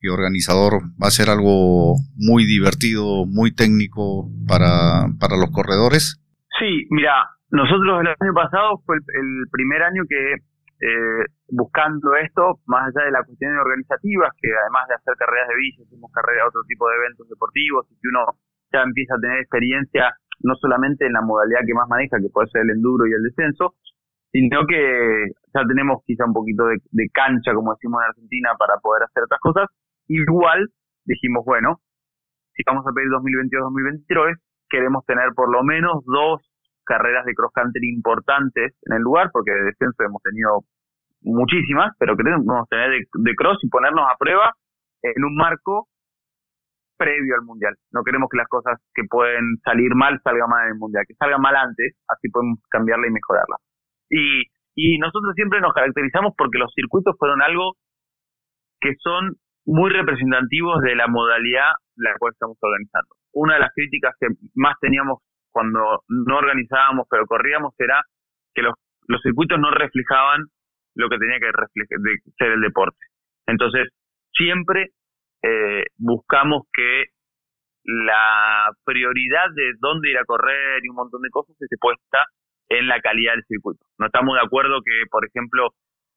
y 0.00 0.08
organizador 0.08 0.80
va 0.96 1.08
a 1.08 1.16
ser 1.16 1.28
algo 1.28 1.96
muy 2.16 2.44
divertido, 2.44 3.26
muy 3.26 3.54
técnico 3.54 4.28
para, 4.48 5.12
para 5.20 5.36
los 5.36 5.50
corredores? 5.52 6.16
Sí, 6.58 6.88
mira, 6.90 7.28
nosotros 7.50 8.00
el 8.00 8.08
año 8.08 8.34
pasado 8.34 8.80
fue 8.86 8.96
el, 8.96 9.44
primer 9.50 9.82
año 9.82 10.02
que 10.08 10.34
eh, 10.80 11.24
buscando 11.48 12.16
esto, 12.16 12.60
más 12.66 12.88
allá 12.88 13.04
de 13.04 13.12
las 13.12 13.26
cuestiones 13.26 13.60
organizativas, 13.60 14.32
que 14.40 14.48
además 14.48 14.88
de 14.88 14.94
hacer 14.94 15.14
carreras 15.18 15.48
de 15.48 15.56
bici, 15.56 15.82
hacemos 15.82 16.10
carreras, 16.12 16.48
otro 16.48 16.62
tipo 16.64 16.88
de 16.88 16.96
eventos 16.96 17.28
deportivos, 17.28 17.86
y 17.90 17.94
que 18.00 18.08
uno 18.08 18.24
ya 18.72 18.82
empieza 18.82 19.14
a 19.14 19.20
tener 19.20 19.38
experiencia 19.40 20.16
no 20.40 20.54
solamente 20.56 21.04
en 21.04 21.12
la 21.12 21.20
modalidad 21.20 21.60
que 21.66 21.74
más 21.74 21.88
maneja, 21.88 22.16
que 22.16 22.32
puede 22.32 22.48
ser 22.48 22.62
el 22.62 22.70
enduro 22.70 23.06
y 23.06 23.12
el 23.12 23.22
descenso, 23.22 23.74
sino 24.32 24.64
que 24.64 25.32
ya 25.52 25.60
tenemos 25.66 26.00
quizá 26.06 26.24
un 26.24 26.32
poquito 26.32 26.64
de, 26.64 26.78
de 26.92 27.08
cancha, 27.12 27.52
como 27.52 27.74
decimos 27.74 28.00
en 28.00 28.08
Argentina, 28.08 28.50
para 28.56 28.78
poder 28.80 29.02
hacer 29.02 29.24
otras 29.24 29.40
cosas, 29.40 29.68
Igual 30.10 30.66
dijimos, 31.04 31.44
bueno, 31.46 31.78
si 32.54 32.64
vamos 32.66 32.84
a 32.84 32.90
pedir 32.90 33.08
2022-2023, 33.14 34.34
queremos 34.68 35.06
tener 35.06 35.30
por 35.36 35.52
lo 35.52 35.62
menos 35.62 36.02
dos 36.04 36.42
carreras 36.84 37.24
de 37.24 37.34
cross 37.34 37.52
country 37.54 37.88
importantes 37.88 38.74
en 38.90 38.96
el 38.96 39.02
lugar, 39.02 39.30
porque 39.32 39.52
de 39.52 39.70
descenso 39.70 40.02
hemos 40.02 40.20
tenido 40.22 40.66
muchísimas, 41.22 41.94
pero 41.96 42.16
queremos 42.16 42.68
tener 42.68 42.90
de, 42.90 43.34
cross 43.36 43.58
y 43.62 43.68
ponernos 43.68 44.04
a 44.10 44.16
prueba 44.18 44.52
en 45.02 45.24
un 45.24 45.36
marco 45.36 45.86
previo 46.98 47.36
al 47.36 47.46
mundial. 47.46 47.76
No 47.92 48.02
queremos 48.02 48.28
que 48.28 48.38
las 48.38 48.48
cosas 48.48 48.82
que 48.92 49.04
pueden 49.08 49.58
salir 49.62 49.94
mal 49.94 50.20
salgan 50.24 50.50
mal 50.50 50.66
en 50.66 50.72
el 50.74 50.78
mundial, 50.78 51.04
que 51.06 51.14
salgan 51.14 51.40
mal 51.40 51.54
antes, 51.54 51.94
así 52.08 52.28
podemos 52.30 52.58
cambiarla 52.68 53.06
y 53.06 53.12
mejorarla. 53.12 53.56
Y, 54.10 54.42
y 54.74 54.98
nosotros 54.98 55.34
siempre 55.36 55.60
nos 55.60 55.72
caracterizamos 55.72 56.34
porque 56.36 56.58
los 56.58 56.72
circuitos 56.74 57.14
fueron 57.16 57.42
algo 57.42 57.74
que 58.80 58.94
son 58.98 59.36
muy 59.70 59.90
representativos 59.90 60.80
de 60.82 60.96
la 60.96 61.06
modalidad 61.06 61.72
la 61.96 62.14
cual 62.18 62.32
estamos 62.32 62.58
organizando. 62.60 63.14
Una 63.32 63.54
de 63.54 63.60
las 63.60 63.72
críticas 63.74 64.14
que 64.18 64.28
más 64.54 64.74
teníamos 64.80 65.18
cuando 65.52 66.02
no 66.08 66.36
organizábamos 66.36 67.06
pero 67.08 67.26
corríamos 67.26 67.74
era 67.78 68.02
que 68.54 68.62
los, 68.62 68.74
circuitos 69.22 69.58
no 69.58 69.70
reflejaban 69.70 70.46
lo 70.94 71.08
que 71.08 71.18
tenía 71.18 71.38
que 71.38 71.46
de 71.46 72.18
ser 72.38 72.52
el 72.52 72.60
deporte. 72.60 72.98
Entonces, 73.46 73.88
siempre 74.32 74.90
eh, 75.42 75.84
buscamos 75.98 76.62
que 76.72 77.06
la 77.84 78.70
prioridad 78.84 79.50
de 79.54 79.72
dónde 79.78 80.10
ir 80.10 80.18
a 80.18 80.24
correr 80.24 80.84
y 80.84 80.88
un 80.88 80.96
montón 80.96 81.22
de 81.22 81.30
cosas 81.30 81.56
esté 81.60 81.76
puesta 81.80 82.18
en 82.68 82.86
la 82.86 83.00
calidad 83.00 83.34
del 83.34 83.44
circuito. 83.44 83.84
No 83.98 84.06
estamos 84.06 84.34
de 84.34 84.46
acuerdo 84.46 84.80
que, 84.84 85.04
por 85.10 85.26
ejemplo, 85.26 85.70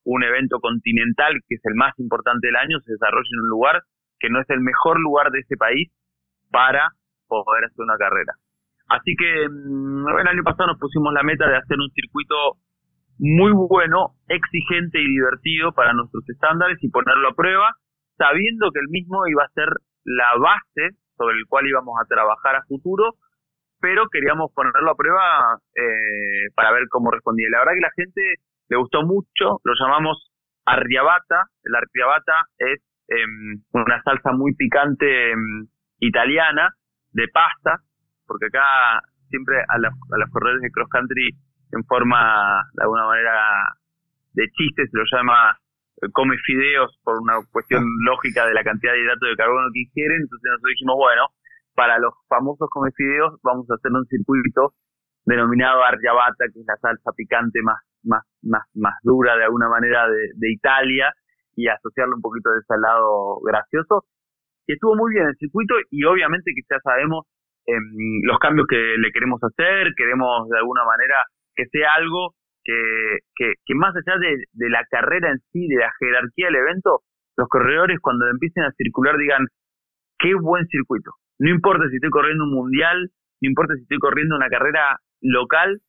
un 0.06 0.24
evento 0.24 0.60
continental, 0.60 1.34
que 1.48 1.56
es 1.56 1.62
el 1.66 1.76
más 1.76 1.98
importante 2.00 2.48
del 2.48 2.56
año, 2.56 2.80
se 2.82 2.94
desarrolle 2.94 3.30
en 3.32 3.42
un 3.42 3.50
lugar 3.50 3.84
que 4.20 4.30
no 4.30 4.40
es 4.40 4.50
el 4.50 4.62
mejor 4.62 5.00
lugar 5.00 5.32
de 5.32 5.40
ese 5.40 5.58
país 5.58 5.92
para 6.52 6.90
poder 7.28 7.66
hacer 7.66 7.84
una 7.84 7.98
carrera. 7.98 8.34
Así 8.90 9.16
que 9.18 9.50
mm, 9.50 10.08
el 10.20 10.28
año 10.28 10.44
pasado 10.44 10.68
nos 10.68 10.80
pusimos 10.80 11.14
la 11.14 11.24
meta 11.24 11.48
de 11.48 11.58
hacer 11.58 11.78
un 11.80 11.90
circuito 11.92 12.36
muy 13.18 13.52
bueno, 13.54 14.16
exigente 14.28 15.02
y 15.02 15.08
divertido 15.08 15.72
para 15.72 15.94
nuestros 15.94 16.28
estándares 16.30 16.78
y 16.82 16.90
ponerlo 16.90 17.30
a 17.30 17.36
prueba, 17.36 17.72
sabiendo 18.18 18.72
que 18.72 18.80
el 18.80 18.90
mismo 18.90 19.26
iba 19.28 19.44
a 19.44 19.54
ser 19.54 19.70
la 20.04 20.38
base 20.38 20.98
sobre 21.18 21.38
el 21.38 21.46
cual 21.48 21.68
íbamos 21.68 21.96
a 22.00 22.08
trabajar 22.08 22.56
a 22.56 22.66
futuro, 22.66 23.16
pero 23.80 24.08
queríamos 24.12 24.52
ponerlo 24.54 24.92
a 24.92 24.96
prueba 24.96 25.58
eh, 25.76 26.50
para 26.56 26.72
ver 26.72 26.84
cómo 26.90 27.12
respondía. 27.12 27.48
La 27.52 27.60
verdad 27.60 27.74
que 27.74 27.82
la 27.82 27.96
gente 27.96 28.22
le 28.74 28.80
gustó 28.80 29.04
mucho, 29.04 29.62
lo 29.64 29.74
llamamos 29.80 30.32
arriabata, 30.66 31.46
el 31.64 31.76
arriabata 31.76 32.34
es 32.58 32.82
em, 33.08 33.62
una 33.72 34.02
salsa 34.02 34.32
muy 34.32 34.56
picante 34.56 35.32
em, 35.32 35.68
italiana 36.00 36.74
de 37.12 37.28
pasta, 37.28 37.84
porque 38.26 38.48
acá 38.48 39.02
siempre 39.30 39.60
a, 39.60 39.76
a 39.76 40.18
los 40.18 40.30
corredores 40.32 40.62
de 40.62 40.72
cross 40.72 40.90
country 40.90 41.30
en 41.72 41.84
forma, 41.86 42.64
de 42.74 42.84
alguna 42.84 43.06
manera, 43.06 43.78
de 44.34 44.50
chiste, 44.52 44.88
se 44.88 44.98
lo 44.98 45.04
llama 45.12 45.58
eh, 46.02 46.08
come 46.12 46.38
fideos 46.38 46.98
por 47.04 47.22
una 47.22 47.36
cuestión 47.52 47.84
ah. 47.84 48.10
lógica 48.10 48.46
de 48.48 48.54
la 48.54 48.64
cantidad 48.64 48.94
de 48.94 49.02
hidratos 49.02 49.30
de 49.30 49.36
carbono 49.36 49.70
que 49.74 49.82
ingieren, 49.82 50.22
entonces 50.22 50.50
nosotros 50.50 50.72
dijimos, 50.72 50.96
bueno, 50.98 51.28
para 51.76 52.00
los 52.00 52.14
famosos 52.28 52.70
come 52.72 52.92
fideos 52.96 53.40
vamos 53.44 53.70
a 53.70 53.76
hacer 53.76 53.92
un 53.92 54.06
circuito 54.06 54.74
denominado 55.26 55.84
arjabata, 55.84 56.46
que 56.52 56.60
es 56.60 56.66
la 56.66 56.78
salsa 56.78 57.12
picante 57.16 57.62
más, 57.62 57.82
más, 58.04 58.24
más, 58.42 58.64
más 58.74 58.94
dura 59.04 59.36
de 59.38 59.46
alguna 59.46 59.70
manera 59.70 60.08
de, 60.08 60.32
de 60.36 60.52
Italia, 60.52 61.14
y 61.56 61.68
asociarlo 61.68 62.16
un 62.16 62.22
poquito 62.22 62.52
de 62.52 62.60
ese 62.60 62.78
lado 62.80 63.40
gracioso. 63.42 64.06
Y 64.68 64.74
estuvo 64.74 64.96
muy 64.96 65.14
bien 65.14 65.28
el 65.28 65.36
circuito 65.38 65.76
y 65.92 66.04
obviamente 66.06 66.52
que 66.56 66.62
ya 66.70 66.80
sabemos 66.80 67.26
eh, 67.68 67.74
los 68.24 68.40
cambios 68.40 68.68
que 68.68 68.96
le 68.98 69.12
queremos 69.12 69.42
hacer, 69.44 69.94
queremos 69.96 70.50
de 70.50 70.58
alguna 70.58 70.84
manera 70.86 71.16
que 71.56 71.66
sea 71.68 71.94
algo 71.96 72.34
que, 72.64 73.20
que, 73.36 73.76
más 73.76 73.94
allá 73.94 74.18
de, 74.20 74.46
de, 74.54 74.70
la 74.70 74.86
carrera 74.90 75.32
en 75.32 75.40
sí, 75.52 75.68
de 75.68 75.76
la 75.76 75.92
jerarquía 76.00 76.48
del 76.48 76.56
evento, 76.56 77.02
los 77.36 77.50
corredores 77.50 78.00
cuando 78.00 78.28
empiecen 78.30 78.64
a 78.64 78.72
circular 78.72 79.18
digan, 79.18 79.48
qué 80.18 80.34
buen 80.34 80.66
circuito. 80.68 81.12
No 81.40 81.50
importa 81.50 81.90
si 81.90 81.96
estoy 81.96 82.10
corriendo 82.10 82.46
un 82.46 82.54
mundial, 82.54 83.12
no 83.42 83.50
importa 83.50 83.76
si 83.76 83.82
estoy 83.82 83.98
corriendo 84.00 84.38
una 84.38 84.48
carrera 84.48 84.98
local, 85.22 85.82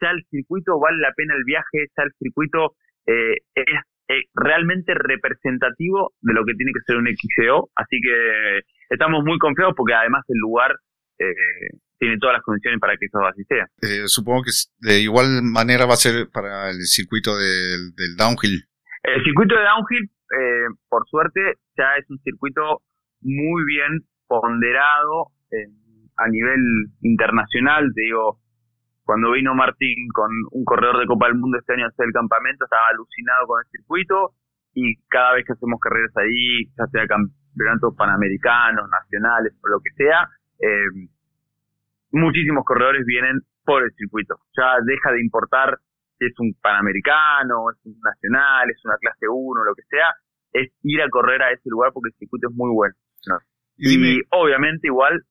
ya 0.00 0.10
el 0.10 0.24
circuito 0.30 0.78
vale 0.78 0.98
la 0.98 1.12
pena 1.12 1.34
el 1.34 1.44
viaje, 1.44 1.86
ya 1.96 2.02
el 2.04 2.12
circuito 2.18 2.76
eh, 3.06 3.36
es 3.54 3.80
eh, 4.08 4.24
realmente 4.34 4.94
representativo 4.94 6.12
de 6.20 6.32
lo 6.32 6.44
que 6.44 6.54
tiene 6.54 6.72
que 6.72 6.84
ser 6.86 6.96
un 6.96 7.06
XCO, 7.06 7.70
así 7.76 8.00
que 8.00 8.60
estamos 8.90 9.24
muy 9.24 9.38
confiados 9.38 9.74
porque 9.76 9.94
además 9.94 10.24
el 10.28 10.38
lugar 10.38 10.74
eh, 11.18 11.76
tiene 11.98 12.16
todas 12.18 12.34
las 12.34 12.42
condiciones 12.42 12.80
para 12.80 12.96
que 12.96 13.06
eso 13.06 13.18
así 13.26 13.44
sea. 13.44 13.66
Eh, 13.82 14.06
supongo 14.06 14.42
que 14.44 14.52
de 14.78 15.00
igual 15.00 15.42
manera 15.42 15.84
va 15.86 15.94
a 15.94 16.00
ser 16.00 16.28
para 16.32 16.70
el 16.70 16.82
circuito 16.86 17.36
del, 17.36 17.92
downhill. 18.16 18.64
El 19.02 19.24
circuito 19.24 19.54
de 19.56 19.62
downhill, 19.62 20.04
eh, 20.04 20.68
por 20.88 21.06
suerte, 21.08 21.40
ya 21.76 21.96
es 21.98 22.08
un 22.08 22.18
circuito 22.20 22.82
muy 23.20 23.64
bien 23.64 24.06
ponderado 24.26 25.32
eh, 25.50 25.66
a 26.16 26.28
nivel 26.28 26.60
internacional. 27.02 27.90
Te 27.94 28.02
digo, 28.02 28.38
cuando 29.08 29.32
vino 29.32 29.54
Martín 29.54 30.12
con 30.12 30.28
un 30.52 30.64
corredor 30.66 30.98
de 30.98 31.06
Copa 31.06 31.28
del 31.28 31.36
Mundo 31.40 31.56
este 31.56 31.72
año 31.72 31.86
a 31.86 31.88
hacer 31.88 32.04
el 32.04 32.12
campamento, 32.12 32.66
estaba 32.66 32.92
alucinado 32.92 33.46
con 33.46 33.64
el 33.64 33.70
circuito 33.70 34.34
y 34.74 34.96
cada 35.08 35.32
vez 35.32 35.46
que 35.46 35.54
hacemos 35.54 35.80
carreras 35.80 36.12
ahí, 36.18 36.68
ya 36.76 36.84
sea 36.92 37.08
campeonatos 37.08 37.96
panamericanos, 37.96 38.84
nacionales 38.90 39.54
o 39.64 39.68
lo 39.68 39.80
que 39.80 39.96
sea, 39.96 40.28
eh, 40.60 41.08
muchísimos 42.12 42.66
corredores 42.66 43.06
vienen 43.06 43.40
por 43.64 43.82
el 43.82 43.94
circuito. 43.94 44.40
Ya 44.54 44.76
deja 44.84 45.10
de 45.12 45.22
importar 45.22 45.78
si 46.18 46.26
es 46.26 46.38
un 46.38 46.52
panamericano, 46.60 47.70
es 47.70 47.78
un 47.86 47.98
nacional, 48.04 48.68
es 48.68 48.84
una 48.84 48.98
clase 48.98 49.24
1, 49.26 49.64
lo 49.64 49.74
que 49.74 49.88
sea, 49.88 50.12
es 50.52 50.70
ir 50.82 51.00
a 51.00 51.08
correr 51.08 51.40
a 51.40 51.50
ese 51.50 51.70
lugar 51.70 51.92
porque 51.94 52.10
el 52.10 52.18
circuito 52.18 52.50
es 52.50 52.54
muy 52.54 52.68
bueno. 52.74 52.94
Y, 53.78 54.20
obviamente 54.32 54.88
igual 54.88 55.24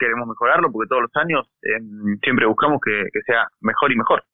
queremos 0.00 0.26
mejorarlo 0.26 0.72
porque 0.72 0.88
todos 0.88 1.02
los 1.02 1.16
años 1.16 1.46
em, 1.62 2.18
siempre 2.22 2.46
buscamos 2.46 2.80
que, 2.84 3.04
sea 3.26 3.46
mejor 3.60 3.92
y 3.92 3.96
mejor. 3.96 4.24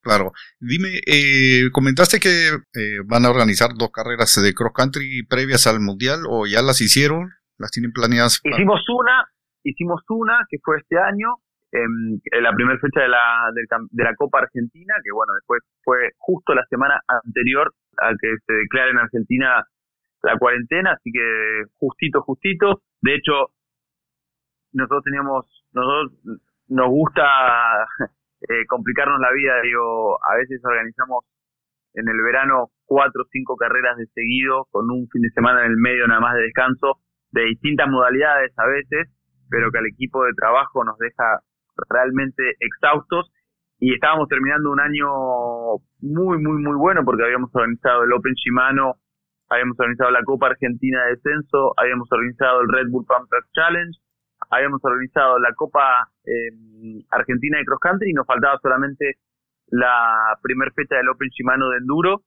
Claro. 0.00 0.32
Dime, 0.60 1.00
eh, 1.06 1.70
comentaste 1.72 2.18
que 2.20 2.48
eh, 2.48 3.00
van 3.06 3.24
a 3.24 3.30
organizar 3.30 3.70
dos 3.74 3.90
carreras 3.90 4.34
de 4.42 4.52
cross 4.52 4.72
country 4.74 5.24
previas 5.26 5.66
al 5.66 5.80
mundial 5.80 6.24
o 6.28 6.46
ya 6.46 6.60
las 6.60 6.80
hicieron, 6.80 7.30
las 7.58 7.70
tienen 7.70 7.92
planeadas. 7.92 8.40
Hicimos 8.42 8.80
una, 8.88 9.28
hicimos 9.62 10.02
una 10.08 10.46
que 10.50 10.58
fue 10.62 10.78
este 10.78 10.98
año, 10.98 11.36
en, 11.72 12.20
la 12.42 12.52
primera 12.52 12.78
fecha 12.78 13.02
de 13.02 13.08
la, 13.08 13.50
de 13.52 14.04
la 14.04 14.14
Copa 14.14 14.38
Argentina, 14.40 14.94
que 15.02 15.10
bueno, 15.12 15.34
después 15.34 15.60
fue 15.82 16.10
justo 16.18 16.54
la 16.54 16.64
semana 16.66 17.00
anterior 17.08 17.72
a 17.98 18.10
que 18.10 18.34
se 18.46 18.52
declare 18.52 18.90
en 18.90 18.98
Argentina 18.98 19.64
la 20.22 20.38
cuarentena, 20.38 20.92
así 20.92 21.10
que 21.12 21.64
justito, 21.78 22.22
justito. 22.22 22.80
De 23.02 23.14
hecho, 23.14 23.50
nosotros 24.74 25.04
teníamos, 25.04 25.46
nosotros 25.72 26.12
nos 26.68 26.88
gusta 26.88 27.24
eh, 28.48 28.66
complicarnos 28.68 29.20
la 29.20 29.32
vida, 29.32 29.60
digo, 29.62 30.18
a 30.22 30.36
veces 30.36 30.60
organizamos 30.64 31.24
en 31.94 32.08
el 32.08 32.20
verano 32.22 32.70
cuatro 32.84 33.22
o 33.22 33.28
cinco 33.30 33.56
carreras 33.56 33.96
de 33.96 34.06
seguido, 34.06 34.66
con 34.70 34.90
un 34.90 35.08
fin 35.08 35.22
de 35.22 35.30
semana 35.30 35.64
en 35.64 35.72
el 35.72 35.76
medio 35.78 36.06
nada 36.06 36.20
más 36.20 36.34
de 36.34 36.42
descanso, 36.42 36.98
de 37.30 37.44
distintas 37.44 37.88
modalidades 37.88 38.52
a 38.58 38.66
veces, 38.66 39.08
pero 39.48 39.70
que 39.70 39.78
al 39.78 39.86
equipo 39.86 40.24
de 40.24 40.32
trabajo 40.34 40.84
nos 40.84 40.98
deja 40.98 41.40
realmente 41.88 42.42
exhaustos. 42.60 43.30
Y 43.78 43.92
estábamos 43.92 44.28
terminando 44.28 44.70
un 44.70 44.80
año 44.80 45.08
muy, 46.00 46.38
muy, 46.38 46.62
muy 46.62 46.76
bueno 46.76 47.04
porque 47.04 47.24
habíamos 47.24 47.54
organizado 47.54 48.04
el 48.04 48.12
Open 48.12 48.34
Shimano, 48.34 48.94
habíamos 49.48 49.78
organizado 49.78 50.10
la 50.10 50.22
Copa 50.22 50.46
Argentina 50.46 51.04
de 51.04 51.16
Descenso, 51.16 51.74
habíamos 51.76 52.10
organizado 52.10 52.62
el 52.62 52.68
Red 52.68 52.88
Bull 52.90 53.04
Pump 53.04 53.28
Challenge, 53.52 53.98
habíamos 54.56 54.80
organizado 54.84 55.38
la 55.38 55.52
Copa 55.54 56.08
em, 56.24 57.02
Argentina 57.10 57.58
de 57.58 57.64
Cross 57.64 57.80
Country 57.80 58.10
y 58.10 58.14
nos 58.14 58.26
faltaba 58.26 58.58
solamente 58.62 59.18
la 59.68 60.36
primer 60.42 60.72
fecha 60.72 60.96
del 60.96 61.08
Open 61.08 61.28
Shimano 61.28 61.70
de 61.70 61.78
Enduro 61.78 62.22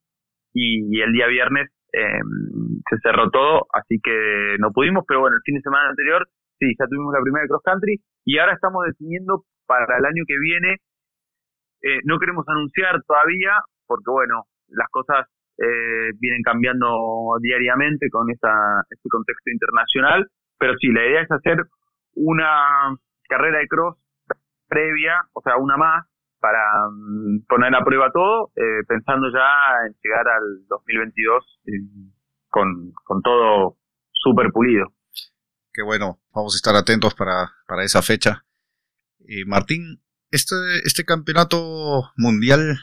y, 0.54 1.00
el 1.02 1.12
día 1.14 1.28
viernes 1.28 1.70
em, 1.94 2.82
se 2.90 2.98
cerró 3.02 3.30
todo, 3.30 3.68
así 3.72 4.00
que 4.02 4.56
no 4.60 4.72
pudimos, 4.72 5.06
pero 5.08 5.22
bueno, 5.22 5.36
el 5.36 5.42
fin 5.44 5.56
de 5.56 5.62
semana 5.62 5.90
anterior 5.90 6.28
sí, 6.60 6.74
ya 6.78 6.88
tuvimos 6.88 7.14
la 7.14 7.22
primera 7.22 7.44
de 7.44 7.50
cross 7.50 7.64
country 7.64 8.02
y 8.26 8.38
ahora 8.40 8.54
estamos 8.54 8.84
definiendo 8.86 9.44
para 9.66 9.98
el 9.98 10.06
año 10.06 10.24
que 10.28 10.40
viene. 10.40 10.78
Eh, 11.82 12.00
no 12.06 12.18
queremos 12.18 12.46
anunciar 12.48 13.02
todavía 13.04 13.62
porque, 13.86 14.10
bueno, 14.10 14.44
las 14.70 14.88
cosas 14.90 15.28
eh, 15.58 16.12
vienen 16.20 16.42
cambiando 16.42 17.38
diariamente 17.42 18.10
con 18.10 18.30
esta, 18.32 18.84
este 18.90 19.10
contexto 19.10 19.52
internacional, 19.52 20.28
pero 20.58 20.74
sí, 20.80 20.92
la 20.92 21.06
idea 21.06 21.22
es 21.22 21.32
hacer 21.32 21.58
una 22.18 22.98
carrera 23.30 23.60
de 23.60 23.68
cross 23.68 23.98
previa, 24.68 25.22
o 25.34 25.42
sea, 25.42 25.58
una 25.58 25.78
más, 25.78 26.06
para 26.40 26.64
mm, 26.92 27.46
poner 27.48 27.74
a 27.76 27.84
prueba 27.84 28.12
todo, 28.12 28.52
eh, 28.56 28.84
pensando 28.88 29.28
ya 29.32 29.88
en 29.88 29.96
llegar 30.04 30.28
al 30.28 30.68
2022 30.68 31.62
con, 32.50 32.92
con 33.06 33.22
todo 33.22 33.78
súper 34.12 34.52
pulido 34.52 34.92
que 35.78 35.84
bueno, 35.84 36.20
vamos 36.34 36.56
a 36.56 36.58
estar 36.58 36.76
atentos 36.76 37.14
para, 37.14 37.54
para 37.68 37.84
esa 37.84 38.02
fecha. 38.02 38.44
Eh, 39.28 39.46
Martín, 39.46 40.02
este, 40.32 40.56
este 40.84 41.06
campeonato 41.06 42.12
mundial, 42.18 42.80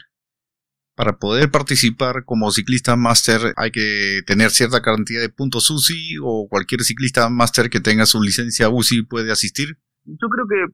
para 0.95 1.13
poder 1.19 1.51
participar 1.51 2.23
como 2.25 2.51
ciclista 2.51 2.95
máster 2.95 3.53
hay 3.57 3.71
que 3.71 4.21
tener 4.25 4.49
cierta 4.49 4.81
cantidad 4.81 5.21
de 5.21 5.29
puntos 5.29 5.69
UCI 5.69 6.17
o 6.23 6.47
cualquier 6.49 6.81
ciclista 6.81 7.29
máster 7.29 7.69
que 7.69 7.81
tenga 7.81 8.05
su 8.05 8.21
licencia 8.21 8.69
UCI 8.69 9.05
puede 9.05 9.31
asistir? 9.31 9.75
Yo 10.05 10.27
creo 10.29 10.47
que, 10.47 10.73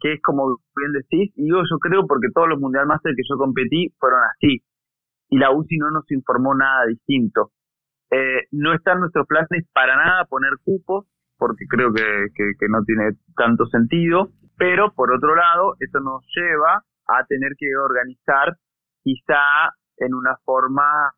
que 0.00 0.12
es 0.14 0.22
como 0.22 0.60
bien 0.76 0.92
decís, 0.92 1.32
y 1.36 1.50
yo, 1.50 1.56
yo 1.68 1.78
creo 1.78 2.06
porque 2.06 2.28
todos 2.32 2.48
los 2.48 2.60
Mundial 2.60 2.86
Master 2.86 3.12
que 3.16 3.26
yo 3.28 3.36
competí 3.36 3.92
fueron 3.98 4.20
así, 4.30 4.62
y 5.30 5.38
la 5.38 5.50
UCI 5.50 5.78
no 5.78 5.90
nos 5.90 6.10
informó 6.10 6.54
nada 6.54 6.86
distinto. 6.86 7.50
Eh, 8.10 8.46
no 8.52 8.74
está 8.74 8.92
en 8.92 9.00
nuestros 9.00 9.26
planes 9.26 9.66
para 9.74 9.96
nada 9.96 10.24
poner 10.26 10.52
cupos, 10.64 11.06
porque 11.36 11.66
creo 11.68 11.92
que, 11.92 12.02
que 12.34 12.68
no 12.68 12.82
tiene 12.84 13.10
tanto 13.36 13.66
sentido, 13.66 14.30
pero 14.56 14.92
por 14.94 15.12
otro 15.12 15.34
lado, 15.34 15.74
eso 15.78 16.00
nos 16.00 16.24
lleva 16.34 16.84
a 17.06 17.24
tener 17.26 17.52
que 17.58 17.66
organizar 17.76 18.56
quizá 19.02 19.72
en 19.98 20.14
una 20.14 20.36
forma 20.44 21.12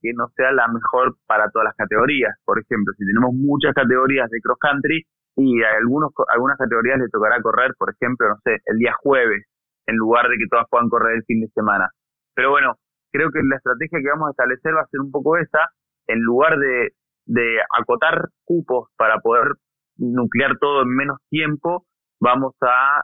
que 0.00 0.12
no 0.14 0.28
sea 0.34 0.52
la 0.52 0.68
mejor 0.68 1.16
para 1.26 1.50
todas 1.50 1.66
las 1.66 1.76
categorías. 1.76 2.34
Por 2.44 2.58
ejemplo, 2.58 2.92
si 2.96 3.06
tenemos 3.06 3.32
muchas 3.34 3.74
categorías 3.74 4.28
de 4.30 4.40
cross 4.40 4.58
country 4.60 5.06
y 5.36 5.62
a 5.62 5.76
algunos, 5.78 6.10
algunas 6.28 6.58
categorías 6.58 6.98
le 6.98 7.08
tocará 7.08 7.40
correr, 7.40 7.72
por 7.78 7.90
ejemplo, 7.90 8.28
no 8.28 8.36
sé, 8.42 8.58
el 8.66 8.78
día 8.78 8.92
jueves, 9.00 9.46
en 9.86 9.96
lugar 9.96 10.28
de 10.28 10.36
que 10.36 10.48
todas 10.50 10.66
puedan 10.68 10.88
correr 10.88 11.16
el 11.16 11.24
fin 11.24 11.40
de 11.40 11.48
semana. 11.48 11.88
Pero 12.34 12.50
bueno, 12.50 12.74
creo 13.12 13.30
que 13.30 13.40
la 13.42 13.56
estrategia 13.56 14.00
que 14.02 14.10
vamos 14.10 14.28
a 14.28 14.30
establecer 14.32 14.74
va 14.74 14.82
a 14.82 14.90
ser 14.90 15.00
un 15.00 15.10
poco 15.10 15.36
esa, 15.36 15.70
en 16.08 16.20
lugar 16.20 16.58
de, 16.58 16.90
de 17.26 17.58
acotar 17.78 18.28
cupos 18.44 18.90
para 18.96 19.20
poder 19.20 19.54
nuclear 19.96 20.58
todo 20.58 20.82
en 20.82 20.94
menos 20.94 21.18
tiempo, 21.30 21.86
vamos 22.20 22.54
a 22.62 23.02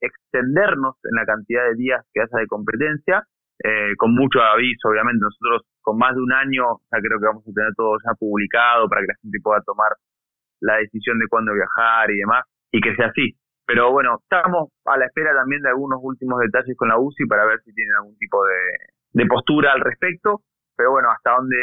extendernos 0.00 0.96
en 1.04 1.16
la 1.16 1.24
cantidad 1.24 1.64
de 1.64 1.76
días 1.76 2.04
que 2.12 2.20
haya 2.20 2.38
de 2.38 2.46
competencia 2.46 3.24
eh, 3.58 3.94
con 3.96 4.14
mucho 4.14 4.40
aviso, 4.40 4.88
obviamente. 4.88 5.20
Nosotros 5.20 5.62
con 5.80 5.98
más 5.98 6.14
de 6.14 6.22
un 6.22 6.32
año 6.32 6.80
ya 6.90 6.98
creo 7.00 7.18
que 7.18 7.26
vamos 7.26 7.44
a 7.46 7.52
tener 7.52 7.74
todo 7.76 7.96
ya 8.04 8.14
publicado 8.14 8.88
para 8.88 9.02
que 9.02 9.08
la 9.08 9.18
gente 9.22 9.38
pueda 9.42 9.60
tomar 9.62 9.92
la 10.60 10.76
decisión 10.76 11.18
de 11.18 11.26
cuándo 11.28 11.52
viajar 11.52 12.10
y 12.10 12.18
demás, 12.18 12.44
y 12.70 12.80
que 12.80 12.94
sea 12.94 13.08
así. 13.08 13.36
Pero 13.66 13.90
bueno, 13.92 14.18
estamos 14.22 14.70
a 14.86 14.96
la 14.96 15.06
espera 15.06 15.34
también 15.34 15.62
de 15.62 15.70
algunos 15.70 15.98
últimos 16.02 16.40
detalles 16.40 16.76
con 16.76 16.88
la 16.88 16.98
UCI 16.98 17.26
para 17.26 17.46
ver 17.46 17.60
si 17.64 17.72
tienen 17.72 17.94
algún 17.94 18.16
tipo 18.18 18.38
de, 18.44 19.26
postura 19.26 19.72
al 19.72 19.80
respecto. 19.80 20.42
Pero 20.76 20.90
bueno, 20.90 21.10
hasta 21.10 21.36
donde 21.36 21.56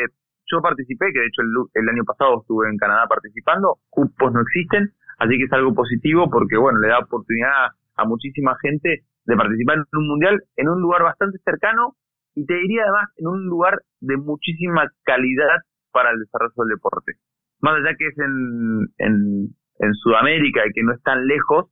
yo 0.51 0.61
participé, 0.61 1.11
que 1.13 1.19
de 1.19 1.27
hecho 1.27 1.41
el, 1.41 1.89
año 1.89 2.03
pasado 2.05 2.41
estuve 2.41 2.69
en 2.69 2.77
Canadá 2.77 3.05
participando, 3.07 3.77
cupos 3.89 4.31
no 4.31 4.41
existen, 4.41 4.91
así 5.19 5.37
que 5.37 5.43
es 5.43 5.53
algo 5.53 5.73
positivo 5.73 6.29
porque 6.29 6.57
bueno, 6.57 6.79
le 6.79 6.87
da 6.87 6.99
oportunidad 6.99 7.71
a 7.95 8.05
muchísima 8.05 8.55
gente 8.61 9.03
de 9.29 9.37
participar 9.37 9.77
en 9.77 9.85
un 9.93 10.07
mundial 10.07 10.41
en 10.57 10.69
un 10.69 10.81
lugar 10.81 11.03
bastante 11.03 11.37
cercano 11.45 11.93
y 12.33 12.45
te 12.45 12.55
diría 12.55 12.81
además 12.83 13.09
en 13.17 13.27
un 13.27 13.45
lugar 13.45 13.79
de 14.01 14.17
muchísima 14.17 14.89
calidad 15.03 15.61
para 15.91 16.11
el 16.11 16.19
desarrollo 16.19 16.53
del 16.57 16.75
deporte. 16.75 17.13
Más 17.61 17.75
allá 17.75 17.95
que 17.97 18.07
es 18.07 18.17
en, 18.17 18.87
en, 18.97 19.15
en 19.79 19.93
Sudamérica 19.93 20.61
y 20.65 20.73
que 20.73 20.83
no 20.83 20.93
es 20.93 21.01
tan 21.03 21.27
lejos, 21.27 21.69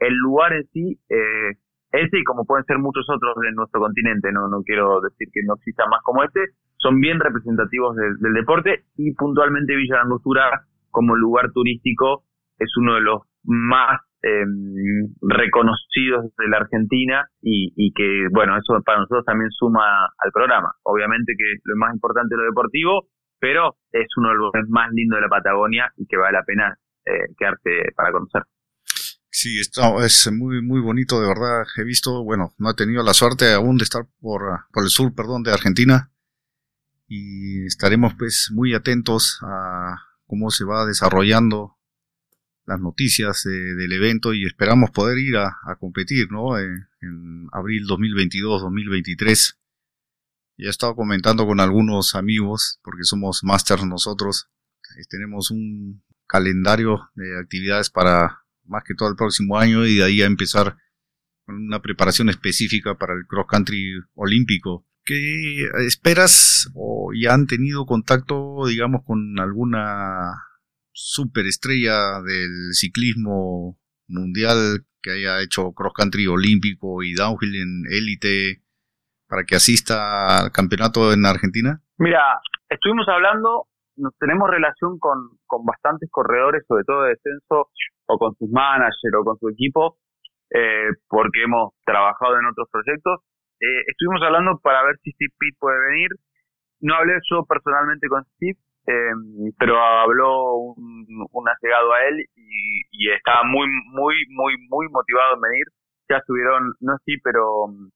el 0.00 0.14
lugar 0.14 0.52
en 0.52 0.66
sí, 0.72 1.00
eh, 1.08 1.56
ese 1.92 2.18
y 2.18 2.24
como 2.24 2.44
pueden 2.44 2.64
ser 2.66 2.78
muchos 2.78 3.06
otros 3.08 3.36
en 3.48 3.54
nuestro 3.54 3.80
continente, 3.80 4.30
no, 4.32 4.48
no 4.48 4.62
quiero 4.62 5.00
decir 5.00 5.28
que 5.32 5.40
no 5.46 5.54
exista 5.54 5.86
más 5.88 6.02
como 6.02 6.22
este, 6.24 6.40
son 6.76 7.00
bien 7.00 7.20
representativos 7.20 7.96
del, 7.96 8.34
deporte 8.34 8.84
y 8.96 9.14
puntualmente 9.14 9.76
Villa 9.76 9.96
de 9.96 10.02
Angostura 10.02 10.66
como 10.90 11.16
lugar 11.16 11.52
turístico 11.52 12.24
es 12.58 12.70
uno 12.76 12.94
de 12.94 13.00
los 13.00 13.22
más 13.44 14.00
eh, 14.22 14.44
reconocidos 15.22 16.34
de 16.36 16.48
la 16.48 16.58
Argentina 16.58 17.28
y, 17.40 17.92
que, 17.94 18.26
bueno, 18.32 18.56
eso 18.58 18.80
para 18.84 18.98
nosotros 18.98 19.24
también 19.24 19.50
suma 19.50 20.06
al 20.18 20.32
programa. 20.32 20.72
Obviamente 20.82 21.34
que 21.38 21.60
lo 21.64 21.76
más 21.76 21.94
importante 21.94 22.34
es 22.34 22.38
lo 22.38 22.44
deportivo, 22.44 23.08
pero 23.38 23.76
es 23.92 24.08
uno 24.16 24.30
de 24.30 24.34
los 24.34 24.50
más 24.68 24.90
lindos 24.92 25.18
de 25.18 25.22
la 25.22 25.28
Patagonia 25.28 25.92
y 25.96 26.06
que 26.06 26.16
vale 26.16 26.38
la 26.38 26.44
pena 26.44 26.74
eh, 27.04 27.32
quedarse 27.36 27.92
para 27.94 28.12
conocer. 28.12 28.42
Sí, 29.30 29.60
esto 29.60 30.02
es 30.02 30.32
muy, 30.32 30.62
muy 30.62 30.80
bonito, 30.80 31.20
de 31.20 31.28
verdad. 31.28 31.64
He 31.76 31.84
visto, 31.84 32.24
bueno, 32.24 32.54
no 32.58 32.70
he 32.70 32.74
tenido 32.74 33.04
la 33.04 33.14
suerte 33.14 33.52
aún 33.52 33.78
de 33.78 33.84
estar 33.84 34.04
por, 34.20 34.42
por 34.72 34.82
el 34.82 34.90
sur, 34.90 35.14
perdón, 35.14 35.44
de 35.44 35.52
Argentina. 35.52 36.10
Y 37.06 37.64
estaremos 37.64 38.14
pues 38.18 38.50
muy 38.52 38.74
atentos 38.74 39.38
a 39.42 39.94
cómo 40.26 40.50
se 40.50 40.64
va 40.64 40.84
desarrollando 40.84 41.77
las 42.68 42.80
noticias 42.80 43.44
del 43.44 43.90
evento 43.92 44.34
y 44.34 44.44
esperamos 44.44 44.90
poder 44.90 45.16
ir 45.16 45.38
a, 45.38 45.56
competir 45.80 46.30
¿no? 46.30 46.58
en, 46.58 46.86
en 47.00 47.46
abril 47.50 47.86
2022-2023. 47.86 49.56
Ya 50.58 50.66
he 50.66 50.68
estado 50.68 50.94
comentando 50.94 51.46
con 51.46 51.60
algunos 51.60 52.14
amigos, 52.14 52.78
porque 52.82 53.04
somos 53.04 53.42
masters 53.42 53.86
nosotros. 53.86 54.50
Eh, 54.98 55.04
tenemos 55.08 55.50
un 55.50 56.04
calendario 56.26 57.08
de 57.14 57.38
actividades 57.40 57.88
para 57.88 58.44
más 58.64 58.84
que 58.84 58.94
todo 58.94 59.08
el 59.08 59.16
próximo 59.16 59.58
año 59.58 59.86
y 59.86 59.96
de 59.96 60.04
ahí 60.04 60.20
a 60.20 60.26
empezar 60.26 60.76
con 61.46 61.56
una 61.56 61.80
preparación 61.80 62.28
específica 62.28 62.98
para 62.98 63.14
el 63.14 63.26
cross 63.26 63.46
country 63.48 63.94
olímpico. 64.12 64.86
¿Qué 65.06 65.64
esperas 65.86 66.70
o 66.74 67.12
ya 67.18 67.32
han 67.32 67.46
tenido 67.46 67.86
contacto, 67.86 68.66
digamos, 68.66 69.04
con 69.06 69.40
alguna 69.40 70.47
superestrella 70.98 72.20
del 72.22 72.74
ciclismo 72.74 73.78
mundial 74.08 74.82
que 75.00 75.12
haya 75.12 75.40
hecho 75.40 75.72
cross 75.72 75.92
country 75.94 76.26
olímpico 76.26 77.04
y 77.04 77.14
downhill 77.14 77.54
en 77.54 77.84
élite 77.86 78.62
para 79.28 79.44
que 79.44 79.54
asista 79.54 80.42
al 80.42 80.50
campeonato 80.50 81.12
en 81.12 81.24
Argentina? 81.24 81.80
Mira, 81.98 82.40
estuvimos 82.68 83.06
hablando, 83.08 83.66
nos 83.96 84.12
tenemos 84.18 84.50
relación 84.50 84.98
con, 84.98 85.38
con 85.46 85.64
bastantes 85.64 86.10
corredores, 86.10 86.64
sobre 86.66 86.82
todo 86.84 87.02
de 87.02 87.10
descenso, 87.10 87.70
o 88.06 88.18
con 88.18 88.34
sus 88.34 88.50
managers 88.50 89.14
o 89.20 89.24
con 89.24 89.38
su 89.38 89.48
equipo, 89.50 89.98
eh, 90.50 90.90
porque 91.06 91.44
hemos 91.44 91.74
trabajado 91.84 92.40
en 92.40 92.46
otros 92.46 92.66
proyectos. 92.72 93.20
Eh, 93.60 93.82
estuvimos 93.86 94.22
hablando 94.22 94.58
para 94.58 94.82
ver 94.82 94.96
si 95.04 95.12
Steve 95.12 95.34
Pitt 95.38 95.56
puede 95.60 95.78
venir. 95.90 96.10
No 96.80 96.94
hablé 96.94 97.18
yo 97.30 97.44
personalmente 97.44 98.08
con 98.08 98.24
Steve, 98.34 98.58
Em, 98.88 99.52
pero 99.58 99.76
habló 99.76 100.72
un, 100.72 101.04
un 101.30 101.48
a 101.48 101.52
él 102.08 102.24
y, 102.34 103.10
estaba 103.12 103.44
muy, 103.44 103.68
muy, 103.92 104.14
muy, 104.30 104.56
muy 104.70 104.88
motivado 104.88 105.34
en 105.34 105.40
venir. 105.42 105.66
Ya 106.08 106.16
estuvieron, 106.16 106.72
no 106.80 106.96
sí, 107.04 107.18
pero 107.22 107.64
um, 107.64 107.90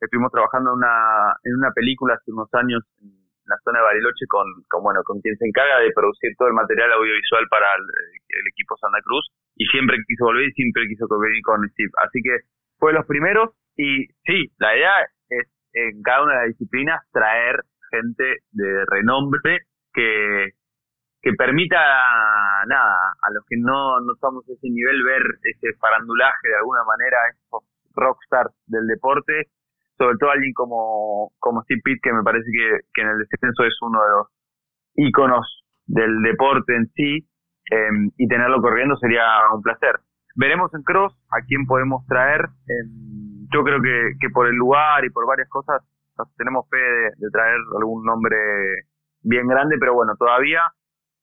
estuvimos 0.00 0.30
trabajando 0.30 0.72
en 0.72 0.76
una, 0.76 1.32
en 1.44 1.56
una 1.56 1.70
película 1.72 2.14
hace 2.14 2.30
unos 2.30 2.52
años 2.52 2.84
en 3.00 3.08
la 3.46 3.56
zona 3.64 3.78
de 3.78 3.84
Bariloche 3.84 4.26
con, 4.28 4.44
bueno, 4.82 5.00
con 5.04 5.20
quien 5.22 5.34
se 5.38 5.46
encarga 5.46 5.80
de 5.80 5.92
producir 5.92 6.36
todo 6.36 6.48
el 6.48 6.54
material 6.54 6.92
audiovisual 6.92 7.48
para 7.48 7.66
el, 7.76 8.46
equipo 8.52 8.76
Santa 8.76 9.00
Cruz 9.00 9.24
y 9.56 9.64
siempre 9.66 9.96
quiso 10.06 10.26
volver 10.26 10.44
y 10.44 10.52
siempre 10.52 10.86
quiso 10.88 11.06
venir 11.08 11.40
con 11.42 11.66
Steve. 11.70 11.90
Así 12.04 12.20
que 12.20 12.44
fue 12.78 12.92
los 12.92 13.06
primeros 13.06 13.56
y 13.76 14.08
sí, 14.28 14.52
la 14.58 14.76
idea 14.76 15.08
es 15.30 15.48
en 15.72 16.02
cada 16.02 16.24
una 16.24 16.32
de 16.34 16.38
las 16.40 16.48
disciplinas 16.48 17.00
traer 17.12 17.64
gente 17.90 18.44
de 18.52 18.84
renombre 18.86 19.64
que, 19.94 21.32
permita, 21.38 21.78
nada, 22.66 23.14
a 23.22 23.30
los 23.32 23.44
que 23.46 23.56
no, 23.56 24.00
no 24.00 24.12
estamos 24.12 24.44
a 24.48 24.52
ese 24.52 24.68
nivel, 24.68 25.02
ver 25.04 25.22
ese 25.42 25.76
farandulaje 25.78 26.48
de 26.48 26.56
alguna 26.56 26.84
manera, 26.84 27.16
esos 27.30 27.64
rockstars 27.94 28.52
del 28.66 28.86
deporte, 28.86 29.48
sobre 29.96 30.16
todo 30.18 30.30
alguien 30.30 30.52
como, 30.52 31.32
como 31.38 31.62
Steve 31.62 31.80
Pitt, 31.84 32.00
que 32.02 32.12
me 32.12 32.22
parece 32.22 32.50
que, 32.50 33.00
en 33.02 33.08
el 33.08 33.18
descenso 33.18 33.64
es 33.64 33.74
uno 33.82 34.02
de 34.02 34.10
los 34.10 34.26
íconos 34.96 35.64
del 35.86 36.20
deporte 36.22 36.76
en 36.76 36.86
sí, 36.94 37.28
em, 37.70 38.10
y 38.18 38.28
tenerlo 38.28 38.60
corriendo 38.60 38.96
sería 38.96 39.24
un 39.54 39.62
placer. 39.62 39.96
Veremos 40.36 40.74
en 40.74 40.82
Cross 40.82 41.14
a 41.30 41.42
quién 41.46 41.64
podemos 41.64 42.04
traer. 42.06 42.40
Em, 42.66 43.46
yo 43.52 43.62
creo 43.62 43.80
que, 43.80 44.14
que 44.20 44.30
por 44.30 44.48
el 44.48 44.56
lugar 44.56 45.04
y 45.04 45.10
por 45.10 45.26
varias 45.26 45.48
cosas 45.48 45.80
tenemos 46.36 46.68
fe 46.68 46.76
de 46.76 47.30
traer 47.30 47.56
algún 47.76 48.04
nombre 48.04 48.36
bien 49.24 49.48
grande, 49.48 49.76
pero 49.80 49.94
bueno, 49.94 50.14
todavía 50.16 50.62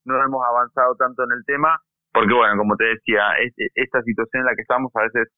no 0.04 0.22
hemos 0.22 0.42
avanzado 0.44 0.94
tanto 0.96 1.24
en 1.24 1.32
el 1.32 1.44
tema, 1.46 1.80
porque 2.12 2.34
bueno, 2.34 2.58
como 2.58 2.76
te 2.76 2.84
decía, 2.84 3.22
esta 3.74 4.02
situación 4.02 4.42
en 4.42 4.46
la 4.46 4.54
que 4.54 4.62
estamos 4.62 4.92
a 4.94 5.02
veces 5.02 5.28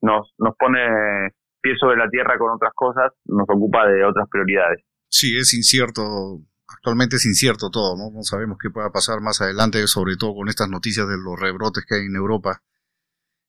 nos, 0.00 0.32
nos 0.38 0.56
pone 0.56 1.34
pie 1.60 1.74
sobre 1.78 1.98
la 1.98 2.08
tierra 2.08 2.38
con 2.38 2.52
otras 2.52 2.72
cosas, 2.74 3.12
nos 3.26 3.46
ocupa 3.48 3.86
de 3.86 4.04
otras 4.04 4.28
prioridades. 4.30 4.84
Sí, 5.08 5.36
es 5.36 5.52
incierto, 5.54 6.02
actualmente 6.68 7.16
es 7.16 7.26
incierto 7.26 7.70
todo, 7.70 7.96
¿no? 7.96 8.14
No 8.14 8.22
sabemos 8.22 8.58
qué 8.60 8.70
pueda 8.70 8.90
pasar 8.90 9.20
más 9.20 9.40
adelante, 9.40 9.86
sobre 9.86 10.16
todo 10.16 10.34
con 10.34 10.48
estas 10.48 10.68
noticias 10.68 11.08
de 11.08 11.16
los 11.18 11.38
rebrotes 11.38 11.84
que 11.84 11.96
hay 11.96 12.06
en 12.06 12.16
Europa. 12.16 12.62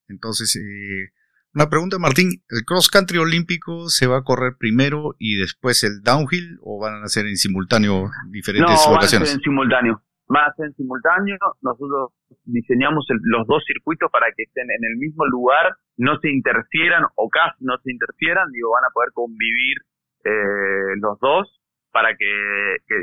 Entonces, 0.08 0.56
eh, 0.56 1.12
una 1.54 1.68
pregunta, 1.68 1.98
Martín. 1.98 2.42
¿El 2.48 2.64
cross 2.64 2.88
country 2.88 3.18
olímpico 3.18 3.88
se 3.88 4.06
va 4.06 4.18
a 4.18 4.22
correr 4.22 4.54
primero 4.58 5.14
y 5.18 5.36
después 5.36 5.82
el 5.84 6.02
downhill 6.02 6.58
o 6.62 6.80
van 6.80 7.02
a 7.02 7.08
ser 7.08 7.26
en 7.26 7.36
simultáneo 7.36 8.10
diferentes 8.30 8.76
no, 8.86 8.94
Van 8.94 9.04
a 9.04 9.08
ser 9.08 9.22
en 9.22 9.40
simultáneo. 9.40 10.02
Van 10.28 10.44
a 10.48 10.54
ser 10.54 10.66
en 10.66 10.74
simultáneo. 10.74 11.38
Nosotros 11.60 12.12
diseñamos 12.44 13.06
los 13.22 13.46
dos 13.46 13.64
circuitos 13.66 14.10
para 14.12 14.26
que 14.36 14.44
estén 14.44 14.70
en 14.70 14.84
el 14.92 14.96
mismo 14.98 15.26
lugar, 15.26 15.74
no 15.96 16.18
se 16.20 16.30
interfieran 16.30 17.04
o 17.16 17.28
casi 17.28 17.64
no 17.64 17.76
se 17.82 17.90
interfieran. 17.90 18.50
Digo, 18.52 18.70
van 18.70 18.84
a 18.84 18.94
poder 18.94 19.10
convivir 19.12 19.78
eh, 20.24 20.96
los 21.00 21.18
dos 21.18 21.60
para 21.92 22.14
que, 22.16 22.26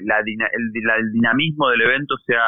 la, 0.05 0.19
el, 0.19 1.11
dinamismo 1.11 1.69
del 1.69 1.81
evento 1.81 2.15
sea 2.25 2.39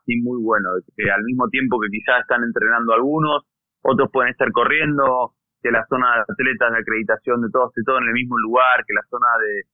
así 0.00 0.16
muy 0.20 0.42
bueno, 0.42 0.70
que 0.96 1.10
al 1.10 1.22
mismo 1.22 1.48
tiempo 1.48 1.78
que 1.80 1.88
quizás 1.88 2.22
están 2.22 2.42
entrenando 2.42 2.92
algunos, 2.94 3.44
otros 3.82 4.10
pueden 4.12 4.32
estar 4.32 4.50
corriendo, 4.50 5.34
que 5.64 5.72
la 5.72 5.86
zona 5.88 6.20
de 6.20 6.28
atletas 6.28 6.72
de 6.72 6.78
acreditación 6.78 7.40
de 7.40 7.48
todos 7.48 7.72
y 7.74 7.82
todo 7.84 7.96
en 7.96 8.08
el 8.08 8.12
mismo 8.12 8.36
lugar, 8.36 8.84
que 8.84 8.92
la 8.92 9.08
zona 9.08 9.28
de, 9.40 9.64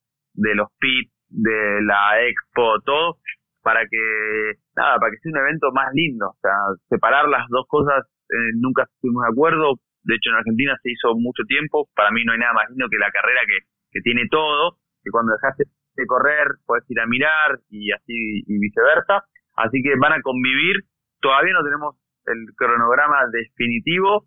de 0.47 0.55
los 0.55 0.69
pits, 0.79 1.11
de 1.27 1.83
la 1.83 2.23
expo, 2.23 2.79
todo, 2.85 3.19
para 3.61 3.83
que, 3.83 4.55
nada, 4.73 4.95
para 4.99 5.11
que 5.11 5.17
sea 5.19 5.35
un 5.35 5.43
evento 5.43 5.67
más 5.73 5.91
lindo, 5.93 6.31
o 6.31 6.39
sea, 6.41 6.55
separar 6.87 7.27
las 7.27 7.43
dos 7.49 7.67
cosas 7.67 8.07
eh, 8.07 8.55
nunca 8.55 8.83
estuvimos 8.87 9.23
de 9.27 9.31
acuerdo, 9.35 9.75
de 10.03 10.15
hecho 10.15 10.29
en 10.31 10.37
Argentina 10.37 10.79
se 10.81 10.91
hizo 10.91 11.13
mucho 11.19 11.43
tiempo, 11.43 11.89
para 11.93 12.09
mí 12.11 12.23
no 12.23 12.31
hay 12.31 12.39
nada 12.39 12.53
más 12.53 12.69
lindo 12.69 12.87
que 12.89 12.97
la 12.97 13.11
carrera 13.11 13.41
que, 13.45 13.59
que 13.91 13.99
tiene 13.99 14.23
todo, 14.31 14.79
que 15.03 15.11
cuando 15.11 15.33
dejaste 15.33 15.65
de 15.95 16.05
correr 16.07 16.47
puedes 16.65 16.89
ir 16.89 17.01
a 17.01 17.05
mirar 17.05 17.59
y 17.69 17.91
así 17.91 18.47
y 18.47 18.59
viceversa, 18.59 19.27
así 19.57 19.83
que 19.83 19.99
van 19.99 20.13
a 20.13 20.21
convivir, 20.21 20.87
todavía 21.19 21.51
no 21.51 21.63
tenemos 21.63 21.95
el 22.27 22.55
cronograma 22.55 23.27
definitivo, 23.27 24.23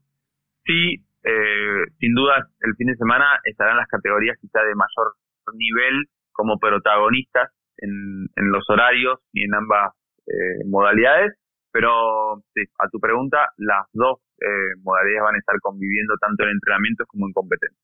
sí, 0.67 1.01
eh, 1.25 1.85
sin 1.99 2.15
duda 2.15 2.49
el 2.61 2.77
fin 2.77 2.89
de 2.89 2.97
semana 2.97 3.25
estarán 3.45 3.79
las 3.79 3.89
categorías 3.89 4.37
quizá 4.41 4.61
de 4.61 4.75
mayor 4.75 5.17
nivel 5.55 6.05
como 6.33 6.59
protagonistas 6.59 7.51
en, 7.79 8.29
en 8.37 8.53
los 8.53 8.65
horarios 8.69 9.21
y 9.33 9.45
en 9.45 9.55
ambas 9.55 9.93
eh, 10.27 10.65
modalidades, 10.67 11.33
pero 11.73 12.45
sí, 12.55 12.63
a 12.79 12.89
tu 12.89 13.01
pregunta, 13.01 13.39
las 13.57 13.87
dos 13.93 14.21
eh, 14.41 14.77
modalidades 14.83 15.23
van 15.23 15.35
a 15.35 15.39
estar 15.39 15.57
conviviendo 15.61 16.15
tanto 16.21 16.45
en 16.45 16.51
entrenamientos 16.51 17.07
como 17.09 17.27
en 17.27 17.33
competencia. 17.33 17.79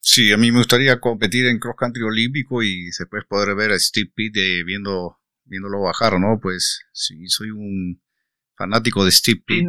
Sí, 0.00 0.32
a 0.32 0.38
mí 0.38 0.50
me 0.50 0.58
gustaría 0.58 0.98
competir 1.00 1.46
en 1.46 1.58
cross 1.58 1.76
country 1.76 2.02
olímpico 2.02 2.62
y 2.62 2.86
después 2.86 3.24
poder 3.26 3.54
ver 3.54 3.72
a 3.72 3.78
Steve 3.78 4.10
Pitt 4.14 4.34
viendo, 4.64 5.18
viéndolo 5.44 5.82
bajar, 5.82 6.18
¿no? 6.18 6.38
Pues 6.40 6.86
sí, 6.92 7.26
soy 7.26 7.50
un 7.50 8.00
fanático 8.56 9.04
de 9.04 9.10
Steve 9.10 9.42
Pitt. 9.44 9.68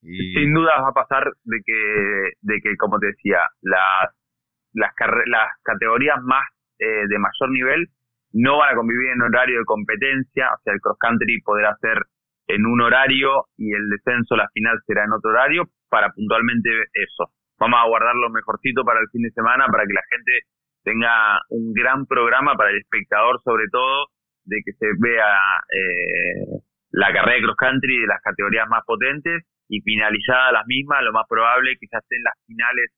Sin, 0.00 0.54
duda 0.54 0.80
va 0.80 0.88
a 0.88 0.92
pasar 0.92 1.24
de 1.44 1.60
que, 1.64 2.30
de 2.40 2.60
que 2.62 2.76
como 2.76 2.98
te 2.98 3.08
decía, 3.08 3.40
las, 3.62 4.14
las 4.72 4.92
categorías 5.62 6.22
más 6.22 6.44
eh, 6.78 7.06
de 7.08 7.18
mayor 7.18 7.50
nivel 7.50 7.88
no 8.32 8.58
van 8.58 8.72
a 8.72 8.76
convivir 8.76 9.10
en 9.10 9.22
horario 9.22 9.58
de 9.58 9.64
competencia, 9.64 10.52
o 10.52 10.58
sea, 10.62 10.74
el 10.74 10.80
cross 10.80 10.98
country 11.00 11.40
podrá 11.42 11.76
ser 11.80 12.04
en 12.46 12.66
un 12.66 12.80
horario 12.80 13.46
y 13.56 13.72
el 13.72 13.88
descenso, 13.88 14.36
la 14.36 14.48
final 14.52 14.78
será 14.86 15.04
en 15.04 15.12
otro 15.12 15.30
horario, 15.30 15.64
para 15.88 16.10
puntualmente 16.12 16.70
eso. 16.92 17.32
Vamos 17.58 17.80
a 17.82 17.88
guardar 17.88 18.14
lo 18.14 18.30
mejorcito 18.30 18.84
para 18.84 19.00
el 19.00 19.08
fin 19.10 19.22
de 19.22 19.30
semana, 19.30 19.66
para 19.66 19.84
que 19.84 19.92
la 19.92 20.02
gente 20.10 20.32
tenga 20.84 21.40
un 21.50 21.72
gran 21.72 22.06
programa 22.06 22.54
para 22.56 22.70
el 22.70 22.78
espectador, 22.78 23.40
sobre 23.42 23.64
todo, 23.70 24.06
de 24.44 24.62
que 24.64 24.72
se 24.72 24.86
vea 24.98 25.36
eh, 25.72 26.62
la 26.90 27.12
carrera 27.12 27.36
de 27.36 27.42
cross 27.42 27.56
country 27.56 28.00
de 28.00 28.06
las 28.06 28.22
categorías 28.22 28.68
más 28.68 28.84
potentes 28.86 29.44
y 29.68 29.80
finalizada 29.80 30.52
las 30.52 30.66
mismas, 30.66 31.02
lo 31.02 31.12
más 31.12 31.26
probable 31.28 31.76
que 31.78 31.86
ya 31.90 31.98
estén 31.98 32.22
las 32.22 32.34
finales 32.46 32.90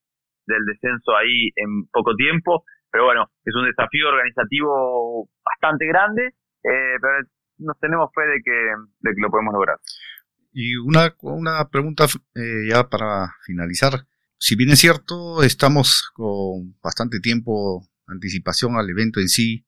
del 0.46 0.64
descenso 0.64 1.16
ahí 1.16 1.50
en 1.56 1.86
poco 1.92 2.14
tiempo 2.14 2.64
pero 2.90 3.04
bueno, 3.04 3.30
es 3.44 3.54
un 3.54 3.66
desafío 3.66 4.08
organizativo 4.08 5.28
bastante 5.44 5.86
grande, 5.86 6.26
eh, 6.26 6.96
pero 7.00 7.12
nos 7.58 7.78
tenemos 7.78 8.10
fe 8.14 8.22
de 8.22 8.42
que, 8.44 8.50
de 8.50 9.14
que 9.14 9.20
lo 9.20 9.30
podemos 9.30 9.54
lograr. 9.54 9.78
Y 10.52 10.76
una, 10.76 11.14
una 11.20 11.68
pregunta 11.70 12.06
eh, 12.34 12.68
ya 12.68 12.88
para 12.88 13.32
finalizar. 13.46 14.06
Si 14.38 14.56
bien 14.56 14.70
es 14.70 14.80
cierto, 14.80 15.42
estamos 15.42 16.10
con 16.14 16.76
bastante 16.82 17.20
tiempo 17.20 17.86
anticipación 18.06 18.76
al 18.76 18.90
evento 18.90 19.20
en 19.20 19.28
sí, 19.28 19.64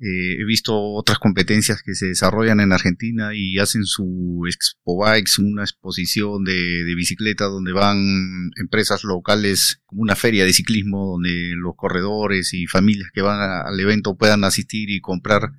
eh, 0.00 0.40
he 0.40 0.44
visto 0.44 0.74
otras 0.76 1.18
competencias 1.18 1.82
que 1.82 1.94
se 1.94 2.06
desarrollan 2.06 2.60
en 2.60 2.72
Argentina 2.72 3.30
y 3.32 3.58
hacen 3.58 3.84
su 3.84 4.42
Expo 4.46 5.04
Bikes, 5.04 5.40
una 5.40 5.62
exposición 5.62 6.42
de, 6.42 6.84
de 6.84 6.94
bicicletas 6.96 7.48
donde 7.48 7.72
van 7.72 8.50
empresas 8.60 9.04
locales, 9.04 9.82
como 9.86 10.02
una 10.02 10.16
feria 10.16 10.44
de 10.44 10.52
ciclismo 10.52 11.12
donde 11.12 11.52
los 11.56 11.74
corredores 11.76 12.52
y 12.54 12.66
familias 12.66 13.10
que 13.14 13.22
van 13.22 13.40
al 13.40 13.78
evento 13.78 14.16
puedan 14.16 14.42
asistir 14.42 14.90
y 14.90 15.00
comprar 15.00 15.52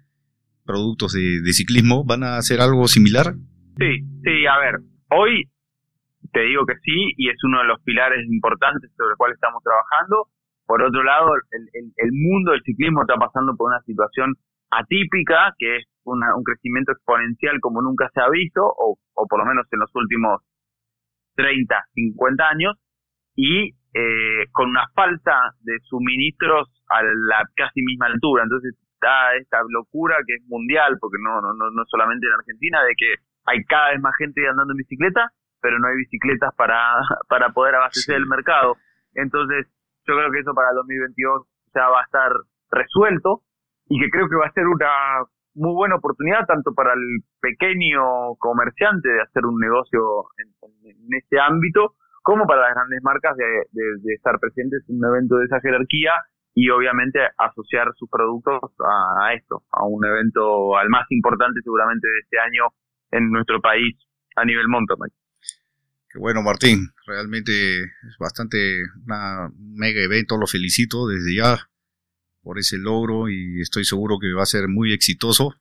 productos 0.66 1.14
de, 1.14 1.42
de 1.42 1.54
ciclismo. 1.54 2.04
¿Van 2.04 2.24
a 2.24 2.38
hacer 2.38 2.60
algo 2.60 2.88
similar? 2.90 3.36
Sí, 3.78 4.04
sí, 4.24 4.46
a 4.48 4.60
ver, 4.60 4.82
hoy 5.12 5.50
te 6.34 6.42
digo 6.42 6.66
que 6.66 6.76
sí 6.84 7.14
y 7.16 7.30
es 7.30 7.38
uno 7.44 7.60
de 7.60 7.68
los 7.68 7.82
pilares 7.84 8.20
importantes 8.30 8.92
sobre 8.98 9.12
el 9.12 9.18
cual 9.18 9.32
estamos 9.32 9.64
trabajando 9.64 10.28
por 10.66 10.82
otro 10.82 11.04
lado, 11.04 11.34
el, 11.52 12.12
mundo 12.12 12.52
del 12.52 12.64
ciclismo 12.64 13.02
está 13.02 13.16
pasando 13.16 13.56
por 13.56 13.68
una 13.68 13.82
situación 13.82 14.34
atípica, 14.72 15.54
que 15.58 15.78
es 15.78 15.86
un 16.04 16.22
crecimiento 16.44 16.92
exponencial 16.92 17.60
como 17.62 17.82
nunca 17.82 18.10
se 18.14 18.22
ha 18.22 18.30
visto, 18.30 18.62
o, 18.64 18.98
por 19.30 19.40
lo 19.40 19.46
menos 19.46 19.68
en 19.72 19.80
los 19.80 19.92
últimos 19.96 20.42
30, 21.36 21.76
50 21.94 22.50
años, 22.50 22.78
y 23.36 23.76
eh, 23.94 24.46
con 24.52 24.70
una 24.70 24.88
falta 24.94 25.54
de 25.62 25.78
suministros 25.84 26.70
a 26.90 27.04
la 27.04 27.48
casi 27.56 27.82
misma 27.82 28.08
altura. 28.08 28.44
Entonces 28.44 28.76
está 28.94 29.36
esta 29.36 29.60
locura 29.70 30.18
que 30.26 30.36
es 30.36 30.44
mundial, 30.48 30.98
porque 31.00 31.18
no, 31.22 31.42
no, 31.42 31.54
no, 31.54 31.70
no 31.72 31.84
solamente 31.86 32.26
en 32.28 32.34
Argentina, 32.34 32.84
de 32.84 32.94
que 32.98 33.14
hay 33.46 33.64
cada 33.66 33.92
vez 33.92 34.02
más 34.02 34.16
gente 34.18 34.48
andando 34.48 34.74
en 34.74 34.78
bicicleta, 34.78 35.30
pero 35.62 35.80
no 35.80 35.88
hay 35.88 35.96
bicicletas 35.98 36.54
para, 36.56 36.98
para 37.30 37.50
poder 37.50 37.76
abastecer 37.76 38.16
el 38.16 38.26
mercado. 38.26 38.78
Entonces, 39.14 39.68
yo 40.08 40.16
creo 40.16 40.32
que 40.32 40.40
eso 40.40 40.54
para 40.54 40.70
el 40.70 40.76
2022 40.76 41.48
ya 41.74 41.90
va 41.90 42.02
a 42.02 42.06
estar 42.06 42.32
resuelto 42.72 43.42
y 43.88 44.00
que 44.00 44.10
creo 44.10 44.30
que 44.30 44.36
va 44.36 44.48
a 44.48 44.54
ser 44.54 44.68
una 44.68 45.26
muy 45.56 45.74
buena 45.74 45.96
oportunidad 45.96 46.46
tanto 46.46 46.74
para 46.74 46.94
el 46.94 47.24
pequeño 47.40 48.36
comerciante 48.40 49.10
de 49.10 49.22
hacer 49.22 49.46
un 49.46 49.60
negocio 49.60 50.26
en, 50.38 50.54
este 51.16 51.40
ámbito 51.40 51.96
como 52.22 52.46
para 52.46 52.62
las 52.62 52.74
grandes 52.74 53.02
marcas 53.04 53.38
de, 53.38 54.14
estar 54.14 54.40
presentes 54.40 54.84
en 54.90 54.98
un 54.98 55.06
evento 55.06 55.38
de 55.38 55.46
esa 55.46 55.60
jerarquía 55.62 56.12
y 56.54 56.70
obviamente 56.70 57.20
asociar 57.38 57.88
sus 57.96 58.10
productos 58.10 58.60
a, 58.80 59.34
esto, 59.34 59.64
a 59.72 59.86
un 59.86 60.06
evento 60.06 60.76
al 60.78 60.90
más 60.90 61.06
importante 61.12 61.62
seguramente 61.64 62.08
de 62.08 62.20
este 62.20 62.40
año 62.40 62.74
en 63.12 63.30
nuestro 63.32 63.62
país 63.62 63.96
a 64.36 64.46
nivel 64.46 64.68
mountain 64.68 65.12
bueno, 66.20 66.42
Martín, 66.42 66.92
realmente 67.06 67.84
es 67.84 68.18
bastante 68.20 68.84
una, 69.06 69.48
un 69.48 69.76
mega 69.76 70.02
evento, 70.02 70.38
lo 70.38 70.48
felicito 70.48 71.08
desde 71.08 71.36
ya 71.36 71.70
por 72.46 72.60
ese 72.60 72.78
logro 72.78 73.28
y 73.28 73.60
estoy 73.60 73.86
seguro 73.86 74.20
que 74.20 74.32
va 74.32 74.44
a 74.44 74.46
ser 74.46 74.68
muy 74.68 74.94
exitoso. 74.94 75.56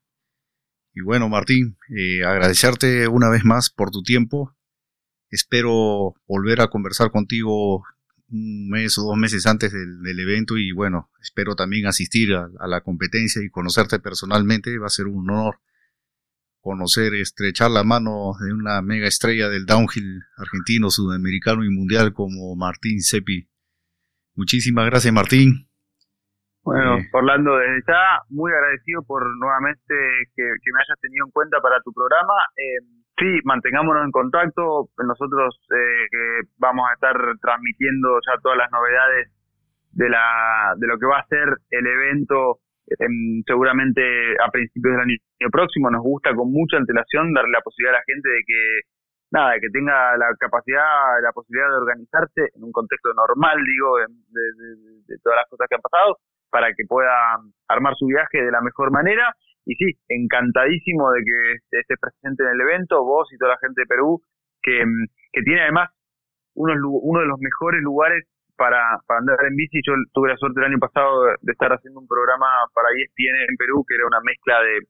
Y 0.93 1.01
bueno, 1.01 1.29
Martín, 1.29 1.79
eh, 1.89 2.23
agradecerte 2.25 3.09
una 3.09 3.31
vez 3.31 3.45
más 3.45 3.71
por 3.71 3.91
tu 3.91 4.03
tiempo. 4.03 4.55
Espero 5.31 6.15
volver 6.29 6.61
a 6.61 6.69
conversar 6.69 7.11
contigo 7.11 7.83
un 8.31 8.69
mes 8.69 8.99
o 8.99 9.03
dos 9.03 9.17
meses 9.17 9.47
antes 9.47 9.73
del, 9.73 10.21
evento 10.21 10.57
y 10.59 10.73
bueno, 10.73 11.11
espero 11.21 11.57
también 11.57 11.87
asistir 11.87 12.35
a 12.35 12.67
la 12.69 12.83
competencia 12.83 13.43
y 13.43 13.49
conocerte 13.49 13.99
personalmente. 13.99 14.79
Va 14.79 14.87
a 14.87 14.91
ser 14.91 15.07
un 15.07 15.31
honor 15.31 15.61
conocer, 16.65 17.13
estrechar 17.15 17.71
la 17.71 17.85
mano 17.85 18.33
de 18.41 18.53
una 18.53 18.81
mega 18.81 19.07
estrella 19.07 19.51
del 19.51 19.67
downhill 19.67 20.25
argentino, 20.39 20.89
sudamericano 20.89 21.63
y 21.63 21.69
mundial 21.69 22.15
como 22.15 22.57
Martín 22.57 23.01
Sepi. 23.01 23.47
Muchísimas 24.35 24.87
gracias, 24.87 25.13
Martín. 25.13 25.69
Bueno, 26.65 26.97
eh, 26.97 27.09
Orlando, 27.13 27.59
desde 27.59 27.85
ya 27.87 28.25
muy 28.31 28.51
agradecido 28.51 29.03
por 29.05 29.23
nuevamente 29.37 29.95
que, 30.35 30.43
me 30.73 30.81
hayas 30.81 30.99
tenido 31.01 31.27
en 31.27 31.33
cuenta 31.33 31.61
para 31.61 31.77
tu 31.85 31.93
programa. 31.93 32.33
Eh, 32.57 32.81
sí, 33.19 33.29
mantengámonos 33.45 34.03
en 34.03 34.11
contacto. 34.11 34.89
Nosotros 34.97 35.61
eh, 35.69 36.49
vamos 36.57 36.89
a 36.89 36.95
estar 36.95 37.15
transmitiendo 37.43 38.09
ya 38.27 38.41
todas 38.41 38.57
las 38.57 38.73
novedades 38.73 39.29
de, 39.93 40.09
la, 40.09 40.73
de 40.79 40.87
lo 40.87 40.99
que 40.99 41.07
va 41.07 41.19
a 41.21 41.29
ser 41.29 41.47
el 41.71 41.87
evento 41.87 42.64
seguramente 43.47 44.03
a 44.45 44.51
principios 44.51 44.95
del 44.95 45.03
año 45.03 45.51
próximo. 45.51 45.91
Nos 45.91 46.03
gusta 46.03 46.35
con 46.35 46.51
mucha 46.51 46.77
antelación 46.77 47.33
darle 47.33 47.53
la 47.53 47.61
posibilidad 47.61 47.97
a 47.97 47.99
la 47.99 48.05
gente 48.07 48.29
de 48.29 48.43
que 48.47 48.81
nada, 49.31 49.59
que 49.61 49.69
tenga 49.73 50.17
la 50.17 50.31
capacidad, 50.39 51.21
la 51.23 51.33
posibilidad 51.33 51.69
de 51.69 51.83
organizarse 51.83 52.41
en 52.55 52.63
un 52.63 52.73
contexto 52.73 53.13
normal, 53.15 53.59
digo, 53.65 53.99
de, 53.99 55.19
todas 55.23 55.39
las 55.43 55.49
cosas 55.49 55.67
que 55.69 55.75
han 55.75 55.83
pasado, 55.83 56.19
para 56.51 56.73
que 56.73 56.85
pueda 56.87 57.43
armar 57.69 57.95
su 57.97 58.07
viaje 58.07 58.43
de 58.43 58.53
la 58.53 58.61
mejor 58.61 58.93
manera. 58.93 59.35
Y 59.67 59.75
sí, 59.75 59.99
encantadísimo 60.09 61.11
de 61.13 61.21
que 61.25 61.79
estés 61.81 61.99
presente 61.99 62.45
en 62.45 62.51
el 62.51 62.61
evento, 62.61 63.03
vos 63.03 63.27
y 63.33 63.39
toda 63.39 63.53
la 63.53 63.59
gente 63.59 63.83
de 63.83 63.87
Perú, 63.87 64.23
que, 64.63 64.85
que 65.33 65.43
tiene 65.43 65.63
además 65.63 65.91
uno 66.55 67.21
de 67.21 67.27
los 67.27 67.41
mejores 67.41 67.83
lugares 67.83 68.25
para, 68.57 68.99
para 69.07 69.21
andar 69.21 69.39
en 69.49 69.57
bici. 69.57 69.81
Yo 69.87 69.95
tuve 70.13 70.31
la 70.31 70.37
suerte 70.37 70.61
el 70.61 70.67
año 70.67 70.79
pasado 70.79 71.25
de, 71.41 71.53
estar 71.53 71.73
haciendo 71.73 72.01
un 72.01 72.09
programa 72.09 72.47
para 72.75 72.89
ESPN 72.91 73.51
en 73.51 73.57
Perú, 73.57 73.85
que 73.87 73.95
era 73.95 74.07
una 74.07 74.21
mezcla 74.21 74.61
de, 74.63 74.81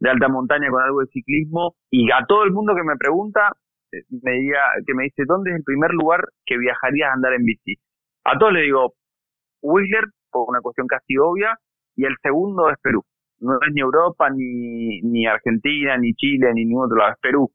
de 0.00 0.10
alta 0.10 0.28
montaña 0.28 0.70
con 0.70 0.82
algo 0.82 1.00
de 1.00 1.06
ciclismo. 1.08 1.74
Y 1.90 2.10
a 2.10 2.24
todo 2.26 2.44
el 2.44 2.52
mundo 2.52 2.74
que 2.74 2.84
me 2.84 2.96
pregunta, 2.96 3.52
eh, 3.92 4.02
me 4.22 4.32
diga, 4.32 4.60
que 4.86 4.94
me 4.94 5.04
dice, 5.04 5.24
¿dónde 5.26 5.50
es 5.50 5.56
el 5.56 5.64
primer 5.64 5.92
lugar 5.92 6.24
que 6.44 6.58
viajarías 6.58 7.10
a 7.10 7.14
andar 7.14 7.32
en 7.34 7.44
bici? 7.44 7.76
A 8.24 8.38
todos 8.38 8.52
le 8.52 8.62
digo, 8.62 8.94
Whistler, 9.62 10.04
por 10.30 10.48
una 10.48 10.60
cuestión 10.60 10.86
casi 10.86 11.16
obvia, 11.16 11.58
y 11.94 12.04
el 12.04 12.16
segundo 12.22 12.70
es 12.70 12.76
Perú. 12.82 13.02
No 13.38 13.54
es 13.54 13.72
ni 13.72 13.80
Europa, 13.80 14.30
ni, 14.30 15.00
ni 15.02 15.26
Argentina, 15.26 15.96
ni 15.96 16.14
Chile, 16.14 16.52
ni 16.54 16.64
ningún 16.64 16.86
otro 16.86 16.96
lado, 16.96 17.12
es 17.12 17.18
Perú, 17.20 17.50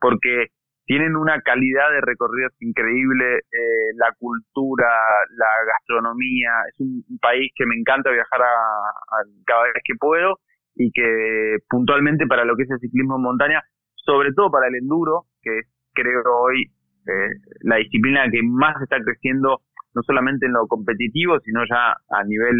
porque 0.00 0.48
tienen 0.86 1.16
una 1.16 1.40
calidad 1.42 1.90
de 1.90 2.00
recorridos 2.00 2.52
increíble, 2.60 3.38
eh, 3.38 3.90
la 3.96 4.14
cultura, 4.18 4.88
la 5.36 5.50
gastronomía, 5.66 6.52
es 6.72 6.80
un, 6.80 7.04
país 7.20 7.50
que 7.56 7.66
me 7.66 7.74
encanta 7.74 8.10
viajar 8.10 8.40
a, 8.42 9.22
cada 9.44 9.64
vez 9.64 9.82
que 9.84 9.94
puedo 9.98 10.38
y 10.76 10.90
que 10.92 11.56
puntualmente 11.68 12.26
para 12.26 12.44
lo 12.44 12.56
que 12.56 12.62
es 12.62 12.70
el 12.70 12.78
ciclismo 12.78 13.16
en 13.16 13.22
montaña, 13.22 13.62
sobre 13.96 14.32
todo 14.32 14.50
para 14.50 14.68
el 14.68 14.76
enduro, 14.76 15.24
que 15.42 15.58
es 15.58 15.66
creo 15.92 16.22
hoy 16.40 16.70
eh, 17.06 17.34
la 17.62 17.76
disciplina 17.76 18.30
que 18.30 18.42
más 18.42 18.80
está 18.82 18.98
creciendo, 19.00 19.62
no 19.94 20.02
solamente 20.02 20.46
en 20.46 20.52
lo 20.52 20.66
competitivo, 20.68 21.40
sino 21.40 21.64
ya 21.68 21.96
a 22.10 22.24
nivel 22.24 22.54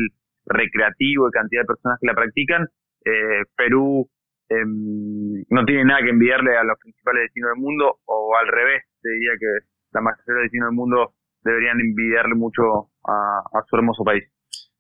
recreativo 0.47 1.29
y 1.29 1.33
cantidad 1.33 1.63
de 1.63 1.67
personas 1.67 1.99
que 2.01 2.07
la 2.07 2.15
practican. 2.15 2.67
Eh, 3.05 3.45
Perú 3.57 4.09
Em, 4.49 5.43
no 5.51 5.65
tiene 5.65 5.85
nada 5.85 6.03
que 6.03 6.11
enviarle 6.11 6.57
a 6.57 6.65
los 6.65 6.79
principales 6.79 7.23
destinos 7.25 7.51
del 7.55 7.63
mundo, 7.63 8.01
o 8.05 8.37
al 8.37 8.47
revés, 8.49 8.85
te 9.03 9.09
diría 9.11 9.33
que 9.39 9.67
la 9.93 10.01
mayoría 10.01 10.35
de 10.35 10.43
destinos 10.43 10.69
del 10.69 10.77
mundo 10.77 11.15
deberían 11.43 11.81
envidiarle 11.81 12.35
mucho 12.35 12.91
a, 13.05 13.63
su 13.69 13.77
hermoso 13.77 14.05
país. 14.05 14.25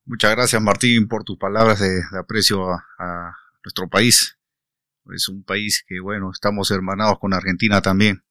Muchas 0.04 0.34
gracias 0.36 0.62
Martín 0.62 1.08
por 1.08 1.24
tus 1.24 1.38
palabras 1.38 1.80
de, 1.80 2.02
aprecio 2.18 2.70
a, 2.70 3.34
nuestro 3.64 3.88
país. 3.88 4.38
Es 5.12 5.28
un 5.28 5.44
país 5.44 5.84
que, 5.86 6.00
bueno, 6.00 6.30
estamos 6.32 6.70
hermanados 6.70 7.18
con 7.18 7.32
Argentina 7.32 7.80
también. 7.80 8.22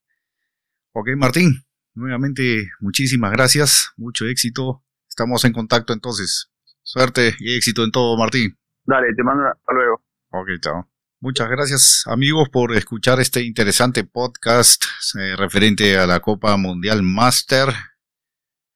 Ok, 0.92 1.10
Martín, 1.18 1.64
nuevamente 1.94 2.70
muchísimas 2.80 3.32
gracias, 3.32 3.94
mucho 3.98 4.26
éxito. 4.26 4.84
Estamos 5.08 5.46
en 5.46 5.54
contacto 5.54 5.94
entonces. 5.94 6.52
Suerte 6.84 7.34
y 7.40 7.56
éxito 7.56 7.84
en 7.84 7.92
todo, 7.92 8.18
Martín. 8.18 8.58
Dale, 8.86 9.08
te 9.16 9.24
mando 9.24 9.48
hasta 9.48 9.74
luego. 9.74 10.02
Ok, 10.30 10.50
chao. 10.62 10.95
Muchas 11.26 11.50
gracias 11.50 12.04
amigos 12.06 12.50
por 12.50 12.76
escuchar 12.76 13.20
este 13.20 13.42
interesante 13.42 14.04
podcast 14.04 14.84
eh, 15.20 15.36
referente 15.36 15.98
a 15.98 16.06
la 16.06 16.20
Copa 16.20 16.56
Mundial 16.56 17.02
Master, 17.02 17.70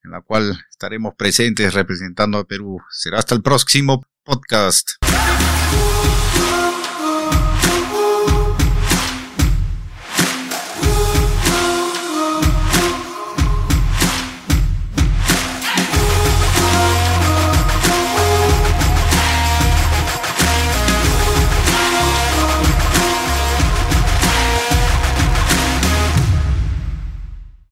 en 0.02 0.10
la 0.10 0.20
cual 0.20 0.60
estaremos 0.68 1.14
presentes 1.14 1.72
representando 1.74 2.38
a 2.38 2.44
Perú. 2.44 2.80
Será 2.90 3.20
hasta 3.20 3.36
el 3.36 3.42
próximo 3.42 4.04
podcast. 4.24 4.94